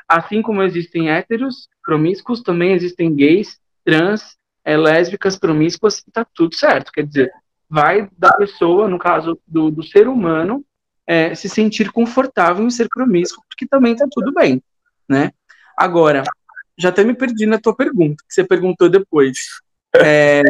Assim 0.08 0.42
como 0.42 0.64
existem 0.64 1.10
héteros 1.10 1.68
promíscuos, 1.84 2.42
também 2.42 2.72
existem 2.72 3.14
gays, 3.14 3.60
trans, 3.84 4.37
é, 4.68 4.76
lésbicas 4.76 5.38
promíscuas, 5.38 6.04
e 6.06 6.12
tá 6.12 6.26
tudo 6.36 6.54
certo. 6.56 6.92
Quer 6.92 7.06
dizer, 7.06 7.32
vai 7.70 8.10
da 8.18 8.32
pessoa, 8.34 8.90
no 8.90 9.00
caso 9.00 9.40
do, 9.48 9.72
do 9.72 9.82
ser 9.82 10.08
humano, 10.08 10.64
é, 11.08 11.34
se 11.34 11.48
sentir 11.48 11.90
confortável 11.92 12.66
em 12.66 12.70
ser 12.70 12.90
promíscuo, 12.90 13.44
porque 13.48 13.66
também 13.66 13.96
tá 13.96 14.06
tudo 14.12 14.34
bem, 14.34 14.62
né? 15.08 15.32
Agora, 15.78 16.24
já 16.78 16.90
até 16.90 17.04
me 17.04 17.14
perdi 17.14 17.46
na 17.46 17.58
tua 17.58 17.74
pergunta, 17.74 18.22
que 18.28 18.34
você 18.34 18.44
perguntou 18.44 18.90
depois. 18.90 19.38
É... 19.96 20.42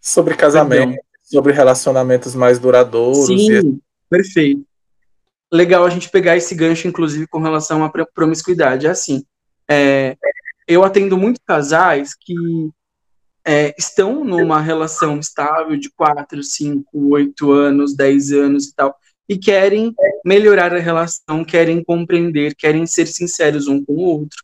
Sobre 0.00 0.36
casamento. 0.36 0.94
Perdão 0.94 1.10
sobre 1.30 1.52
relacionamentos 1.52 2.34
mais 2.34 2.58
duradouros. 2.58 3.26
Sim, 3.26 3.52
e... 3.52 3.78
perfeito. 4.08 4.64
Legal 5.52 5.84
a 5.84 5.90
gente 5.90 6.10
pegar 6.10 6.36
esse 6.36 6.54
gancho, 6.54 6.88
inclusive, 6.88 7.26
com 7.28 7.40
relação 7.40 7.84
à 7.84 7.92
promiscuidade. 8.12 8.86
É 8.86 8.90
assim, 8.90 9.24
é, 9.68 10.16
eu 10.66 10.84
atendo 10.84 11.16
muitos 11.16 11.40
casais 11.46 12.14
que 12.14 12.34
é, 13.50 13.74
estão 13.76 14.24
numa 14.24 14.60
relação 14.60 15.18
estável 15.18 15.76
de 15.76 15.90
4, 15.90 16.40
5, 16.40 16.84
8 16.92 17.50
anos, 17.50 17.96
10 17.96 18.30
anos 18.30 18.68
e 18.68 18.74
tal, 18.76 18.94
e 19.28 19.36
querem 19.36 19.92
melhorar 20.24 20.72
a 20.72 20.78
relação, 20.78 21.44
querem 21.44 21.82
compreender, 21.82 22.54
querem 22.54 22.86
ser 22.86 23.06
sinceros 23.06 23.66
um 23.66 23.84
com 23.84 23.94
o 23.94 24.02
outro, 24.02 24.38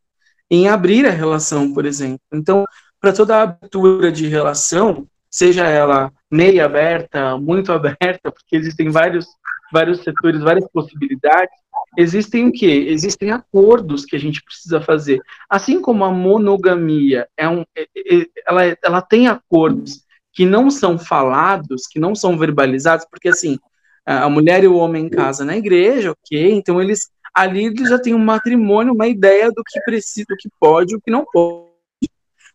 em 0.50 0.66
abrir 0.66 1.07
a 1.07 1.11
relação, 1.11 1.72
por 1.72 1.86
exemplo. 1.86 2.18
Então, 2.34 2.64
para 3.00 3.12
toda 3.12 3.36
a 3.36 3.42
abertura 3.42 4.11
de 4.11 4.26
relação, 4.26 5.07
seja 5.30 5.68
ela 5.68 6.12
meia 6.28 6.64
aberta, 6.64 7.38
muito 7.38 7.70
aberta, 7.70 8.32
porque 8.32 8.57
existem 8.57 8.90
vários, 8.90 9.24
vários 9.72 10.00
setores, 10.00 10.40
várias 10.40 10.68
possibilidades, 10.72 11.54
existem 11.97 12.49
o 12.49 12.53
quê? 12.53 12.86
Existem 12.88 13.30
acordos 13.30 14.05
que 14.05 14.16
a 14.16 14.18
gente 14.18 14.42
precisa 14.42 14.80
fazer. 14.80 15.20
Assim 15.49 15.80
como 15.80 16.05
a 16.05 16.11
monogamia 16.12 17.28
é 17.36 17.49
um, 17.49 17.64
é, 17.76 17.82
é, 17.82 18.26
ela, 18.47 18.76
ela 18.82 19.03
tem 19.03 19.28
acordos 19.28 20.05
que 20.32 20.44
não 20.44 20.70
são 20.70 20.99
falados, 20.99 21.86
que 21.86 21.99
não 21.99 22.14
são 22.14 22.38
verbalizados, 22.38 23.07
porque 23.11 23.28
assim, 23.28 23.59
a 24.05 24.28
mulher 24.28 24.62
e 24.62 24.68
o 24.68 24.76
homem 24.76 25.07
em 25.07 25.09
casa 25.09 25.44
na 25.44 25.57
igreja, 25.57 26.12
ok, 26.12 26.53
então 26.53 26.80
eles 26.80 27.11
ali 27.34 27.66
eles 27.66 27.88
já 27.88 27.99
têm 27.99 28.14
um 28.14 28.18
matrimônio, 28.18 28.94
uma 28.94 29.09
ideia 29.09 29.51
do 29.51 29.62
que 29.64 29.80
precisa, 29.80 30.26
do 30.28 30.36
que 30.36 30.49
pode, 30.61 30.94
o 30.94 31.01
que 31.01 31.11
não 31.11 31.24
pode. 31.24 31.66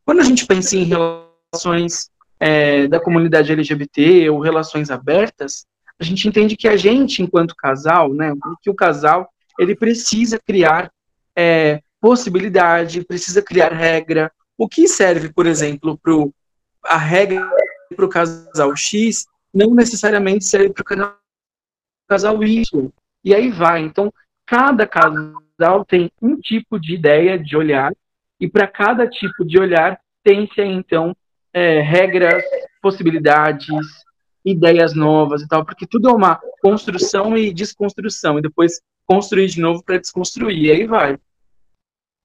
Quando 0.06 0.22
a 0.22 0.24
gente 0.24 0.46
pensa 0.46 0.76
em 0.76 0.84
relações 0.84 2.10
é, 2.40 2.88
da 2.88 3.00
comunidade 3.00 3.52
LGBT 3.52 4.30
ou 4.30 4.40
relações 4.40 4.90
abertas, 4.90 5.66
a 6.00 6.04
gente 6.04 6.28
entende 6.28 6.58
que 6.58 6.68
a 6.68 6.76
gente, 6.76 7.22
enquanto 7.22 7.56
casal, 7.56 8.12
né, 8.12 8.34
que 8.62 8.72
o 8.72 8.76
casal 8.76 9.31
ele 9.60 9.76
precisa 9.76 10.40
criar 10.40 10.92
é, 11.36 11.82
possibilidade, 12.00 13.06
precisa 13.06 13.42
criar 13.42 13.72
regra. 13.72 14.32
O 14.58 14.68
que 14.68 14.88
serve, 14.88 15.32
por 15.32 15.46
exemplo, 15.46 15.98
para 15.98 16.14
a 16.86 16.98
regra 16.98 17.50
para 17.96 18.06
o 18.06 18.10
casal 18.10 18.76
X 18.76 19.26
não 19.54 19.74
necessariamente 19.74 20.46
serve 20.46 20.70
para 20.70 20.82
o 20.82 21.16
casal 22.08 22.44
Y. 22.44 22.90
E 23.24 23.36
aí 23.36 23.50
vai. 23.50 23.82
Então, 23.82 24.12
cada 24.46 24.88
casal 24.88 25.86
tem 25.86 26.12
um 26.22 26.38
tipo 26.38 26.80
de 26.80 26.96
ideia 26.96 27.38
de 27.38 27.56
olhar, 27.56 27.94
e 28.40 28.50
para 28.50 28.66
cada 28.68 29.08
tipo 29.08 29.46
de 29.46 29.60
olhar 29.60 30.00
tem-se, 30.24 30.62
então, 30.62 31.16
é, 31.54 31.82
regras, 31.82 32.44
possibilidades, 32.82 33.68
ideias 34.44 34.96
novas 34.96 35.42
e 35.42 35.48
tal, 35.48 35.64
porque 35.64 35.86
tudo 35.86 36.10
é 36.10 36.14
uma 36.14 36.40
construção 36.62 37.38
e 37.38 37.54
desconstrução, 37.54 38.40
e 38.40 38.42
depois 38.42 38.82
construir 39.06 39.48
de 39.48 39.60
novo 39.60 39.84
para 39.84 39.98
desconstruir, 39.98 40.58
e 40.58 40.72
aí 40.72 40.88
vai. 40.88 41.18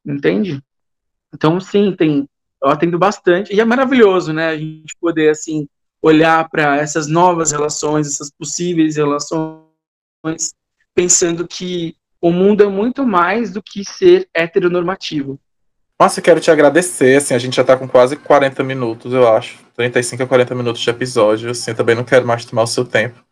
Entende? 0.04 0.62
Então, 1.34 1.58
sim, 1.60 1.94
tem. 1.96 2.28
Eu 2.62 2.70
atendo 2.70 2.98
bastante, 2.98 3.54
e 3.54 3.60
é 3.60 3.64
maravilhoso, 3.64 4.32
né? 4.32 4.48
A 4.48 4.56
gente 4.56 4.96
poder, 5.00 5.30
assim, 5.30 5.68
olhar 6.00 6.48
para 6.48 6.76
essas 6.76 7.06
novas 7.06 7.52
relações, 7.52 8.06
essas 8.06 8.30
possíveis 8.30 8.96
relações, 8.96 9.64
pensando 10.94 11.46
que 11.46 11.96
o 12.20 12.30
mundo 12.30 12.62
é 12.62 12.66
muito 12.66 13.06
mais 13.06 13.52
do 13.52 13.62
que 13.62 13.84
ser 13.84 14.28
heteronormativo. 14.34 15.38
Nossa, 15.98 16.20
quero 16.20 16.40
te 16.40 16.50
agradecer, 16.50 17.16
assim, 17.16 17.34
a 17.34 17.38
gente 17.38 17.56
já 17.56 17.64
tá 17.64 17.76
com 17.76 17.88
quase 17.88 18.16
40 18.16 18.62
minutos, 18.62 19.12
eu 19.12 19.26
acho. 19.28 19.58
35 19.74 20.22
a 20.22 20.26
40 20.26 20.54
minutos 20.54 20.82
de 20.82 20.90
episódio, 20.90 21.50
assim, 21.50 21.70
eu 21.70 21.76
também 21.76 21.94
não 21.94 22.04
quero 22.04 22.26
mais 22.26 22.44
tomar 22.44 22.62
o 22.62 22.66
seu 22.66 22.84
tempo. 22.84 23.25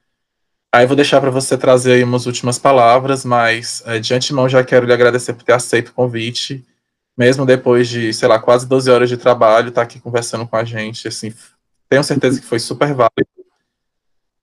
Aí 0.75 0.87
vou 0.87 0.97
deixar 0.97 1.20
para 1.20 1.31
você 1.31 1.57
trazer 1.57 1.93
aí 1.93 2.03
umas 2.03 2.27
últimas 2.27 2.59
palavras, 2.59 3.25
mas 3.25 3.81
é, 3.87 4.01
de 4.01 4.12
antemão 4.12 4.49
já 4.49 4.64
quero 4.64 4.85
lhe 4.85 4.93
agradecer 4.93 5.33
por 5.33 5.45
ter 5.45 5.53
aceito 5.53 5.91
o 5.91 5.93
convite, 5.93 6.66
mesmo 7.16 7.47
depois 7.47 7.89
de, 7.89 8.12
sei 8.12 8.27
lá, 8.27 8.41
quase 8.41 8.66
12 8.66 8.91
horas 8.91 9.09
de 9.09 9.16
trabalho, 9.16 9.70
tá 9.70 9.83
aqui 9.83 10.01
conversando 10.01 10.45
com 10.49 10.57
a 10.57 10.64
gente, 10.64 11.07
assim, 11.07 11.33
tenho 11.89 12.03
certeza 12.03 12.41
que 12.41 12.47
foi 12.47 12.59
super 12.59 12.89
válido. 12.93 13.29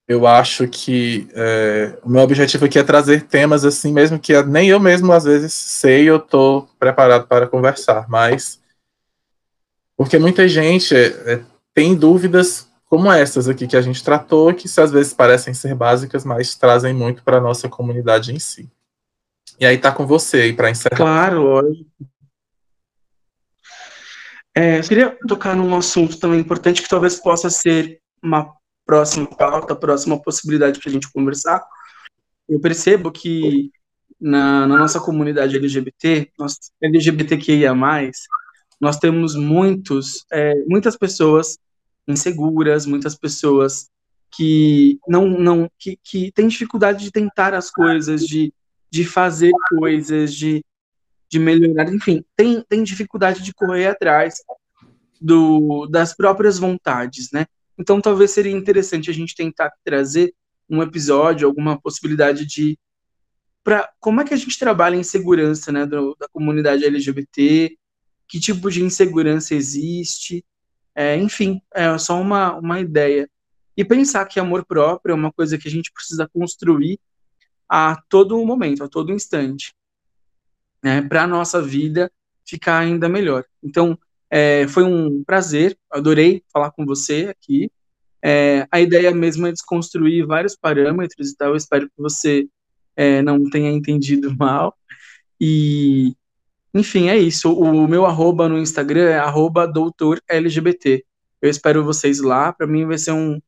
Eu 0.08 0.26
acho 0.26 0.66
que 0.66 1.28
é, 1.34 1.98
o 2.02 2.08
meu 2.08 2.22
objetivo 2.22 2.64
aqui 2.64 2.78
é 2.78 2.82
trazer 2.82 3.24
temas 3.24 3.62
assim, 3.62 3.92
mesmo 3.92 4.18
que 4.18 4.42
nem 4.44 4.70
eu 4.70 4.80
mesmo 4.80 5.12
às 5.12 5.24
vezes 5.24 5.52
sei, 5.52 6.08
eu 6.08 6.16
estou 6.16 6.66
preparado 6.78 7.26
para 7.26 7.46
conversar, 7.46 8.08
mas 8.08 8.58
porque 9.98 10.18
muita 10.18 10.48
gente 10.48 10.96
é, 10.96 11.42
tem 11.74 11.94
dúvidas 11.94 12.71
como 12.92 13.10
essas 13.10 13.48
aqui 13.48 13.66
que 13.66 13.74
a 13.74 13.80
gente 13.80 14.04
tratou, 14.04 14.52
que 14.52 14.68
às 14.78 14.92
vezes 14.92 15.14
parecem 15.14 15.54
ser 15.54 15.74
básicas, 15.74 16.26
mas 16.26 16.54
trazem 16.54 16.92
muito 16.92 17.22
para 17.22 17.38
a 17.38 17.40
nossa 17.40 17.66
comunidade 17.66 18.34
em 18.34 18.38
si. 18.38 18.70
E 19.58 19.64
aí 19.64 19.78
tá 19.78 19.90
com 19.90 20.06
você 20.06 20.42
aí 20.42 20.52
para 20.52 20.68
encerrar. 20.68 20.98
Claro, 20.98 21.42
lógico. 21.42 21.88
É, 24.54 24.78
eu 24.78 24.82
queria 24.82 25.18
tocar 25.26 25.56
num 25.56 25.74
assunto 25.74 26.20
também 26.20 26.40
importante 26.40 26.82
que 26.82 26.88
talvez 26.88 27.18
possa 27.18 27.48
ser 27.48 27.98
uma 28.22 28.52
próxima 28.84 29.26
pauta, 29.26 29.74
próxima 29.74 30.20
possibilidade 30.20 30.78
para 30.78 30.90
a 30.90 30.92
gente 30.92 31.10
conversar, 31.10 31.64
eu 32.46 32.60
percebo 32.60 33.10
que 33.10 33.70
na, 34.20 34.66
na, 34.66 34.76
nossa 34.76 35.00
comunidade 35.00 35.56
LGBT, 35.56 36.30
nós, 36.38 36.58
LGBTQIA+, 36.78 37.74
nós 38.78 38.98
temos 38.98 39.34
muitos, 39.34 40.26
é, 40.30 40.52
muitas 40.66 40.94
pessoas 40.94 41.56
inseguras, 42.06 42.86
muitas 42.86 43.14
pessoas 43.16 43.90
que 44.34 44.98
não, 45.06 45.28
não 45.28 45.70
que, 45.78 45.98
que 46.02 46.32
têm 46.32 46.48
dificuldade 46.48 47.04
de 47.04 47.10
tentar 47.10 47.54
as 47.54 47.70
coisas, 47.70 48.26
de, 48.26 48.52
de 48.90 49.04
fazer 49.04 49.52
coisas, 49.68 50.34
de, 50.34 50.64
de 51.30 51.38
melhorar, 51.38 51.92
enfim, 51.92 52.24
tem, 52.34 52.64
tem 52.68 52.82
dificuldade 52.82 53.42
de 53.42 53.52
correr 53.52 53.86
atrás 53.86 54.36
do, 55.20 55.86
das 55.86 56.14
próprias 56.14 56.58
vontades, 56.58 57.30
né? 57.32 57.46
Então, 57.78 58.00
talvez 58.00 58.30
seria 58.30 58.52
interessante 58.52 59.10
a 59.10 59.14
gente 59.14 59.34
tentar 59.34 59.70
trazer 59.84 60.34
um 60.68 60.82
episódio, 60.82 61.46
alguma 61.46 61.80
possibilidade 61.80 62.46
de 62.46 62.78
para 63.64 63.88
como 64.00 64.20
é 64.20 64.24
que 64.24 64.34
a 64.34 64.36
gente 64.36 64.58
trabalha 64.58 64.96
em 64.96 65.04
segurança, 65.04 65.70
né, 65.70 65.86
do, 65.86 66.16
da 66.18 66.26
comunidade 66.28 66.84
LGBT, 66.84 67.76
que 68.26 68.40
tipo 68.40 68.70
de 68.70 68.82
insegurança 68.82 69.54
existe, 69.54 70.44
é, 70.94 71.16
enfim, 71.16 71.60
é 71.74 71.96
só 71.98 72.20
uma, 72.20 72.54
uma 72.54 72.80
ideia. 72.80 73.28
E 73.76 73.84
pensar 73.84 74.26
que 74.26 74.38
amor 74.38 74.64
próprio 74.64 75.12
é 75.12 75.16
uma 75.16 75.32
coisa 75.32 75.56
que 75.56 75.68
a 75.68 75.70
gente 75.70 75.90
precisa 75.92 76.28
construir 76.28 77.00
a 77.68 78.00
todo 78.08 78.44
momento, 78.44 78.84
a 78.84 78.88
todo 78.88 79.12
instante, 79.12 79.74
né, 80.82 81.00
para 81.00 81.22
a 81.22 81.26
nossa 81.26 81.62
vida 81.62 82.12
ficar 82.46 82.78
ainda 82.78 83.08
melhor. 83.08 83.44
Então, 83.62 83.98
é, 84.30 84.66
foi 84.68 84.84
um 84.84 85.22
prazer, 85.24 85.76
adorei 85.90 86.42
falar 86.52 86.70
com 86.70 86.84
você 86.84 87.28
aqui. 87.30 87.70
É, 88.22 88.66
a 88.70 88.80
ideia 88.80 89.10
mesmo 89.12 89.46
é 89.46 89.52
desconstruir 89.52 90.26
vários 90.26 90.56
parâmetros 90.56 91.30
e 91.30 91.36
tal. 91.36 91.50
Eu 91.50 91.56
espero 91.56 91.86
que 91.86 91.96
você 91.96 92.46
é, 92.96 93.22
não 93.22 93.48
tenha 93.48 93.70
entendido 93.70 94.34
mal. 94.36 94.76
E, 95.40 96.14
enfim, 96.74 97.08
é 97.08 97.18
isso. 97.18 97.52
O 97.52 97.86
meu 97.86 98.06
arroba 98.06 98.48
no 98.48 98.58
Instagram 98.58 99.10
é 99.10 99.18
arroba 99.18 99.66
doutorlgbt. 99.66 101.04
Eu 101.40 101.50
espero 101.50 101.84
vocês 101.84 102.20
lá. 102.20 102.52
Para 102.52 102.66
mim 102.66 102.86
vai 102.86 102.98
ser 102.98 103.12
um, 103.12 103.40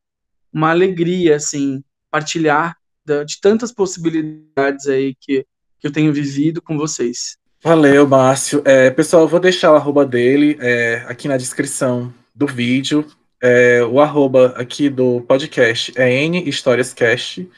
uma 0.52 0.70
alegria, 0.70 1.36
assim, 1.36 1.82
partilhar 2.10 2.76
de, 3.04 3.24
de 3.24 3.40
tantas 3.40 3.72
possibilidades 3.72 4.86
aí 4.86 5.14
que, 5.18 5.46
que 5.80 5.86
eu 5.86 5.92
tenho 5.92 6.12
vivido 6.12 6.60
com 6.60 6.76
vocês. 6.76 7.36
Valeu, 7.62 8.06
Márcio. 8.06 8.62
É, 8.64 8.90
pessoal, 8.90 9.22
eu 9.22 9.28
vou 9.28 9.40
deixar 9.40 9.72
o 9.72 9.76
arroba 9.76 10.04
dele 10.04 10.58
é, 10.60 11.02
aqui 11.08 11.26
na 11.26 11.38
descrição 11.38 12.12
do 12.34 12.46
vídeo. 12.46 13.06
É, 13.42 13.82
o 13.84 14.00
arroba 14.00 14.54
aqui 14.56 14.90
do 14.90 15.22
podcast 15.22 15.92
é 15.96 16.28
nhistóriascast. 16.28 17.48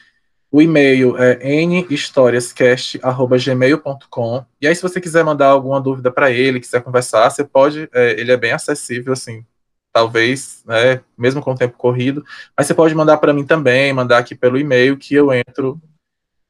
O 0.49 0.61
e-mail 0.61 1.17
é 1.17 1.65
nhistoriascast.gmail.com. 1.65 4.45
E 4.61 4.67
aí, 4.67 4.75
se 4.75 4.81
você 4.81 5.01
quiser 5.01 5.23
mandar 5.23 5.47
alguma 5.47 5.81
dúvida 5.81 6.11
para 6.11 6.31
ele, 6.31 6.59
quiser 6.59 6.81
conversar, 6.81 7.29
você 7.29 7.43
pode. 7.43 7.89
É, 7.93 8.19
ele 8.19 8.31
é 8.31 8.37
bem 8.37 8.53
acessível, 8.53 9.11
assim, 9.11 9.45
talvez, 9.91 10.63
né, 10.65 11.01
mesmo 11.17 11.41
com 11.41 11.51
o 11.51 11.57
tempo 11.57 11.77
corrido. 11.77 12.23
Mas 12.55 12.67
você 12.67 12.73
pode 12.73 12.95
mandar 12.95 13.17
para 13.17 13.33
mim 13.33 13.45
também, 13.45 13.91
mandar 13.91 14.19
aqui 14.19 14.35
pelo 14.35 14.57
e-mail 14.57 14.97
que 14.97 15.13
eu 15.13 15.33
entro 15.33 15.81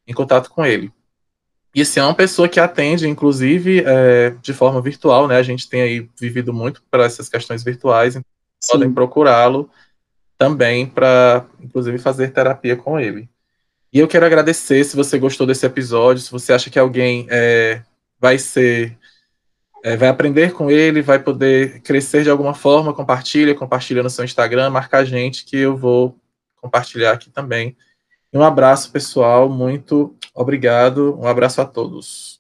em 0.05 0.13
contato 0.13 0.49
com 0.49 0.65
ele. 0.65 0.91
E 1.73 1.81
esse 1.81 1.99
é 1.99 2.03
uma 2.03 2.13
pessoa 2.13 2.47
que 2.47 2.59
atende, 2.59 3.07
inclusive, 3.07 3.83
é, 3.85 4.31
de 4.41 4.53
forma 4.53 4.81
virtual, 4.81 5.27
né? 5.27 5.37
A 5.37 5.43
gente 5.43 5.69
tem 5.69 5.81
aí 5.81 6.09
vivido 6.19 6.53
muito 6.53 6.83
para 6.89 7.05
essas 7.05 7.29
questões 7.29 7.63
virtuais, 7.63 8.15
então 8.15 8.25
podem 8.71 8.93
procurá-lo 8.93 9.69
também 10.37 10.87
para, 10.87 11.45
inclusive, 11.59 11.97
fazer 11.97 12.31
terapia 12.31 12.75
com 12.75 12.99
ele. 12.99 13.29
E 13.91 13.99
eu 13.99 14.07
quero 14.07 14.25
agradecer 14.25 14.83
se 14.83 14.95
você 14.95 15.17
gostou 15.17 15.47
desse 15.47 15.65
episódio, 15.65 16.21
se 16.21 16.31
você 16.31 16.53
acha 16.53 16.69
que 16.69 16.77
alguém 16.77 17.25
é, 17.29 17.81
vai 18.19 18.37
ser, 18.37 18.97
é, 19.83 19.95
vai 19.95 20.09
aprender 20.09 20.53
com 20.53 20.69
ele, 20.69 21.01
vai 21.01 21.19
poder 21.19 21.81
crescer 21.81 22.23
de 22.23 22.29
alguma 22.29 22.53
forma, 22.53 22.93
compartilha, 22.93 23.55
compartilha 23.55 24.03
no 24.03 24.09
seu 24.09 24.25
Instagram, 24.25 24.69
marca 24.69 24.97
a 24.97 25.05
gente 25.05 25.45
que 25.45 25.57
eu 25.57 25.77
vou 25.77 26.17
compartilhar 26.57 27.13
aqui 27.13 27.29
também. 27.29 27.75
Um 28.33 28.43
abraço, 28.43 28.91
pessoal. 28.91 29.49
Muito 29.49 30.15
obrigado. 30.35 31.17
Um 31.19 31.27
abraço 31.27 31.61
a 31.61 31.65
todos. 31.65 32.36